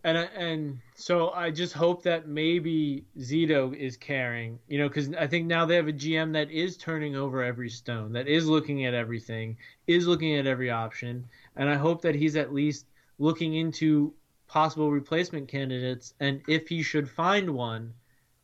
[0.04, 5.26] and and so I just hope that maybe Zito is caring, you know, because I
[5.26, 8.86] think now they have a GM that is turning over every stone, that is looking
[8.86, 9.56] at everything,
[9.86, 11.26] is looking at every option,
[11.56, 12.86] and I hope that he's at least
[13.18, 14.14] looking into
[14.46, 17.92] possible replacement candidates, and if he should find one,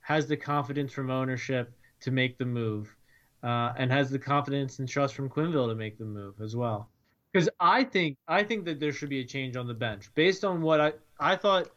[0.00, 2.94] has the confidence from ownership to make the move,
[3.42, 6.88] uh, and has the confidence and trust from Quenneville to make the move as well
[7.36, 10.42] because I think I think that there should be a change on the bench based
[10.42, 11.68] on what I I thought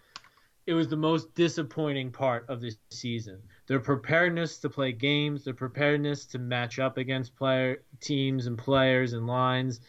[0.65, 3.41] it was the most disappointing part of this season.
[3.68, 9.11] Their preparedness to play games, their preparedness to match up against player teams and players
[9.11, 9.81] and lines.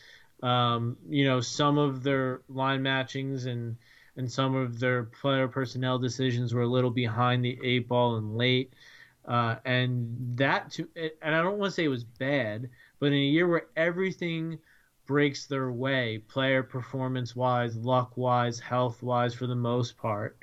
[0.43, 3.77] Um, you know, some of their line matchings and
[4.17, 8.37] and some of their player personnel decisions were a little behind the eight ball and
[8.37, 8.73] late.
[9.31, 10.89] Uh, and that to
[11.23, 14.59] and I don't want to say it was bad, but in a year where everything
[15.07, 20.37] breaks their way, player performance wise, luck wise, health wise, for the most part.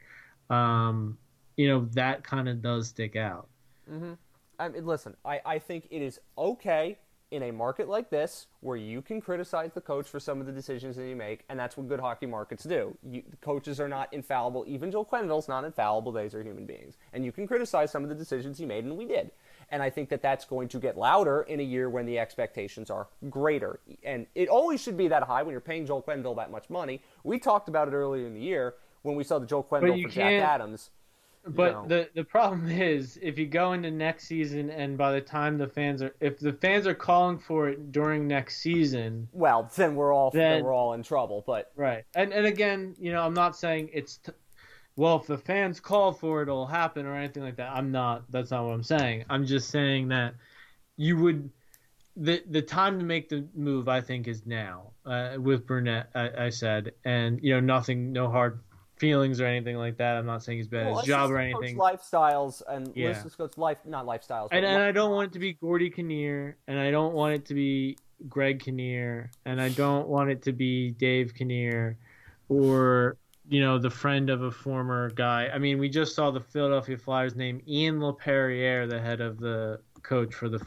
[0.49, 1.17] Um,
[1.57, 3.49] you know that kind of does stick out.
[3.91, 4.13] Mm-hmm.
[4.57, 6.97] I mean, listen, I, I think it is okay
[7.31, 10.51] in a market like this where you can criticize the coach for some of the
[10.51, 12.97] decisions that you make, and that's what good hockey markets do.
[13.03, 14.63] You, coaches are not infallible.
[14.67, 16.11] Even Joel Quenneville's not infallible.
[16.11, 18.97] These are human beings, and you can criticize some of the decisions he made, and
[18.97, 19.31] we did.
[19.69, 22.89] And I think that that's going to get louder in a year when the expectations
[22.89, 23.81] are greater.
[24.03, 27.01] And it always should be that high when you're paying Joel Quenneville that much money.
[27.25, 30.09] We talked about it earlier in the year when we saw the Joel Quenneville for
[30.09, 30.91] Jack Adams.
[31.49, 31.87] But know.
[31.87, 35.67] the the problem is if you go into next season and by the time the
[35.67, 40.13] fans are if the fans are calling for it during next season, well then we're
[40.13, 41.43] all then, then we're all in trouble.
[41.45, 44.31] But right and and again you know I'm not saying it's t-
[44.97, 47.71] well, if the fans call for it, it'll happen or anything like that.
[47.71, 48.29] I'm not.
[48.31, 49.25] That's not what I'm saying.
[49.29, 50.33] I'm just saying that
[50.97, 51.49] you would.
[52.17, 56.09] The the time to make the move, I think, is now uh, with Brunette.
[56.15, 58.59] I, I, said, and you know, nothing, no hard
[58.99, 60.17] feelings or anything like that.
[60.17, 61.77] I'm not saying he's bad at his job or anything.
[61.77, 63.07] Lifestyles and yeah.
[63.07, 64.49] let's just go life, not lifestyles.
[64.51, 67.45] And, and I don't want it to be Gordy Kinnear, and I don't want it
[67.45, 67.97] to be
[68.27, 71.97] Greg Kinnear, and I don't want it to be Dave Kinnear,
[72.49, 73.17] or
[73.49, 75.49] you know, the friend of a former guy.
[75.53, 79.79] I mean, we just saw the Philadelphia Flyers name Ian LaPerriere, the head of the
[80.03, 80.59] coach for the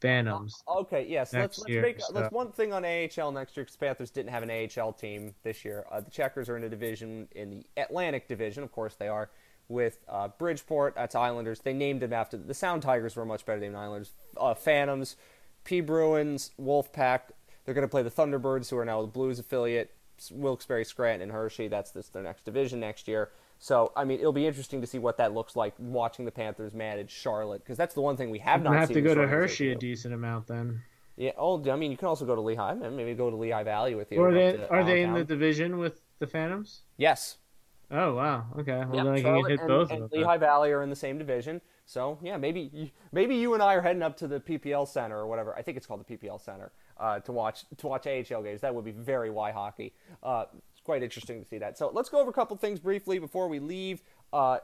[0.00, 0.62] Phantoms.
[0.66, 1.32] Uh, okay, yes.
[1.32, 2.12] Let's, let's year, make so.
[2.14, 5.64] let's one thing on AHL next year because Panthers didn't have an AHL team this
[5.64, 5.84] year.
[5.90, 9.30] Uh, the Checkers are in a division in the Atlantic Division, of course they are,
[9.68, 10.94] with uh, Bridgeport.
[10.94, 11.60] That's Islanders.
[11.60, 14.12] They named them after the Sound Tigers were much better than Islanders.
[14.36, 15.16] Uh, Phantoms,
[15.64, 17.20] P Bruins, Wolfpack.
[17.64, 19.94] They're going to play the Thunderbirds, who are now the Blues affiliate.
[20.30, 21.68] Wilkes-Barre, Scranton, and Hershey.
[21.68, 23.30] That's this, their next division next year.
[23.62, 26.72] So, I mean, it'll be interesting to see what that looks like watching the Panthers
[26.72, 28.72] manage Charlotte because that's the one thing we have not seen.
[28.72, 30.80] You not have to go to Hershey a decent amount then.
[31.16, 31.32] Yeah.
[31.36, 32.72] Oh, I mean, you can also go to Lehigh.
[32.72, 34.18] man, Maybe go to Lehigh Valley with you.
[34.18, 36.80] Or are they are they in the division with the Phantoms?
[36.96, 37.36] Yes.
[37.90, 38.84] Oh wow, okay.
[38.84, 40.10] Well, Yep, then I can Charlotte hit and, both and.
[40.12, 41.60] Lehigh Valley are in the same division.
[41.84, 45.18] So yeah, maybe you- maybe you and I are heading up to the PPL Center
[45.18, 45.54] or whatever.
[45.56, 48.60] I think it's called the PPL Center uh, to watch to watch AHL games.
[48.60, 49.92] That would be very Y hockey.
[50.22, 50.44] Uh,
[50.90, 51.78] quite interesting to see that.
[51.78, 54.02] So let's go over a couple things briefly before we leave.
[54.32, 54.58] Uh,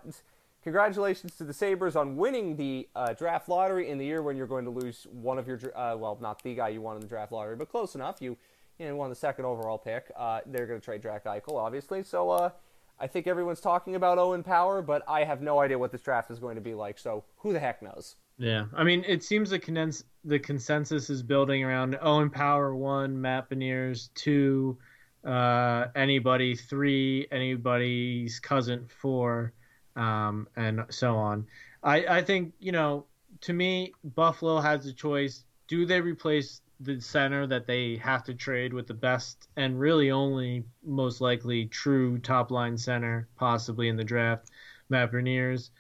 [0.65, 4.49] congratulations to the Sabres on winning the uh, draft lottery in the year when you're
[4.49, 7.07] going to lose one of your uh, well, not the guy you won in the
[7.07, 8.17] draft lottery, but close enough.
[8.21, 8.37] You
[8.81, 10.11] you know, won the second overall pick.
[10.17, 12.03] Uh, they're going to trade Jack Eichel, obviously.
[12.03, 12.31] So.
[12.31, 12.51] Uh,
[12.99, 16.31] I think everyone's talking about Owen Power, but I have no idea what this draft
[16.31, 16.99] is going to be like.
[16.99, 18.17] So who the heck knows?
[18.39, 23.21] Yeah, I mean, it seems the condens- the consensus is building around Owen Power one,
[23.21, 24.79] Matt Beniers two,
[25.27, 29.53] uh, anybody three, anybody's cousin four,
[29.97, 31.47] um, and so on.
[31.83, 33.07] I I think you know,
[33.43, 35.45] to me, Buffalo has a choice.
[35.69, 40.11] Do they replace the center that they have to trade with the best and really
[40.11, 44.51] only most likely true top line center possibly in the draft,
[44.89, 45.71] Matt Beniers?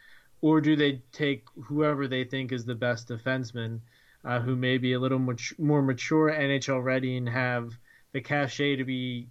[0.41, 3.81] or do they take whoever they think is the best defenseman,
[4.25, 7.73] uh, who may be a little much more mature, NHL ready, and have
[8.13, 9.29] the cachet to be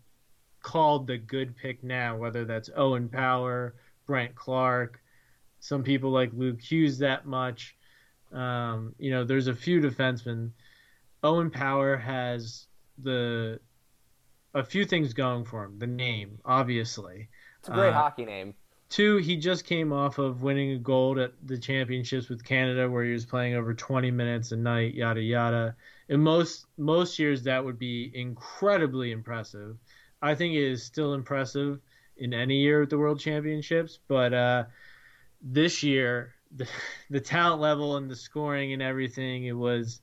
[0.65, 2.17] called the good pick now?
[2.17, 3.75] Whether that's Owen Power,
[4.07, 4.99] Brandt Clarke,
[5.59, 7.75] some people like Luke Hughes that much.
[8.33, 10.49] Um, you know, there's a few defensemen.
[11.23, 12.65] Owen Power has
[12.97, 13.59] the
[14.55, 15.77] a few things going for him.
[15.77, 17.29] The name, obviously.
[17.59, 18.55] It's a great Uh, hockey name.
[18.89, 23.03] Two, he just came off of winning a gold at the championships with Canada, where
[23.03, 25.75] he was playing over 20 minutes a night, yada yada.
[26.09, 29.77] In most most years, that would be incredibly impressive.
[30.21, 31.79] I think it is still impressive
[32.17, 34.63] in any year at the World Championships, but uh,
[35.41, 36.67] this year, the,
[37.09, 40.01] the talent level and the scoring and everything, it was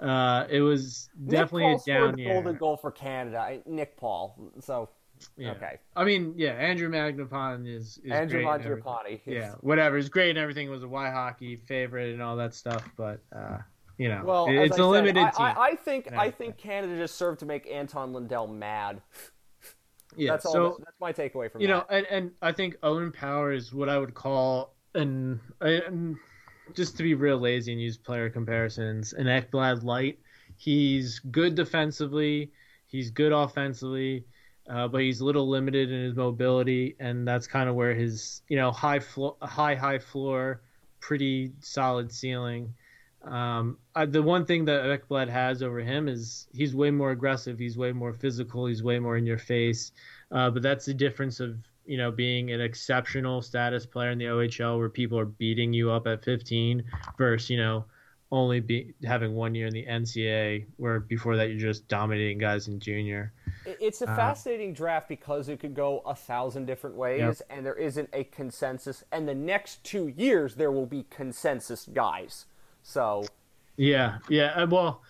[0.00, 2.34] uh, it was definitely Nick Paul a down year.
[2.34, 3.60] golden goal for Canada.
[3.66, 4.52] Nick Paul.
[4.60, 4.90] So
[5.36, 5.52] Yeah.
[5.52, 8.84] okay, I mean, yeah, Andrew Mangiapane is, is Andrew and
[9.26, 9.98] yeah, whatever.
[9.98, 10.70] It's great and everything.
[10.70, 13.58] Was a Y hockey favorite and all that stuff, but uh,
[13.98, 15.46] you know, Well, it's a said, limited I, team.
[15.46, 16.20] I, I think Yeah.
[16.20, 19.02] I think Canada just served to make Anton Lundell mad.
[20.16, 20.52] yeah, That's all.
[20.52, 23.88] so that's my takeaway from you know, and, and I think Owen Power is what
[23.88, 26.18] I would call an, an
[26.74, 30.18] just to be real lazy and use player comparisons, an Ekblad light.
[30.56, 32.52] He's good defensively,
[32.86, 34.24] he's good offensively,
[34.68, 38.42] uh, but he's a little limited in his mobility, and that's kind of where his
[38.48, 40.62] you know high flo- high high floor,
[41.00, 42.72] pretty solid ceiling.
[43.28, 47.58] Um, I, the one thing that Ekblad has over him is he's way more aggressive,
[47.58, 49.92] he's way more physical, he's way more in your face.
[50.30, 51.56] Uh, but that's the difference of
[51.86, 55.90] you know being an exceptional status player in the OHL where people are beating you
[55.90, 56.84] up at 15
[57.16, 57.84] versus you know
[58.30, 62.68] only be having one year in the NCAA where before that you're just dominating guys
[62.68, 63.32] in junior.
[63.64, 67.36] It's a Uh, fascinating draft because it could go a thousand different ways, Yep.
[67.50, 69.02] and there isn't a consensus.
[69.10, 72.44] And the next two years, there will be consensus guys.
[72.88, 73.22] So
[73.76, 74.62] Yeah, yeah.
[74.62, 75.02] uh, Well,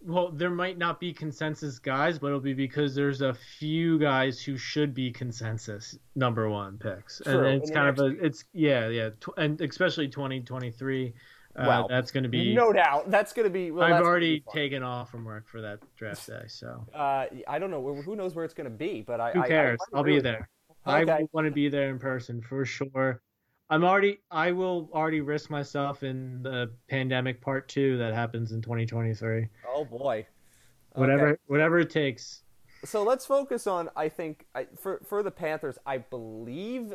[0.00, 4.40] well, there might not be consensus guys, but it'll be because there's a few guys
[4.42, 8.88] who should be consensus number one picks, True, and it's kind of a, it's yeah,
[8.88, 11.12] yeah, tw- and especially 2023.
[11.58, 12.54] Uh, Well, that's going to be.
[12.54, 13.70] no doubt, that's going to be.
[13.70, 17.58] Well, I've already be taken off from work for that draft day, so Uh, I
[17.58, 17.94] don't know.
[18.02, 19.02] Who knows where it's going to be?
[19.02, 19.32] But I.
[19.32, 19.78] who I- I cares?
[19.92, 20.48] might I'll be there.
[20.86, 21.12] Okay.
[21.12, 23.20] I want to be there in person for sure.
[23.68, 24.20] I'm already.
[24.30, 29.48] I will already risk myself in the pandemic part two that happens in 2023.
[29.68, 30.24] Oh boy.
[30.94, 31.40] Whatever, Okay.
[31.46, 32.42] whatever it takes.
[32.84, 33.90] So let's focus on.
[33.96, 36.94] I think I, for for the Panthers, I believe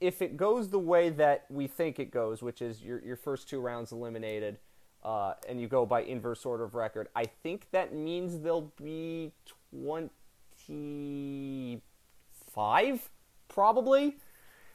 [0.00, 3.48] if it goes the way that we think it goes, which is your your first
[3.48, 4.56] two rounds eliminated,
[5.04, 9.32] uh, and you go by inverse order of record, I think that means they'll be
[9.70, 10.10] twenty
[12.54, 13.10] five,
[13.48, 14.16] probably.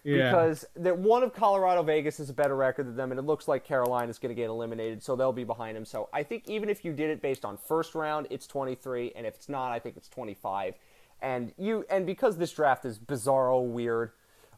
[0.04, 0.32] Yeah.
[0.32, 3.48] Because that one of Colorado Vegas is a better record than them, and it looks
[3.48, 5.86] like Carolina's going to get eliminated, so they'll be behind them.
[5.86, 9.28] So I think even if you did it based on first round, it's 23, and
[9.28, 10.74] if it's not, I think it's 25.
[11.22, 14.12] And you and because this draft is bizarro weird,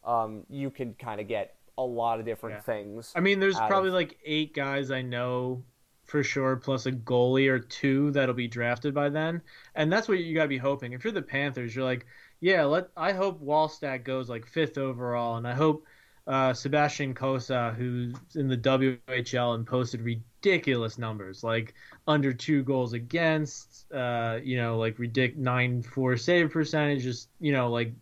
[0.06, 2.61] um, you can kind of get a lot of different Yeah.
[2.61, 3.11] things.
[3.15, 5.64] I mean, there's probably of- like eight guys I know
[6.06, 9.41] for sure, plus a goalie or two that'll be drafted by then,
[9.76, 10.94] and that's what you gotta be hoping.
[10.94, 12.06] If you're the Panthers, you're like,
[12.44, 12.90] yeah, let.
[12.98, 15.86] I hope Wallstedt goes like fifth overall, and I hope
[16.28, 21.74] uh, Sebastian Cossa, who's in the WHL and posted ridiculous numbers, like
[22.06, 27.53] under two goals against, uh, you know, like ridic nine four save percentage, just you
[27.53, 27.94] know, like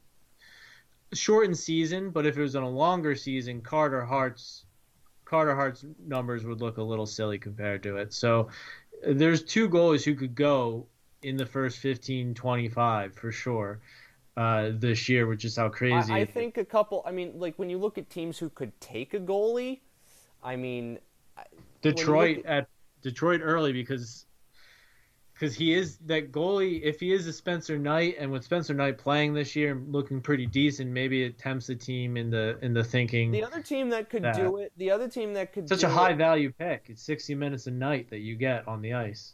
[1.14, 4.66] shortened season, but if it was on a longer season, Carter Hart's
[5.24, 8.12] Carter Hart's numbers would look a little silly compared to it.
[8.12, 8.50] So
[9.06, 10.88] there's two goalies who could go
[11.22, 13.80] in the first 15, 25 for sure
[14.38, 16.14] uh, this year, which is how crazy.
[16.14, 17.04] I, I think a couple.
[17.06, 19.80] I mean, like when you look at teams who could take a goalie,
[20.44, 21.00] I mean,
[21.82, 22.70] Detroit at, at
[23.02, 24.26] Detroit early because
[25.34, 26.82] because he is that goalie.
[26.84, 30.22] If he is a Spencer Knight, and with Spencer Knight playing this year and looking
[30.22, 33.32] pretty decent, maybe it tempts the team in the in the thinking.
[33.32, 34.36] The other team that could that.
[34.36, 36.86] do it, the other team that could such a high it, value pick.
[36.88, 39.34] It's sixty minutes a night that you get on the ice.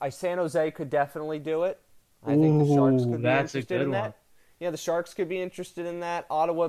[0.00, 1.80] I, San Jose could definitely do it.
[2.24, 4.02] I Ooh, think the Sharks could be interested in that.
[4.02, 4.14] One.
[4.58, 6.26] Yeah, the Sharks could be interested in that.
[6.30, 6.68] Ottawa,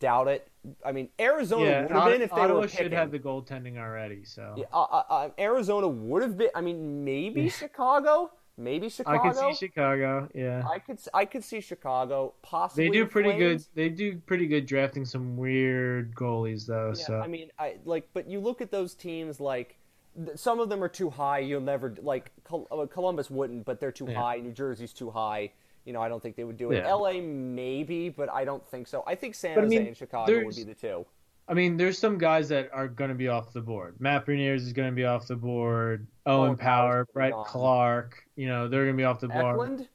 [0.00, 0.48] doubt it.
[0.84, 2.86] I mean, Arizona yeah, would have been if they Ottawa were picking.
[2.86, 4.24] should have the goaltending already.
[4.24, 6.50] So yeah, uh, uh, uh Arizona would have been.
[6.54, 8.32] I mean, maybe Chicago.
[8.58, 9.18] Maybe Chicago.
[9.28, 10.28] I could see Chicago.
[10.34, 10.64] Yeah.
[10.68, 10.98] I could.
[11.14, 12.34] I could see Chicago.
[12.42, 12.88] Possibly.
[12.88, 13.64] They do pretty Flames.
[13.64, 13.74] good.
[13.74, 16.92] They do pretty good drafting some weird goalies though.
[16.96, 19.76] Yeah, so I mean, I like, but you look at those teams like.
[20.34, 21.38] Some of them are too high.
[21.38, 24.20] You'll never like uh, Columbus wouldn't, but they're too yeah.
[24.20, 24.36] high.
[24.38, 25.52] New Jersey's too high.
[25.84, 26.76] You know, I don't think they would do it.
[26.76, 26.88] Yeah.
[26.88, 27.20] L.A.
[27.20, 29.02] maybe, but I don't think so.
[29.06, 31.06] I think San Jose I mean, and Chicago would be the two.
[31.48, 33.96] I mean, there's some guys that are going to be off the board.
[33.98, 36.06] Matt Beniers is going to be off the board.
[36.24, 38.22] Oh, Owen, Owen Power, Brett Clark.
[38.36, 39.54] You know, they're going to be off the board.
[39.54, 39.88] Eklund.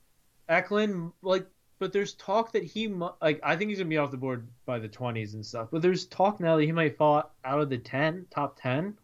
[0.49, 1.45] Eklund, like,
[1.79, 2.87] but there's talk that he,
[3.21, 5.69] like, I think he's going to be off the board by the 20s and stuff.
[5.71, 8.97] But there's talk now that he might fall out of the 10, top 10.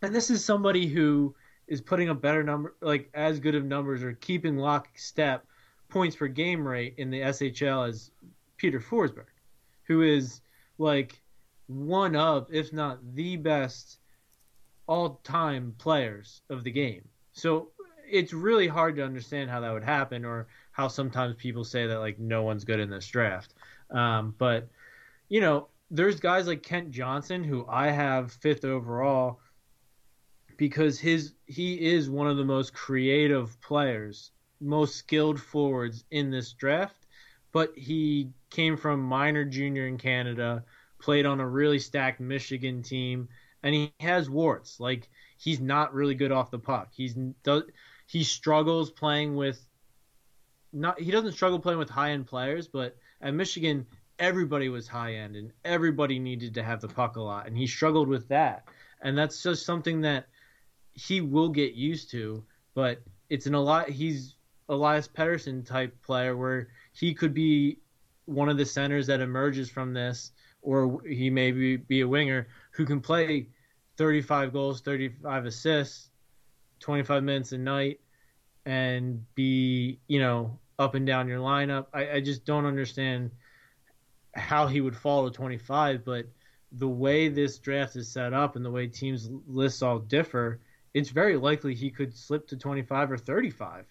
[0.00, 1.34] And this is somebody who
[1.66, 5.44] is putting a better number, like, as good of numbers or keeping lockstep
[5.88, 8.10] points per game rate in the SHL as
[8.56, 9.26] Peter Forsberg,
[9.84, 10.40] who is
[10.78, 11.20] like
[11.66, 13.98] one of, if not the best
[14.86, 17.08] all time players of the game.
[17.32, 17.68] So
[18.10, 21.98] it's really hard to understand how that would happen or how sometimes people say that
[21.98, 23.54] like no one's good in this draft.
[23.90, 24.68] Um, but
[25.28, 29.40] you know, there's guys like Kent Johnson who I have fifth overall
[30.56, 36.52] because his he is one of the most creative players most skilled forwards in this
[36.52, 37.06] draft,
[37.52, 40.64] but he came from minor junior in Canada,
[40.98, 43.28] played on a really stacked Michigan team,
[43.62, 44.80] and he has warts.
[44.80, 46.88] Like he's not really good off the puck.
[46.92, 47.16] He's
[48.06, 49.60] he struggles playing with
[50.72, 53.86] not he doesn't struggle playing with high end players, but at Michigan
[54.18, 57.66] everybody was high end and everybody needed to have the puck a lot, and he
[57.66, 58.68] struggled with that.
[59.00, 60.26] And that's just something that
[60.92, 62.44] he will get used to,
[62.74, 64.34] but it's in a lot he's
[64.68, 67.78] Elias Pettersson type player where he could be
[68.26, 72.48] one of the centers that emerges from this, or he may be, be a winger
[72.72, 73.48] who can play
[73.96, 76.10] 35 goals, 35 assists,
[76.80, 78.00] 25 minutes a night,
[78.66, 81.86] and be, you know, up and down your lineup.
[81.94, 83.30] I, I just don't understand
[84.34, 86.26] how he would fall to 25, but
[86.72, 90.60] the way this draft is set up and the way teams lists all differ,
[90.92, 93.86] it's very likely he could slip to 25 or 35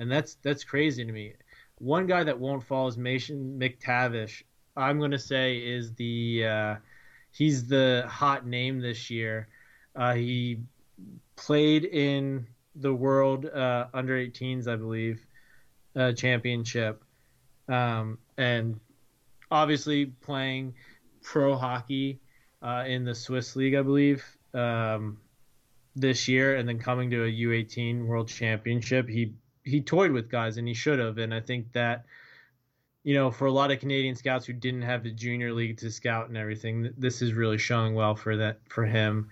[0.00, 1.34] and that's that's crazy to me.
[1.78, 4.42] One guy that won't fall is Mason McTavish.
[4.76, 6.74] I'm to say is the uh,
[7.30, 9.48] he's the hot name this year.
[9.94, 10.60] Uh, he
[11.36, 15.20] played in the World uh, Under 18s, I believe,
[15.94, 17.02] uh, championship,
[17.68, 18.80] um, and
[19.50, 20.74] obviously playing
[21.22, 22.20] pro hockey
[22.62, 24.24] uh, in the Swiss League, I believe.
[24.54, 25.18] Um,
[25.96, 29.32] this year, and then coming to a U18 World Championship, he
[29.64, 31.18] he toyed with guys and he should have.
[31.18, 32.04] And I think that
[33.02, 35.90] you know, for a lot of Canadian scouts who didn't have the junior league to
[35.90, 39.30] scout and everything, this is really showing well for that for him.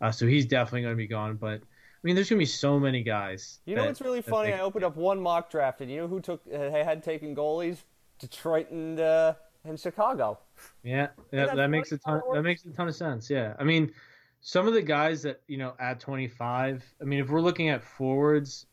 [0.00, 1.36] Uh, so he's definitely going to be gone.
[1.36, 3.58] But I mean, there's going to be so many guys.
[3.66, 4.52] You know what's really funny?
[4.52, 7.78] I opened up one mock draft, and you know who took uh, had taken goalies?
[8.18, 9.34] Detroit and uh,
[9.64, 10.38] and Chicago.
[10.82, 12.20] Yeah, yeah that makes a ton.
[12.32, 13.28] That makes a ton of sense.
[13.28, 13.92] Yeah, I mean,
[14.40, 16.84] some of the guys that you know at 25.
[17.00, 18.66] I mean, if we're looking at forwards,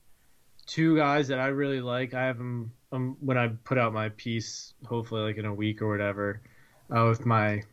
[0.68, 2.14] two guys that I really like.
[2.14, 5.82] I have them um, when I put out my piece, hopefully like in a week
[5.82, 6.42] or whatever,
[6.96, 7.64] uh, with my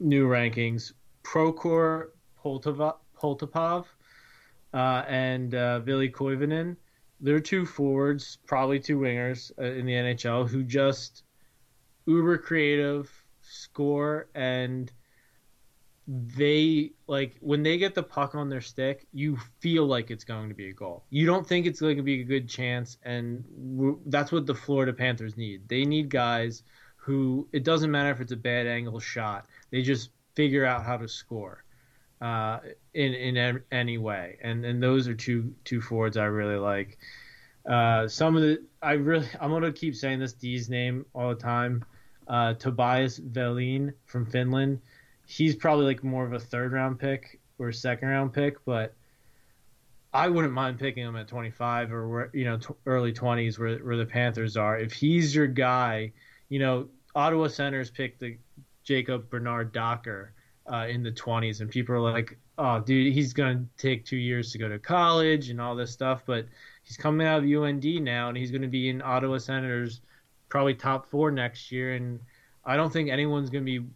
[0.00, 0.92] new rankings.
[1.22, 2.08] Prokhor
[2.42, 3.84] Poltapov,
[4.74, 6.76] uh, and uh, Ville Koivunen.
[7.20, 11.22] They're two forwards, probably two wingers uh, in the NHL who just
[12.06, 13.10] uber creative,
[13.42, 14.90] score, and
[16.08, 20.48] they like when they get the puck on their stick, you feel like it's going
[20.48, 21.04] to be a goal.
[21.10, 23.44] You don't think it's going to be a good chance, and
[24.06, 25.68] that's what the Florida Panthers need.
[25.68, 26.62] They need guys
[26.96, 30.96] who it doesn't matter if it's a bad angle shot, they just figure out how
[30.96, 31.64] to score
[32.20, 32.60] uh,
[32.94, 34.38] in in any way.
[34.42, 36.98] And and those are two two forwards I really like.
[37.68, 41.36] Uh, some of the I really I'm gonna keep saying this D's name all the
[41.36, 41.84] time.
[42.28, 44.80] uh, Topias Vilén from Finland.
[45.32, 48.94] He's probably like more of a third round pick or second round pick, but
[50.12, 53.78] I wouldn't mind picking him at 25 or where, you know t- early 20s where
[53.78, 54.78] where the Panthers are.
[54.78, 56.12] If he's your guy,
[56.50, 58.36] you know Ottawa Senators picked the
[58.84, 60.34] Jacob Bernard Docker
[60.70, 64.52] uh, in the 20s, and people are like, "Oh, dude, he's gonna take two years
[64.52, 66.44] to go to college and all this stuff," but
[66.82, 70.02] he's coming out of UND now, and he's going to be in Ottawa Senators
[70.50, 72.20] probably top four next year, and
[72.66, 73.86] I don't think anyone's going to be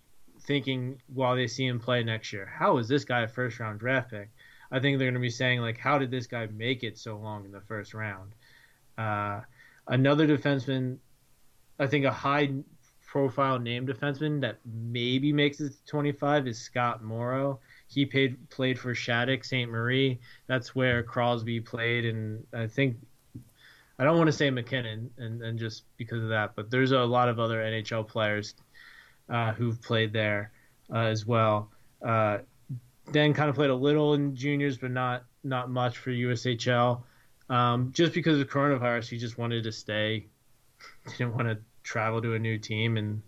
[0.47, 3.81] thinking while they see him play next year, how is this guy a first round
[3.81, 4.31] draft pick?
[4.71, 7.17] I think they're going to be saying like, how did this guy make it so
[7.17, 8.33] long in the first round?
[8.99, 9.41] Uh,
[9.87, 10.99] another defenseman,
[11.79, 12.53] I think a high
[13.07, 17.61] profile name defenseman that maybe makes it to 25 is Scott Morrow.
[17.89, 19.71] He paid, played for Shattuck St.
[19.71, 20.21] Marie.
[20.49, 22.97] That's where Crosby played, and I think
[23.99, 26.99] I don't want to say MacKinnon, and, and just because of that, but there's a
[26.99, 28.55] lot of other NHL players
[29.29, 30.53] uh, who've played there
[30.93, 31.71] uh, as well.
[32.05, 32.39] Uh,
[33.13, 37.03] then kind of played a little in juniors, but not not much for USHL.
[37.49, 40.27] Um, just because of coronavirus, he just wanted to stay.
[41.19, 43.23] Didn't want to travel to a new team in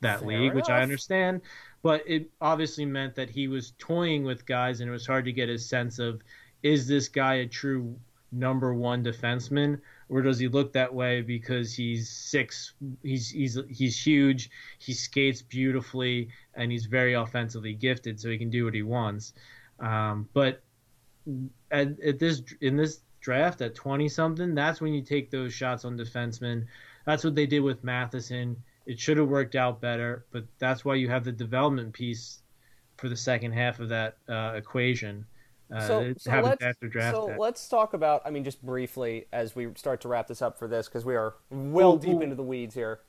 [0.00, 0.54] that Fair league, enough.
[0.54, 1.40] which I understand.
[1.82, 5.32] But it obviously meant that he was toying with guys, and it was hard to
[5.32, 6.22] get a sense of
[6.62, 7.96] is this guy a true
[8.32, 13.98] number one defenseman or does he look that way because he's six he's he's he's
[13.98, 18.82] huge he skates beautifully and he's very offensively gifted so he can do what he
[18.82, 19.32] wants.
[19.80, 20.62] Um, but
[21.70, 25.84] at, at this in this draft at 20 something that's when you take those shots
[25.84, 26.66] on defensemen.
[27.06, 28.56] That's what they did with Matheson.
[28.86, 32.42] It should have worked out better but that's why you have the development piece
[32.96, 35.26] for the second half of that uh, equation
[35.72, 40.00] uh, so, so let's, so let's talk about, I mean, just briefly as we start
[40.02, 42.20] to wrap this up for this, because we are well ooh, deep ooh.
[42.20, 43.00] into the weeds here.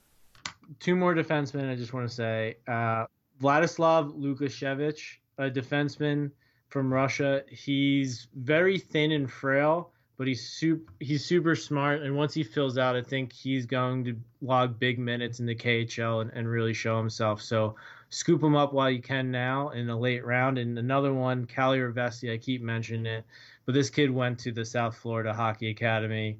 [0.80, 2.58] Two more defensemen, I just want to say.
[2.68, 3.06] Uh,
[3.42, 6.32] Vladislav Lukashevich, a defenseman
[6.70, 7.44] from Russia.
[7.50, 12.02] He's very thin and frail, but he's super, he's super smart.
[12.02, 15.56] And once he fills out, I think he's going to log big minutes in the
[15.56, 17.42] KHL and, and really show himself.
[17.42, 17.76] So
[18.10, 20.58] scoop them up while you can now in the late round.
[20.58, 23.26] And another one, Cali Vesti, I keep mentioning it,
[23.66, 26.40] but this kid went to the South Florida Hockey Academy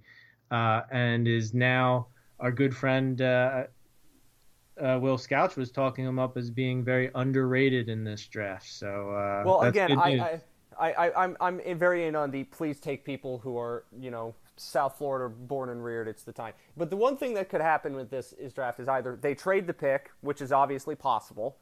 [0.52, 2.08] uh, and is now
[2.40, 3.64] our good friend uh,
[4.82, 8.70] uh, Will Scouch was talking him up as being very underrated in this draft.
[8.70, 10.42] So uh, well, again, I,
[10.80, 14.36] I, I, I'm I'm very in on the please take people who are you know
[14.58, 16.08] South Florida born and reared.
[16.08, 16.54] It's the time.
[16.78, 19.68] But the one thing that could happen with this is draft is either they trade
[19.68, 21.58] the pick, which is obviously possible,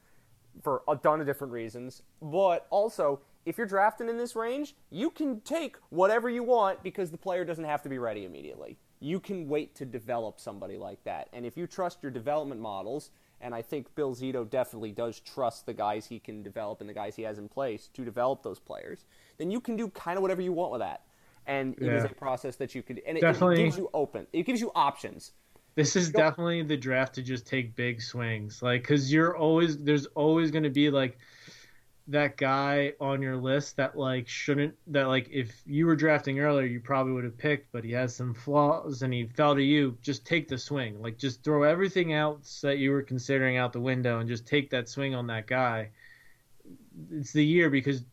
[0.61, 2.03] for a ton of different reasons.
[2.21, 7.11] But also, if you're drafting in this range, you can take whatever you want because
[7.11, 8.77] the player doesn't have to be ready immediately.
[8.99, 11.27] You can wait to develop somebody like that.
[11.33, 13.11] And if you trust your development models,
[13.41, 16.93] and I think Bill Zito definitely does trust the guys he can develop and the
[16.93, 19.03] guys he has in place to develop those players,
[19.37, 21.01] then you can do kind of whatever you want with that.
[21.45, 21.97] And it yeah.
[21.97, 24.71] is a process that you could, and it, it gives you open, it gives you
[24.75, 25.33] options
[25.75, 30.05] this is definitely the draft to just take big swings, like because you're always there's
[30.07, 31.17] always going to be like
[32.07, 36.65] that guy on your list that like shouldn't that like if you were drafting earlier
[36.65, 39.97] you probably would have picked, but he has some flaws and he fell to you.
[40.01, 43.79] Just take the swing, like just throw everything else that you were considering out the
[43.79, 45.89] window and just take that swing on that guy.
[47.11, 48.03] It's the year because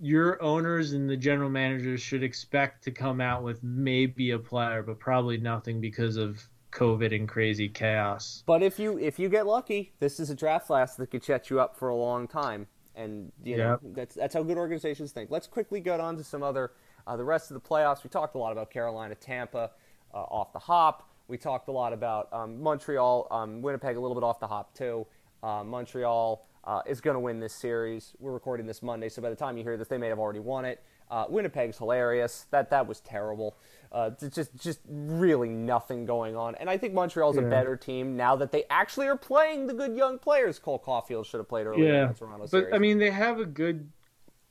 [0.00, 4.82] your owners and the general managers should expect to come out with maybe a player,
[4.82, 8.42] but probably nothing because of COVID and crazy chaos.
[8.46, 11.48] But if you if you get lucky, this is a draft class that could set
[11.48, 12.66] you up for a long time,
[12.96, 13.94] and you know yep.
[13.94, 15.30] that's that's how good organizations think.
[15.30, 16.72] Let's quickly get on to some other
[17.06, 18.02] uh, the rest of the playoffs.
[18.02, 19.70] We talked a lot about Carolina, Tampa,
[20.12, 21.08] uh, off the hop.
[21.28, 24.74] We talked a lot about um, Montreal, um, Winnipeg, a little bit off the hop
[24.74, 25.06] too.
[25.42, 28.14] Uh, Montreal uh, is going to win this series.
[28.18, 30.40] We're recording this Monday, so by the time you hear this, they may have already
[30.40, 30.82] won it.
[31.10, 32.46] Uh, Winnipeg's hilarious.
[32.50, 33.56] That that was terrible.
[33.92, 36.54] Uh, just just really nothing going on.
[36.56, 37.42] And I think Montreal's yeah.
[37.42, 40.58] a better team now that they actually are playing the good young players.
[40.58, 42.12] Cole Caufield should have played earlier yeah.
[42.12, 42.68] Toronto series.
[42.70, 43.90] But I mean, they have a good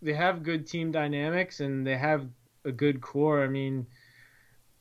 [0.01, 2.27] they have good team dynamics and they have
[2.65, 3.43] a good core.
[3.43, 3.87] I mean,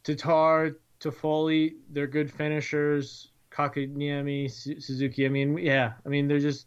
[0.05, 3.31] Tatar, Toffoli, they're good finishers.
[3.51, 5.27] Kotkaniemi, Suzuki.
[5.27, 5.93] I mean, yeah.
[6.05, 6.67] I mean, they're just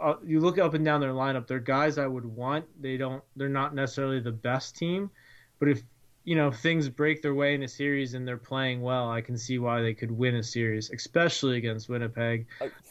[0.00, 1.46] uh, you look up and down their lineup.
[1.46, 2.64] They're guys I would want.
[2.80, 3.22] They don't.
[3.36, 5.10] They're not necessarily the best team,
[5.58, 5.82] but if
[6.24, 9.36] you know things break their way in a series and they're playing well, I can
[9.36, 12.46] see why they could win a series, especially against Winnipeg.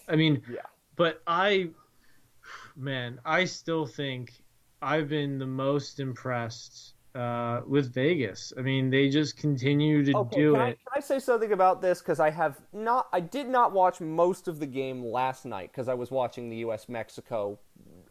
[0.08, 0.62] I mean, yeah.
[0.98, 1.70] But I,
[2.76, 4.34] man, I still think
[4.82, 8.54] I've been the most impressed uh, with Vegas.
[8.58, 10.64] I mean, they just continue to okay, do can it.
[10.64, 12.00] I, can I say something about this?
[12.00, 15.88] Because I have not, I did not watch most of the game last night because
[15.88, 16.88] I was watching the U.S.
[16.88, 17.58] Mexico.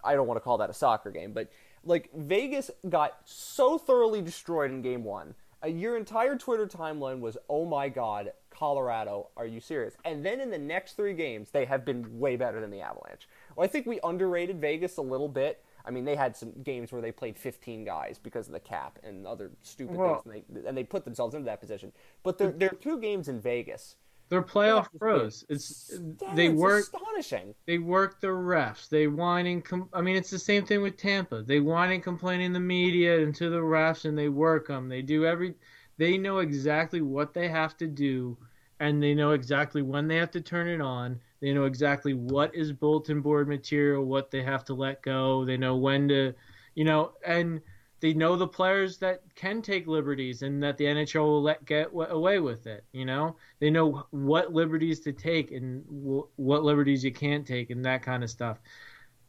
[0.02, 1.50] I don't want to call that a soccer game, but
[1.84, 5.34] like Vegas got so thoroughly destroyed in game one.
[5.64, 10.40] Uh, your entire Twitter timeline was, "Oh my God, Colorado, are you serious?" And then
[10.40, 13.28] in the next three games, they have been way better than the Avalanche.
[13.54, 15.64] Well, I think we underrated Vegas a little bit.
[15.86, 18.98] I mean, they had some games where they played 15 guys because of the cap
[19.02, 21.92] and other stupid Well- things, and they, and they put themselves into that position.
[22.22, 23.96] But there, there are two games in Vegas.
[24.28, 25.44] They're playoff pros.
[25.48, 26.00] It's
[26.34, 27.54] they work astonishing.
[27.64, 28.88] they work the refs.
[28.88, 31.42] They whine and com- I mean, it's the same thing with Tampa.
[31.44, 34.88] They whine and complain in the media and to the refs, and they work them.
[34.88, 35.54] They do every.
[35.96, 38.36] They know exactly what they have to do,
[38.80, 41.20] and they know exactly when they have to turn it on.
[41.40, 45.44] They know exactly what is bulletin board material, what they have to let go.
[45.44, 46.34] They know when to,
[46.74, 47.60] you know, and
[48.00, 51.88] they know the players that can take liberties and that the NHL will let get
[51.92, 52.84] away with it.
[52.92, 57.84] You know, they know what liberties to take and what liberties you can't take and
[57.84, 58.58] that kind of stuff.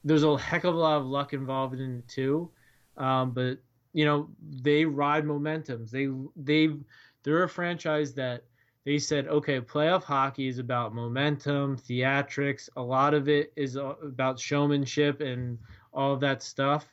[0.03, 2.51] There's a heck of a lot of luck involved in it too,
[2.97, 3.57] um, but
[3.93, 5.89] you know they ride momentums.
[5.89, 6.84] They they've
[7.23, 8.43] they're a franchise that
[8.88, 12.69] they said, okay, playoff hockey is about momentum, theatrics.
[12.77, 15.59] A lot of it is about showmanship and
[15.91, 16.88] all of that stuff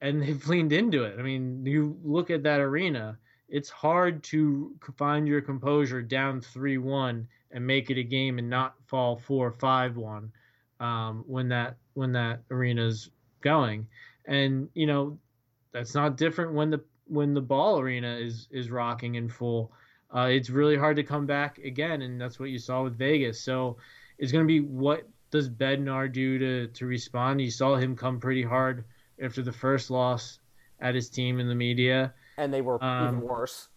[0.00, 1.16] and they've leaned into it.
[1.18, 6.78] I mean, you look at that arena, it's hard to find your composure down 3
[6.78, 10.32] 1 and make it a game and not fall 4 5 1
[10.80, 13.86] um, when that when that arena's going.
[14.26, 15.18] And, you know,
[15.72, 19.72] that's not different when the when the ball arena is is rocking in full.
[20.16, 23.38] Uh, it's really hard to come back again, and that's what you saw with Vegas.
[23.40, 23.76] So
[24.18, 27.40] it's going to be what does Bednar do to to respond?
[27.40, 28.84] You saw him come pretty hard
[29.20, 30.38] after the first loss
[30.80, 32.14] at his team in the media.
[32.38, 33.68] And they were Um, even worse.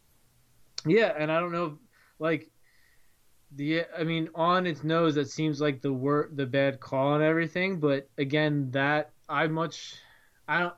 [0.85, 1.77] Yeah, and I don't know,
[2.19, 2.49] like
[3.55, 7.23] the I mean, on its nose, that seems like the wor- the bad call and
[7.23, 7.79] everything.
[7.79, 9.95] But again, that I much
[10.47, 10.73] I don't.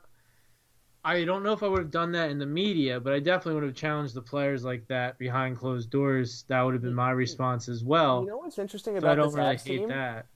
[1.03, 3.55] I don't know if I would have done that in the media, but I definitely
[3.55, 6.45] would have challenged the players like that behind closed doors.
[6.47, 8.21] That would have been my response as well.
[8.21, 9.89] You know what's interesting so about I don't this really hate team?
[9.89, 10.27] that.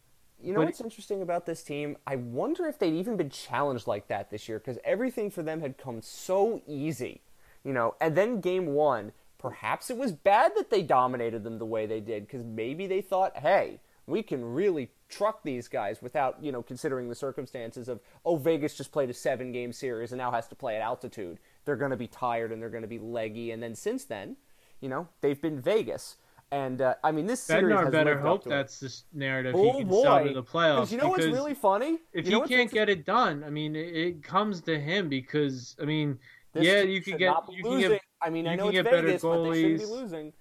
[0.42, 1.98] You know But- what's interesting about this team?
[2.08, 5.62] I wonder if they'd even been challenged like that this year because everything for them
[5.62, 7.22] had come so easy.
[7.64, 11.66] You know, and then game one, perhaps it was bad that they dominated them the
[11.66, 16.38] way they did because maybe they thought, hey, we can really truck these guys without,
[16.42, 20.18] you know, considering the circumstances of, oh, Vegas just played a seven game series and
[20.18, 21.40] now has to play at altitude.
[21.66, 23.52] They're going to be tired and they're going to be leggy.
[23.52, 24.38] And then since then,
[24.82, 26.18] you know, they've been Vegas.
[26.52, 29.84] And, uh, I mean, this series Bednar has better hope that's the narrative Oh he
[29.84, 30.76] can sell to the playoffs.
[30.76, 31.98] Because you know what's really funny?
[32.14, 35.76] if You know he can't get it done, I mean, it, comes to him because
[35.82, 36.20] I mean,
[36.54, 38.92] This yeah, you can get you can get I mean, I know can it's get
[38.92, 40.34] better Vegas, but they shouldn't be losing.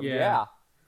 [0.00, 0.44] Yeah.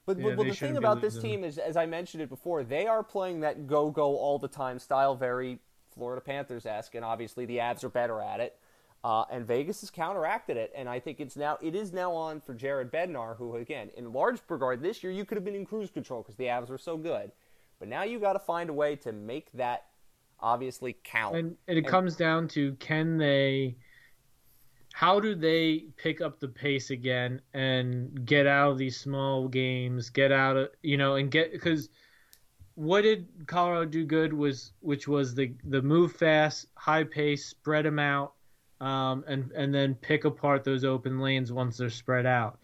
[0.06, 1.30] But, Yeah, but, but the thing about this losing.
[1.30, 4.48] team is, as I mentioned it before, they are playing that go go all the
[4.48, 5.58] time style, very
[5.94, 8.58] Florida Panthers esque, and obviously the Avs are better at it.
[9.02, 12.40] Uh, and Vegas has counteracted it, and I think it's now it is now on
[12.40, 15.66] for Jared Bednar, who again, in large regard, this year you could have been in
[15.66, 17.30] cruise control because the Avs were so good,
[17.78, 19.84] but now you got to find a way to make that
[20.40, 21.36] obviously count.
[21.36, 23.76] and it comes down to can they
[24.94, 30.08] how do they pick up the pace again and get out of these small games
[30.08, 31.88] get out of you know and get because
[32.76, 37.84] what did colorado do good was which was the the move fast high pace spread
[37.84, 38.34] them out
[38.80, 42.60] um, and and then pick apart those open lanes once they're spread out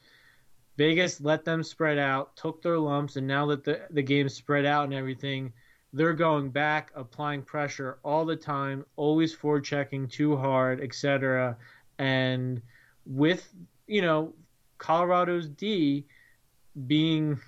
[0.76, 4.64] vegas let them spread out took their lumps and now that the the game's spread
[4.64, 5.52] out and everything
[5.92, 11.56] they're going back, applying pressure all the time, always forechecking too hard, etc.
[12.00, 12.62] And
[13.04, 13.46] with
[13.86, 14.32] you know
[14.78, 16.06] Colorado's D
[16.86, 17.38] being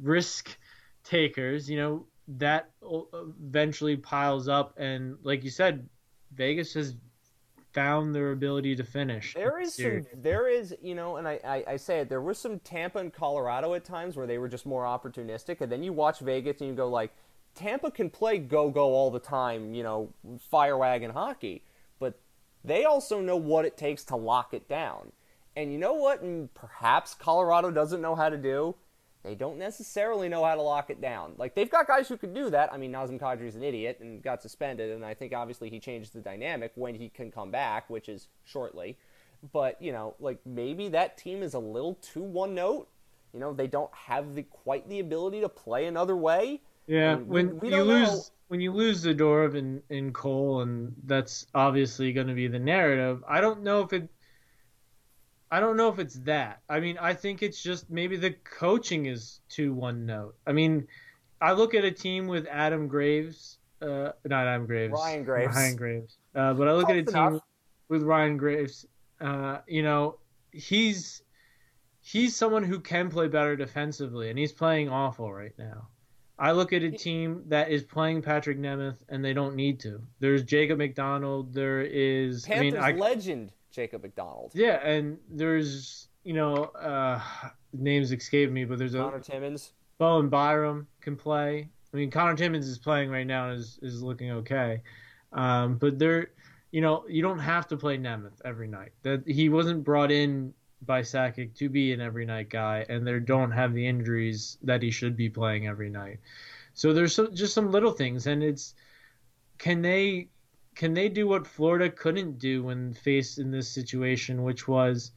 [0.00, 0.56] risk
[1.04, 5.88] takers, you know that eventually piles up, and like you said,
[6.34, 6.96] Vegas has
[7.72, 9.34] found their ability to finish.
[9.34, 12.38] There is some, there is, you know, and I, I, I say it, there was
[12.38, 15.92] some Tampa and Colorado at times where they were just more opportunistic, and then you
[15.92, 17.10] watch Vegas and you go like,
[17.54, 20.12] Tampa can play go-go all the time, you know,
[20.50, 21.62] fire wagon hockey,
[22.64, 25.12] they also know what it takes to lock it down.
[25.56, 26.22] And you know what?
[26.22, 28.74] And perhaps Colorado doesn't know how to do.
[29.22, 31.32] They don't necessarily know how to lock it down.
[31.38, 32.72] Like they've got guys who can do that.
[32.72, 36.10] I mean, Nazem Kadri's an idiot and got suspended, and I think obviously he changes
[36.10, 38.98] the dynamic when he can come back, which is shortly.
[39.52, 42.88] But you know, like maybe that team is a little too one note.
[43.32, 46.60] You know, they don't have the quite the ability to play another way.
[46.86, 48.22] Yeah, I mean, we- when we you lose know.
[48.48, 53.22] When you lose Zadorov and, and Cole, and that's obviously going to be the narrative.
[53.28, 54.08] I don't know if it
[55.54, 56.62] I don't know if it's that.
[56.68, 60.34] I mean, I think it's just maybe the coaching is too one note.
[60.46, 60.88] I mean,
[61.40, 65.76] I look at a team with Adam Graves, uh, not Adam Graves, Ryan Graves, Ryan
[65.76, 66.16] Graves.
[66.34, 67.32] Uh, but I look Close at a enough.
[67.34, 67.40] team
[67.88, 68.84] with Ryan Graves.
[69.20, 70.18] Uh, you know,
[70.50, 71.22] he's
[72.00, 75.86] he's someone who can play better defensively, and he's playing awful right now.
[76.38, 80.00] I look at a team that is playing Patrik Nemeth, and they don't need to.
[80.18, 81.54] There's Jacob MacDonald.
[81.54, 87.20] There is, I mean, I, legend Jacob MacDonald, yeah, and there's you know uh,
[87.72, 89.72] names escape me, but there's a Connor Timmins.
[89.98, 91.68] Bowen Byram can play.
[91.92, 94.82] I mean, Connor Timmins is playing right now and is is looking okay,
[95.32, 96.30] um, but they're
[96.72, 98.90] you know you don't have to play Nemeth every night.
[99.04, 100.52] That he wasn't brought in
[100.86, 104.82] by Sakic to be an every night guy, and they don't have the injuries that
[104.82, 106.20] he should be playing every night.
[106.74, 108.74] So there's just some little things, and it's
[109.58, 110.28] can they
[110.74, 115.12] can they do what Florida couldn't do when faced in this situation, which was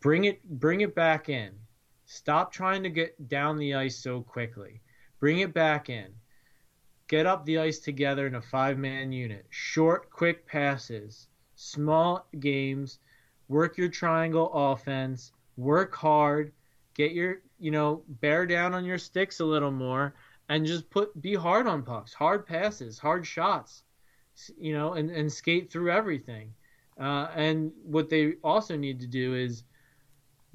[0.00, 1.52] bring it bring it back in.
[2.04, 4.80] Stop trying to get down the ice so quickly.
[5.20, 6.14] Bring it back in.
[7.08, 9.46] Get up the ice together in a five man unit.
[9.48, 12.98] Short, quick passes, small games,
[13.48, 16.52] work your triangle offense, work hard,
[16.94, 20.14] get your, you know, bear down on your sticks a little more,
[20.48, 23.82] and just put be hard on pucks, hard passes, hard shots,
[24.58, 26.52] you know, and, and skate through everything.
[27.00, 29.64] Uh, and what they also need to do is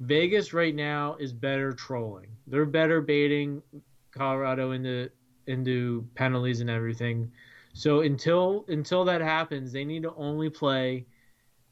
[0.00, 2.28] Vegas right now is better trolling.
[2.46, 3.62] They're better baiting
[4.10, 5.10] Colorado into
[5.46, 7.30] into penalties and everything.
[7.72, 11.06] So until until that happens, they need to only play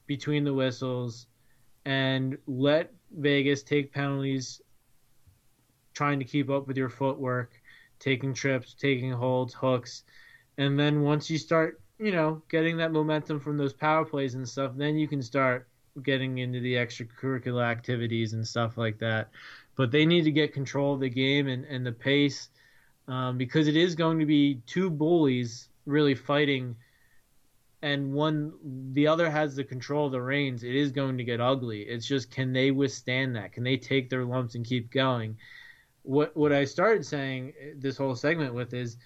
[0.06, 1.26] between the whistles
[1.84, 4.60] and let Vegas take penalties
[5.94, 7.52] trying to keep up with your footwork,
[7.98, 10.04] taking trips, taking holds, hooks.
[10.58, 14.48] And then once you start, you know, getting that momentum from those power plays and
[14.48, 15.68] stuff, then you can start
[16.02, 19.30] getting into the extracurricular activities and stuff like that.
[19.76, 22.48] But they need to get control of the game and, and the pace
[23.08, 26.76] um, because it is going to be two bullies really fighting
[27.82, 28.52] and one
[28.92, 31.82] the other has the control of the reins it is going to get ugly.
[31.82, 33.52] It's just can they withstand that?
[33.52, 35.36] Can they take their lumps and keep going?
[36.02, 38.96] What what i started saying this whole segment with is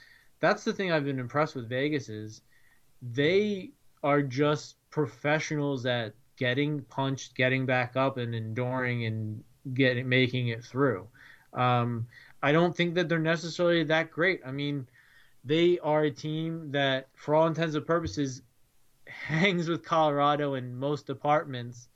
[0.41, 2.41] that's the thing i've been impressed with vegas is
[3.03, 3.73] they
[4.03, 9.43] are just professionals at getting punched getting back up and enduring and
[9.75, 11.07] getting making it through.
[11.53, 12.07] Um,
[12.43, 14.41] I don't think that they're necessarily that great.
[14.47, 14.87] I mean,
[15.45, 18.43] they are a team that, for all intents and purposes,
[19.09, 21.89] hangs with Colorado in most departments.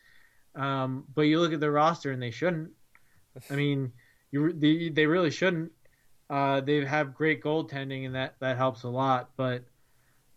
[0.55, 2.71] Um, but you look at the roster and they shouldn't.
[3.51, 3.93] I mean,
[4.31, 5.73] you they, they really shouldn't.
[6.29, 9.31] Uh, they have great goaltending and that that helps a lot.
[9.37, 9.65] But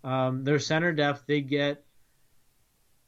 [0.04, 1.84] um, their center depth, they get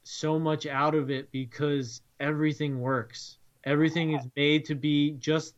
[0.03, 3.37] so much out of it because everything works.
[3.63, 5.55] Everything is made to be just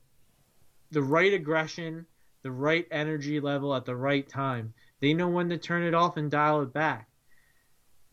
[0.91, 2.05] the right aggression,
[2.43, 4.73] the right energy level at the right time.
[5.01, 7.09] They know when to turn it off and dial it back.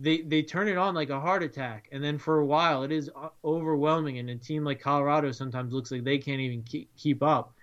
[0.01, 2.93] They they turn it on like a heart attack, and then for a while it
[2.93, 3.11] is
[3.45, 4.19] overwhelming.
[4.19, 7.55] And a team like Colorado sometimes looks like they can't even keep, keep up.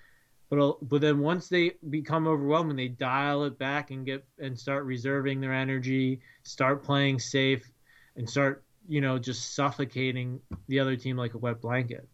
[0.49, 4.85] But but then once they become overwhelming, they dial it back and get and start
[4.85, 7.69] reserving their energy, start playing safe,
[8.15, 12.07] and start you know just suffocating the other team like a wet blanket.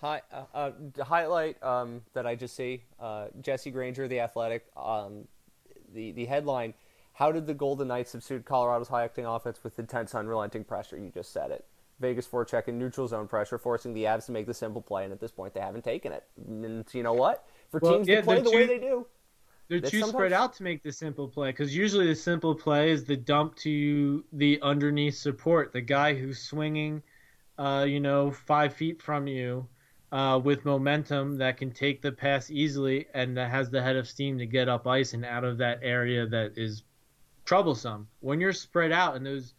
[0.00, 4.66] Hi, uh, uh, highlight um, that I just see: uh, Jesse Granger, the Athletic.
[4.76, 5.26] Um,
[5.92, 6.74] the the headline:
[7.18, 10.96] How did the Golden Knights substitute Colorado's high-octane offense with intense, unrelenting pressure?
[10.96, 11.64] You just said it.
[11.98, 15.12] Vegas forecheck and neutral zone pressure, forcing the Avs to make the simple play, and
[15.12, 16.22] at this point, they haven't taken it.
[16.46, 17.44] And you know what?
[17.72, 19.04] For Well, teams yeah, to play the way they do,
[19.66, 23.02] They're too spread out to make the simple play because usually the simple play is
[23.02, 27.02] the dump to the underneath support, the guy who's swinging,
[27.58, 29.66] uh, you know, five feet from you,
[30.12, 34.06] uh, with momentum that can take the pass easily and that has the head of
[34.06, 36.84] steam to get up ice and out of that area that is
[37.48, 38.06] troublesome.
[38.20, 39.54] When you're spread out and those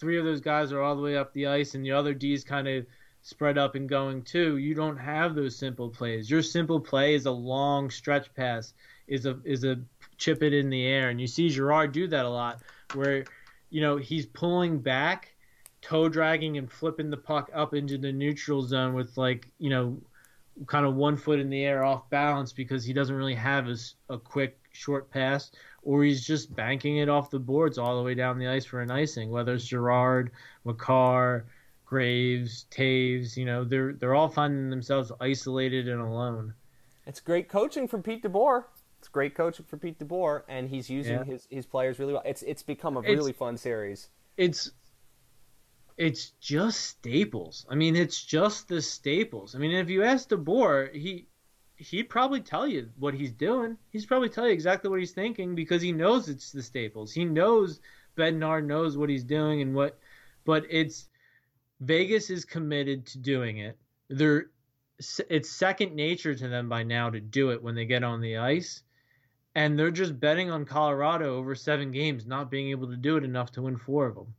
[0.00, 2.42] three of those guys are all the way up the ice and the other D's
[2.42, 2.86] kind of
[3.20, 6.30] spread up and going too, you don't have those simple plays.
[6.30, 8.72] Your simple play is a long stretch pass,
[9.08, 9.78] is a is a
[10.16, 12.62] chip it in the air, and you see Girard do that a lot,
[12.94, 13.26] where
[13.68, 15.34] you know he's pulling back,
[15.82, 19.98] toe dragging and flipping the puck up into the neutral zone with like you know
[20.66, 23.68] kind of one foot in the air off balance because he doesn't really have
[24.08, 25.50] a quick short pass
[25.84, 28.80] or he's just banking it off the boards all the way down the ice for
[28.80, 30.30] an icing whether it's Girard,
[30.64, 31.46] Makar,
[31.86, 36.54] Graves, Toews, you know, they're they're all finding themselves isolated and alone.
[37.06, 38.64] it's great coaching from Pete DeBoer.
[38.98, 41.24] It's great coaching for Pete DeBoer, and he's using Yeah.
[41.24, 42.22] his, his players really well.
[42.24, 44.08] It's it's become a It's- really fun series.
[44.38, 44.70] It's
[45.96, 47.66] it's just staples.
[47.70, 49.54] I mean, it's just the staples.
[49.54, 51.26] I mean, if you ask DeBoer, he
[51.76, 53.76] he'd probably tell you what he's doing.
[53.90, 57.12] He's probably tell you exactly what he's thinking because he knows it's the staples.
[57.12, 57.80] He knows
[58.16, 59.98] Bednar knows what he's doing and what,
[60.44, 61.08] but it's
[61.80, 63.76] Vegas is committed to doing it.
[64.08, 64.46] They're
[65.28, 68.36] it's second nature to them by now to do it when they get on the
[68.36, 68.82] ice.
[69.56, 73.24] And they're just betting on Colorado over seven games, not being able to do it
[73.24, 74.34] enough to win four of them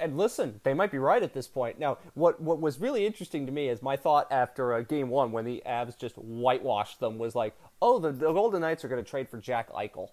[0.00, 1.78] and listen, they might be right at this point.
[1.78, 5.32] Now, what what was really interesting to me is my thought after uh, game one
[5.32, 9.02] when the Avs just whitewashed them was like, oh, the, the Golden Knights are going
[9.02, 10.08] to trade for Jack Eichel.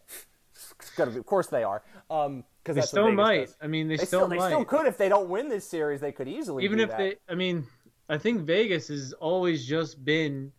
[0.98, 1.82] Be, of course they are.
[2.10, 3.48] Um, because they still might.
[3.48, 3.56] Does.
[3.62, 4.50] I mean, they, they still, still might.
[4.50, 6.00] They still could if they don't win this series.
[6.00, 6.98] They could easily even if that.
[6.98, 7.16] they.
[7.28, 7.66] I mean,
[8.08, 10.52] I think Vegas has always just been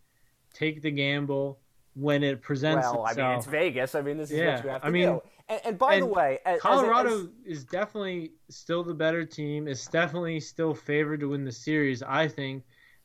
[0.53, 1.59] take the gamble
[1.95, 3.19] when it presents well, itself.
[3.19, 3.95] I mean, it's Vegas.
[3.95, 4.57] I mean, this is yeah.
[4.57, 5.23] what you have to I mean, do.
[5.49, 9.69] And, and by and the way, as, Colorado as, is definitely still the better team.
[9.69, 12.65] Is definitely still favored to win the series, I think.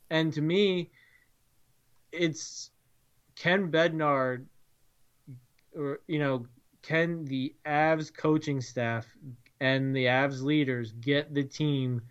[0.10, 0.92] And to me,
[2.12, 2.72] it's
[3.36, 4.46] Ken Bednar,
[5.76, 6.46] or you know,
[6.82, 9.06] can the Avs coaching staff
[9.60, 12.02] and the Avs leaders get the team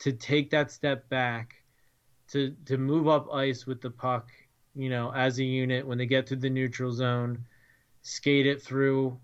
[0.00, 1.54] to take that step back,
[2.28, 4.30] to to move up ice with the puck,
[4.74, 7.44] you know, as a unit when they get to the neutral zone,
[8.02, 9.18] skate it through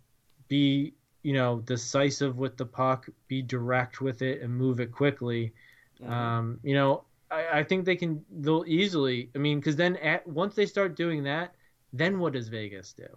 [0.48, 5.52] be you know decisive with the puck, be direct with it, and move it quickly.
[6.01, 6.12] Mm-hmm.
[6.12, 8.24] Um, you know, I, I, think they can.
[8.31, 9.31] They'll easily.
[9.35, 11.55] I mean, because then at, once they start doing that,
[11.93, 13.09] then what does Vegas do?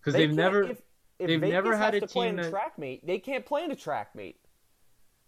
[0.00, 0.64] Because they have never.
[0.64, 0.82] If,
[1.18, 3.06] if they've Vegas never had a to team that, track meet.
[3.06, 4.36] They can't play in a track meet.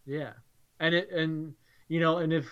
[0.07, 0.33] Yeah,
[0.81, 1.55] and it and
[1.89, 2.51] you know, and if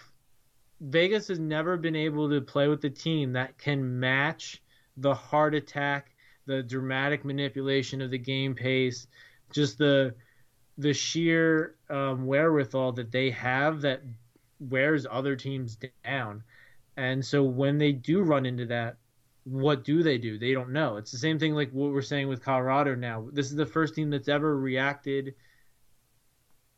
[0.81, 4.63] Vegas has never been able to play with the team that can match
[4.97, 6.16] the heart attack
[6.47, 9.07] the dramatic manipulation of the game pace,
[9.53, 10.15] just the
[10.79, 14.03] the sheer um, wherewithal that they have that
[14.61, 16.43] wears other teams down.
[16.97, 18.97] And so when they do run into that,
[19.45, 20.39] what do they do?
[20.39, 20.97] They don't know.
[20.97, 23.29] It's the same thing like what we're saying with Colorado now.
[23.33, 25.35] This is the first team that's ever reacted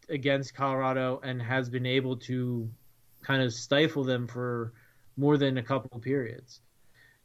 [0.08, 2.70] against Colorado and has been able to
[3.22, 4.72] kind of stifle them for
[5.16, 6.60] more than a couple periods.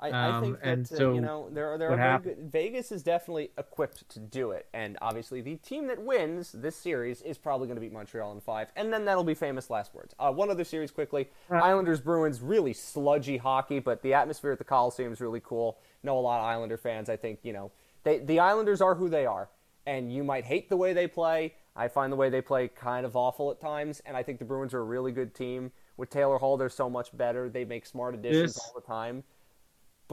[0.04, 2.52] I, I think um, that so uh, you know there are there are very good,
[2.52, 7.22] Vegas is definitely equipped to do it, and obviously the team that wins this series
[7.22, 10.14] is probably going to beat Montreal in five, and then that'll be famous last words.
[10.20, 14.58] Uh, one other series quickly: uh, Islanders Bruins, really sludgy hockey, but the atmosphere at
[14.58, 15.80] the Coliseum is really cool.
[16.04, 17.08] Know a lot of Islander fans.
[17.08, 17.72] I think you know
[18.04, 19.50] they the Islanders are who they are,
[19.86, 21.54] and you might hate the way they play.
[21.76, 24.46] I find the way they play kind of awful at times, and I think the
[24.46, 25.72] Bruins are a really good team.
[25.96, 27.50] With Taylor Hall, they're so much better.
[27.50, 29.24] They make smart additions this, all the time.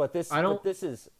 [0.00, 0.62] But this, I don't.
[0.64, 1.10] this is.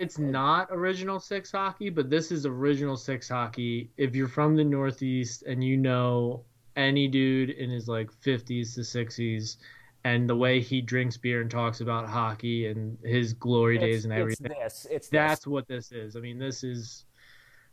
[0.00, 3.92] It's not original six hockey, but this is original six hockey.
[3.96, 6.42] If you're from the Northeast and you know
[6.74, 9.58] any dude in his like 50s to 60s,
[10.02, 14.04] and the way he drinks beer and talks about hockey and his glory it's, days
[14.04, 14.50] and everything.
[14.50, 14.86] It's this.
[14.90, 15.46] It's that's this.
[15.46, 16.16] what this is.
[16.16, 17.04] I mean, this is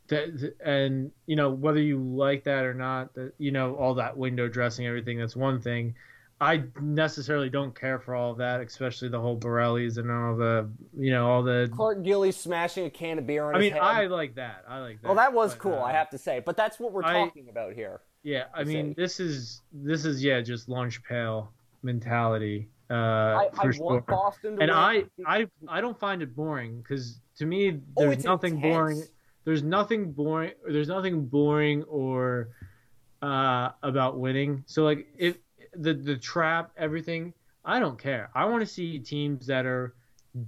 [0.06, 4.16] that, and you know whether you like that or not, that you know all that
[4.16, 5.18] window dressing, everything.
[5.18, 5.96] That's one thing.
[6.40, 10.68] I necessarily don't care for all of that, especially the whole Borellis and all the,
[10.96, 11.70] you know, all the.
[11.74, 13.80] Clark Gillies smashing a can of beer on I mean, head.
[13.80, 14.64] I like that.
[14.68, 15.08] I like that.
[15.08, 16.42] Well, that was but, cool, uh, I have to say.
[16.44, 18.00] But that's what we're I, talking about here.
[18.22, 19.02] Yeah, I mean, say.
[19.02, 21.52] this is this is yeah, just lunch pail
[21.82, 22.68] mentality.
[22.90, 23.84] Uh, I, I sure.
[23.84, 24.70] want Boston to and.
[24.70, 28.74] I, I, I don't find it boring because to me, Oh, there's it's nothing intense.
[28.74, 29.02] boring.
[29.44, 30.52] There's nothing boring.
[30.68, 32.50] There's nothing boring or
[33.22, 34.64] uh, about winning.
[34.66, 35.38] So like if
[35.78, 37.34] the the trap, everything.
[37.64, 38.30] I don't care.
[38.34, 39.94] I want to see teams that are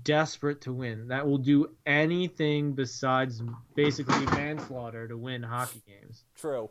[0.03, 3.43] desperate to win, that will do anything besides
[3.75, 6.25] basically manslaughter to win hockey games.
[6.37, 6.71] True.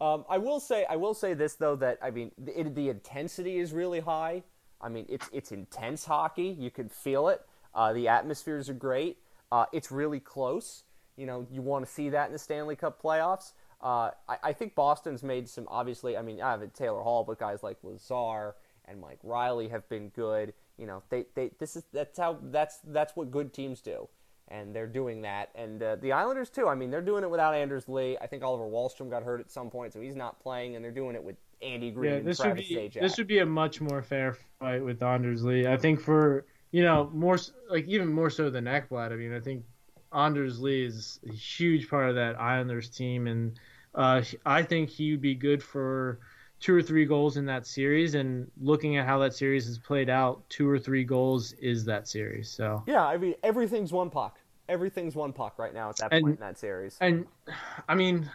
[0.00, 3.58] Um, I will say, I will say this though that I mean, the, the intensity
[3.58, 4.42] is really high.
[4.80, 6.56] I mean, it's it's intense hockey.
[6.58, 7.42] You can feel it.
[7.74, 9.18] Uh, the atmospheres are great.
[9.52, 10.84] Uh, it's really close.
[11.16, 13.52] You know, you want to see that in the Stanley Cup playoffs.
[13.84, 15.68] Uh, I, I, think Boston's made some.
[15.68, 18.54] Obviously, I mean, I have Taylor Hall, but guys like Lazar
[18.86, 20.54] and Mike Reilly have been good.
[20.78, 24.08] You know, they, they this is that's how that's that's what good teams do,
[24.48, 25.50] and they're doing that.
[25.54, 26.66] And uh, the Islanders too.
[26.66, 28.16] I mean, they're doing it without Anders Lee.
[28.22, 30.90] I think Oliver Wahlstrom got hurt at some point, so he's not playing, and they're
[30.90, 33.82] doing it with Andy Greene Yeah, and this would be this would be a much
[33.82, 35.66] more fair fight with Anders Lee.
[35.66, 37.36] I think for you know more
[37.68, 39.12] like even more so than Ekblad.
[39.12, 39.62] I mean, I think
[40.10, 43.58] Anders Lee is a huge part of that Islanders team, and
[43.94, 46.18] uh, I think he would be good for
[46.60, 48.14] two or three goals in that series.
[48.14, 52.08] And looking at how that series has played out, two or three goals is that
[52.08, 52.50] series.
[52.50, 54.38] So Yeah, I mean everything's one puck.
[54.68, 56.96] Everything's one puck right now at that And- point in that series.
[57.00, 57.26] and
[57.88, 58.30] I mean,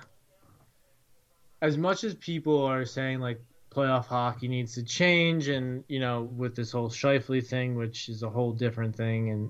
[1.62, 3.42] as much as people are saying like
[3.72, 8.24] playoff hockey needs to change, and you know, with this whole Scheifele thing, which is
[8.24, 9.50] a whole different thing, and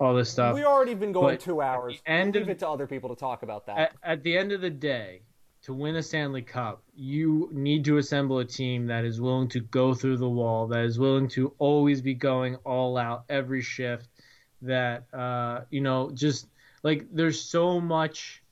[0.00, 0.54] all this stuff.
[0.54, 2.00] We already been going But two hours.
[2.06, 3.78] end Leave of- it to other people to talk about that.
[3.78, 5.22] At, at the end of the day,
[5.68, 9.60] to win a Stanley Cup, you need to assemble a team that is willing to
[9.60, 14.08] go through the wall, that is willing to always be going all out every shift.
[14.62, 16.46] That uh, you know, just
[16.82, 18.42] like there's so much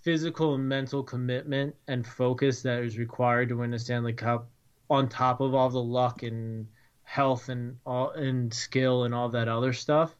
[0.00, 4.48] physical and mental commitment and focus that is required to win a Stanley Cup,
[4.90, 6.66] on top of all the luck and
[7.04, 10.16] health and all and skill and all that other stuff.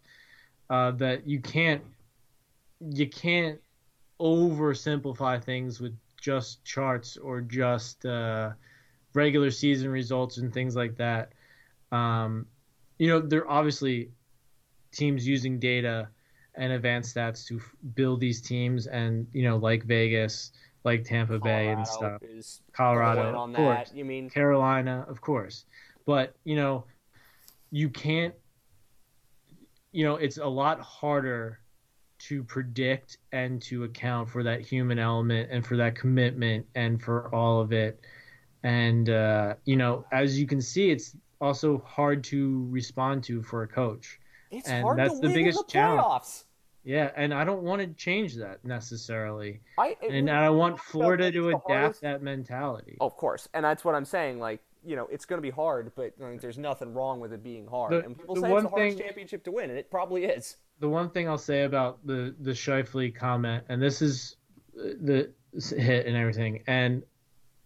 [0.70, 1.82] Uh, that you can't
[2.94, 3.60] you can't
[4.20, 8.50] oversimplify things with just charts or just uh,
[9.14, 11.32] regular season results and things like that.
[11.90, 12.46] Um,
[12.98, 14.10] you know, they're obviously
[14.92, 16.08] teams using data
[16.54, 20.52] and advanced stats to f- build these teams, and you know, like Vegas,
[20.84, 22.22] like Tampa Bay, and stuff.
[22.22, 23.88] is Colorado, on of course.
[23.88, 23.96] that.
[23.96, 25.64] You mean Carolina, of course.
[26.06, 26.84] But, you know,
[27.70, 28.34] you can't,
[29.92, 31.59] you know, it's a lot harder
[32.20, 37.34] to predict and to account for that human element and for that commitment and for
[37.34, 38.00] all of it.
[38.62, 43.62] And, uh, you know, as you can see, it's also hard to respond to for
[43.62, 44.18] a coach.
[44.50, 46.02] it's and hard that's to the win biggest in the challenge.
[46.02, 46.44] playoffs.
[46.82, 49.60] Yeah, and I don't want to change that necessarily.
[49.78, 52.96] I, And I want Florida to adapt hardest- that mentality.
[53.00, 54.38] Of course, and that's what I'm saying.
[54.40, 57.42] Like, you know, it's going to be hard, but like, there's nothing wrong with it
[57.42, 57.92] being hard.
[57.92, 60.56] The- and people say it's the hardest thing- championship to win, and it probably is.
[60.80, 64.36] The one thing I'll say about the the Scheifele comment, and this is
[64.78, 65.30] uh, the
[65.76, 67.02] hit and everything, and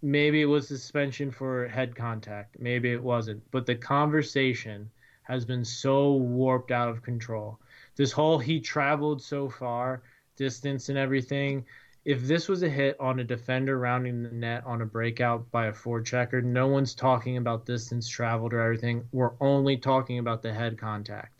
[0.02, 4.90] maybe it was suspension for head contact, maybe it wasn't, but the conversation
[5.22, 7.58] has been so warped out of control.
[7.96, 10.02] This whole he traveled so far,
[10.36, 11.64] distance and everything.
[12.04, 15.66] If this was a hit on a defender rounding the net on a breakout by
[15.66, 19.08] a forechecker, no one's talking about distance traveled or everything.
[19.12, 21.33] We're only talking about the head contact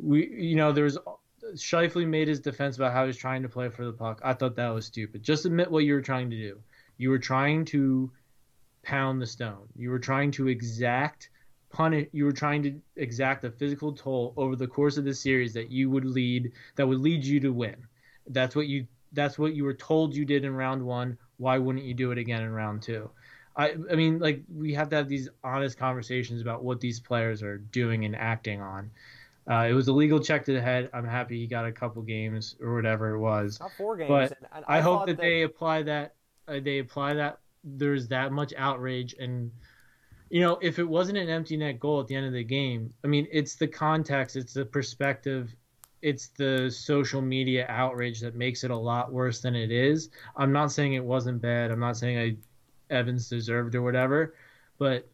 [0.00, 0.98] we you know there's
[1.54, 4.20] Scheifele made his defense about how he was trying to play for the puck.
[4.22, 5.22] I thought that was stupid.
[5.22, 6.60] Just admit what you were trying to do.
[6.98, 8.10] You were trying to
[8.82, 9.68] pound the stone.
[9.76, 11.30] You were trying to exact
[11.70, 15.52] punish you were trying to exact a physical toll over the course of the series
[15.52, 17.76] that you would lead that would lead you to win.
[18.26, 21.16] That's what you that's what you were told you did in round 1.
[21.38, 23.10] Why wouldn't you do it again in round 2?
[23.56, 27.42] I I mean like we have to have these honest conversations about what these players
[27.42, 28.90] are doing and acting on.
[29.50, 30.90] Uh, it was a legal check to the head.
[30.92, 33.58] I'm happy he got a couple games or whatever it was.
[33.60, 34.08] Not four games.
[34.08, 36.14] But and, and I, hope thought that, they apply that.
[36.46, 37.38] Uh, they apply that.
[37.64, 39.50] There's that much outrage, and
[40.30, 42.92] you know, if it wasn't an empty net goal at the end of the game,
[43.04, 45.54] I mean, it's the context, it's the perspective,
[46.02, 50.10] it's the social media outrage that makes it a lot worse than it is.
[50.36, 51.70] I'm not saying it wasn't bad.
[51.70, 52.36] I'm not saying I
[52.94, 54.34] Evans deserved or whatever,
[54.78, 55.08] but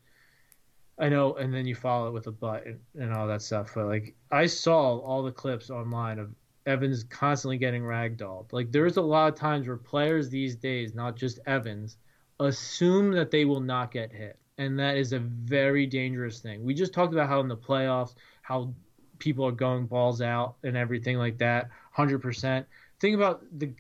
[0.98, 3.72] I know, and then you follow it with a butt and, and all that stuff.
[3.74, 6.32] But like, I saw all the clips online of
[6.66, 8.52] Evans constantly getting ragdolled.
[8.52, 11.96] Like, there's a lot of times where players these days, not just Evans,
[12.40, 16.64] assume that they will not get hit, and that is a very dangerous thing.
[16.64, 18.72] We just talked about how in the playoffs, how
[19.18, 22.66] people are going balls out and everything like that, hundred percent.
[23.00, 23.72] Think about the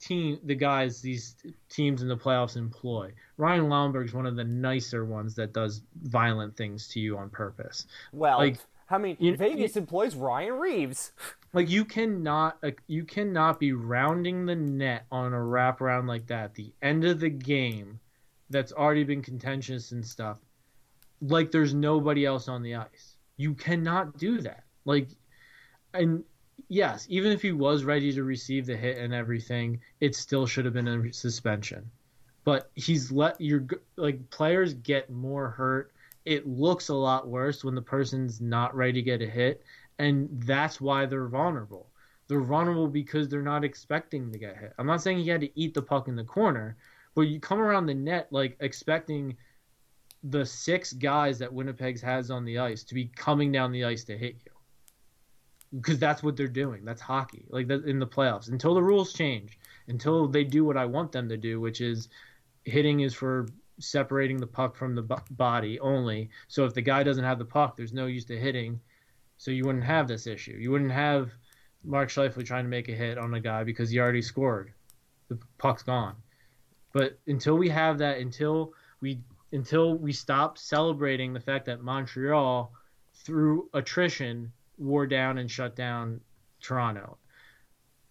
[0.00, 1.36] team, the guys these
[1.68, 3.12] teams in the playoffs employ.
[3.36, 7.86] Ryan Lomberg's one of the nicer ones that does violent things to you on purpose.
[8.12, 11.12] well, like, how many you- Vegas employs Ryan Reaves?
[11.52, 16.54] Like you cannot, like, you cannot be rounding the net on a wraparound like that.
[16.54, 18.00] The end of the game,
[18.50, 20.38] that's already been contentious and stuff.
[21.22, 23.16] Like there's nobody else on the ice.
[23.36, 24.64] You cannot do that.
[24.84, 25.08] Like,
[25.94, 26.22] and
[26.68, 30.64] yes, even if he was ready to receive the hit and everything, it still should
[30.66, 31.90] have been a suspension.
[32.44, 33.66] But he's let your
[33.96, 35.92] like players get more hurt.
[36.24, 39.62] It looks a lot worse when the person's not ready to get a hit,
[39.98, 41.90] and that's why they're vulnerable.
[42.28, 44.72] They're vulnerable because they're not expecting to get hit.
[44.78, 46.76] I'm not saying he had to eat the puck in the corner,
[47.14, 49.36] but you come around the net like expecting
[50.22, 54.04] the six guys that Winnipeg's has on the ice to be coming down the ice
[54.04, 54.52] to hit you
[55.80, 56.84] because that's what they're doing.
[56.84, 58.48] That's hockey, like that in the playoffs.
[58.48, 59.58] Until the rules change,
[59.88, 62.08] until they do what I want them to do, which is
[62.64, 63.46] hitting is for
[63.78, 66.30] separating the puck from the b- body only.
[66.48, 68.80] So if the guy doesn't have the puck, there's no use to hitting.
[69.38, 70.56] So you wouldn't have this issue.
[70.58, 71.30] You wouldn't have
[71.82, 74.72] Mark Scheifele trying to make a hit on a guy because he already scored.
[75.28, 76.16] The puck's gone.
[76.92, 79.20] But until we have that, until we
[79.52, 82.72] until we stop celebrating the fact that Montreal
[83.14, 86.20] through attrition wore down and shut down
[86.60, 87.18] Toronto.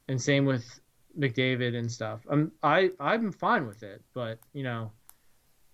[0.07, 0.79] And same with
[1.17, 2.21] McDavid and stuff.
[2.29, 4.91] I'm I I'm fine with it, but you know,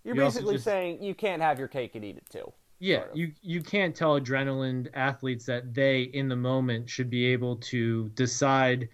[0.03, 2.51] You're You basically just- saying you can't have your cake and eat it too.
[2.79, 3.17] yeah, Sort of.
[3.17, 8.09] you you can't tell adrenaline athletes that they in the moment should be able to
[8.09, 8.89] decide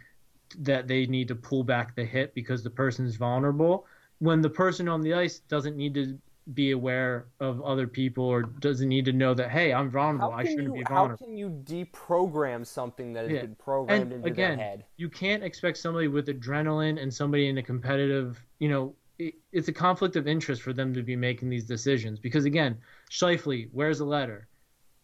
[0.60, 3.86] that they need to pull back the hit because the person's vulnerable
[4.20, 6.18] when the person on the ice doesn't need to
[6.54, 10.32] be aware of other people or doesn't need to know that hey, I'm vulnerable.
[10.32, 13.42] I shouldn't you, be vulnerable how can you deprogram something that has Yeah.
[13.42, 14.86] been programmed And into again, their head?
[14.98, 19.70] you can't expect somebody with adrenaline and somebody in a competitive, you know, it, it's
[19.70, 22.78] a conflict of interest for them to be making these decisions because again,
[23.10, 24.48] Scheifele, where's the letter?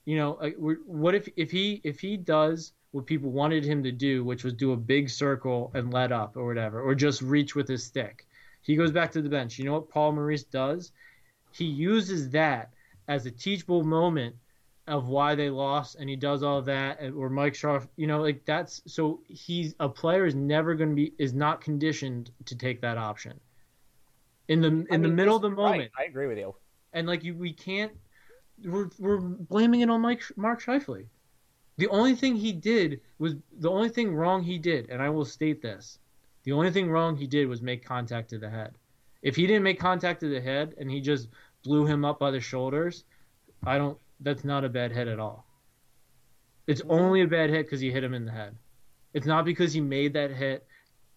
[0.06, 0.50] You know, uh,
[0.86, 4.54] what if if he if he does what people wanted him to do, which was
[4.54, 8.28] do a big circle and let up or whatever, or just reach with his stick.
[8.64, 9.58] He goes back to the bench.
[9.58, 10.92] You know what Paul Maurice does?
[11.52, 12.72] He uses that
[13.08, 14.36] as a teachable moment
[14.88, 18.44] of why they lost and he does all that or Mike Sharf, you know, like
[18.46, 22.82] that's so he's a player is never going to be is not conditioned to take
[22.82, 23.40] that option.
[24.48, 25.92] In the in I the middle of the listen, right, moment.
[25.98, 26.56] I agree with you.
[26.94, 27.92] And like you we can't
[28.64, 31.06] we're we're blaming it on Mike Mark Scheifele.
[31.78, 35.26] The only thing he did was the only thing wrong he did, and I will
[35.26, 36.00] state this.
[36.44, 38.76] The only thing wrong he did was make contact to the head.
[39.22, 41.30] If he didn't make contact to the head and he just
[41.64, 43.04] blew him up by the shoulders,
[43.66, 45.46] I don't that's not a bad hit at all.
[46.68, 48.56] It's only a bad hit because he hit him in the head.
[49.14, 50.66] It's not because he made that hit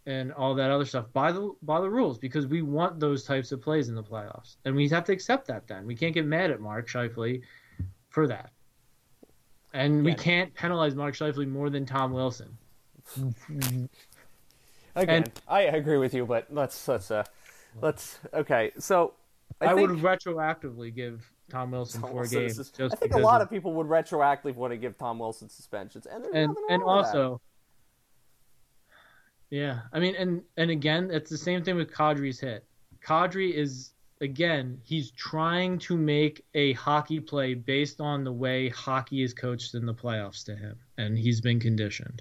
[0.07, 3.53] and all that other stuff by the by the rules because we want those types
[3.53, 5.67] of plays in the playoffs and we have to accept that.
[5.67, 7.41] Then we can't get mad at Mark Scheifele
[8.11, 8.51] for that,
[9.73, 12.57] and we can't penalize Mark Scheifele more than Tom Wilson.
[14.97, 17.25] Again, And- I agree with you, but let's let's uh
[17.81, 18.73] let's okay.
[18.79, 19.15] So
[19.61, 22.59] I, I, think, would retroactively give Tom Wilson Tom four Wilson games.
[22.59, 25.19] is- just I think a lot of- of people would retroactively want to give Tom
[25.19, 27.41] Wilson suspensions, and and and also
[29.55, 32.65] yeah i mean and and again it's the same thing with kadri's hit
[33.07, 39.23] kadri is again he's trying to make a hockey play based on the way hockey
[39.23, 42.21] is coached in the playoffs to him and he's been conditioned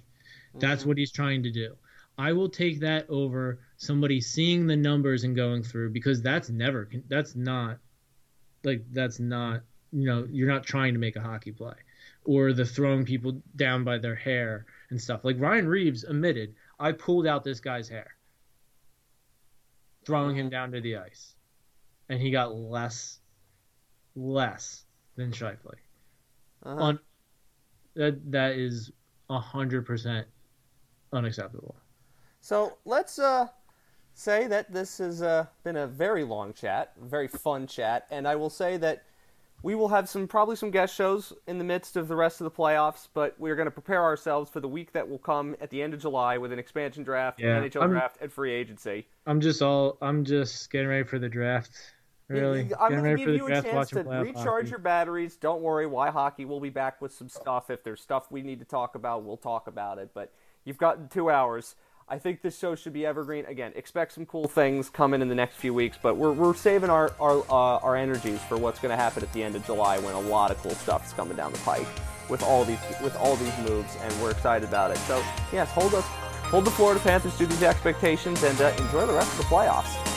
[0.59, 0.89] that's mm-hmm.
[0.89, 1.75] what he's trying to do
[2.19, 6.89] i will take that over somebody seeing the numbers and going through because that's never
[7.07, 7.77] that's not
[8.63, 9.61] like that's not
[9.91, 11.75] you know you're not trying to make a hockey play
[12.25, 15.25] or the throwing people down by their hair and stuff.
[15.25, 18.15] Like Ryan Reaves admitted, I pulled out this guy's hair,
[20.05, 21.35] throwing him down to the ice,
[22.09, 23.19] and he got less,
[24.15, 24.85] less
[25.15, 25.75] than Scheifele.
[26.63, 26.81] Uh-huh.
[26.81, 26.99] On
[27.95, 28.91] that that is
[29.29, 30.27] hundred percent
[31.11, 31.75] unacceptable.
[32.39, 33.47] So let's uh,
[34.13, 38.35] say that this has uh, been a very long chat, very fun chat, and I
[38.35, 39.03] will say that
[39.61, 42.45] we will have some probably some guest shows in the midst of the rest of
[42.45, 45.69] the playoffs, but we're going to prepare ourselves for the week that will come at
[45.69, 49.07] the end of July with an expansion draft, Yeah, NHL I'm- draft, and free agency.
[49.25, 51.71] I'm just all I'm just getting ready for the draft.
[52.29, 54.35] Really, I'm getting going ready to for give the you a draft, chance to recharge
[54.63, 54.69] hockey.
[54.69, 55.35] your batteries.
[55.37, 56.45] Don't worry, why hockey?
[56.45, 57.69] We'll be back with some stuff.
[57.69, 60.11] If there's stuff we need to talk about, we'll talk about it.
[60.13, 60.31] But
[60.63, 61.75] you've gotten two hours.
[62.07, 63.45] I think this show should be evergreen.
[63.45, 66.89] Again, expect some cool things coming in the next few weeks, but we're, we're saving
[66.89, 69.99] our our, uh, our energies for what's going to happen at the end of July
[69.99, 71.87] when a lot of cool stuff is coming down the pike
[72.29, 74.97] with all these with all these moves, and we're excited about it.
[74.99, 79.13] So yes, hold us hold the Florida Panthers to these expectations and uh, enjoy the
[79.13, 80.12] rest of the playoffs.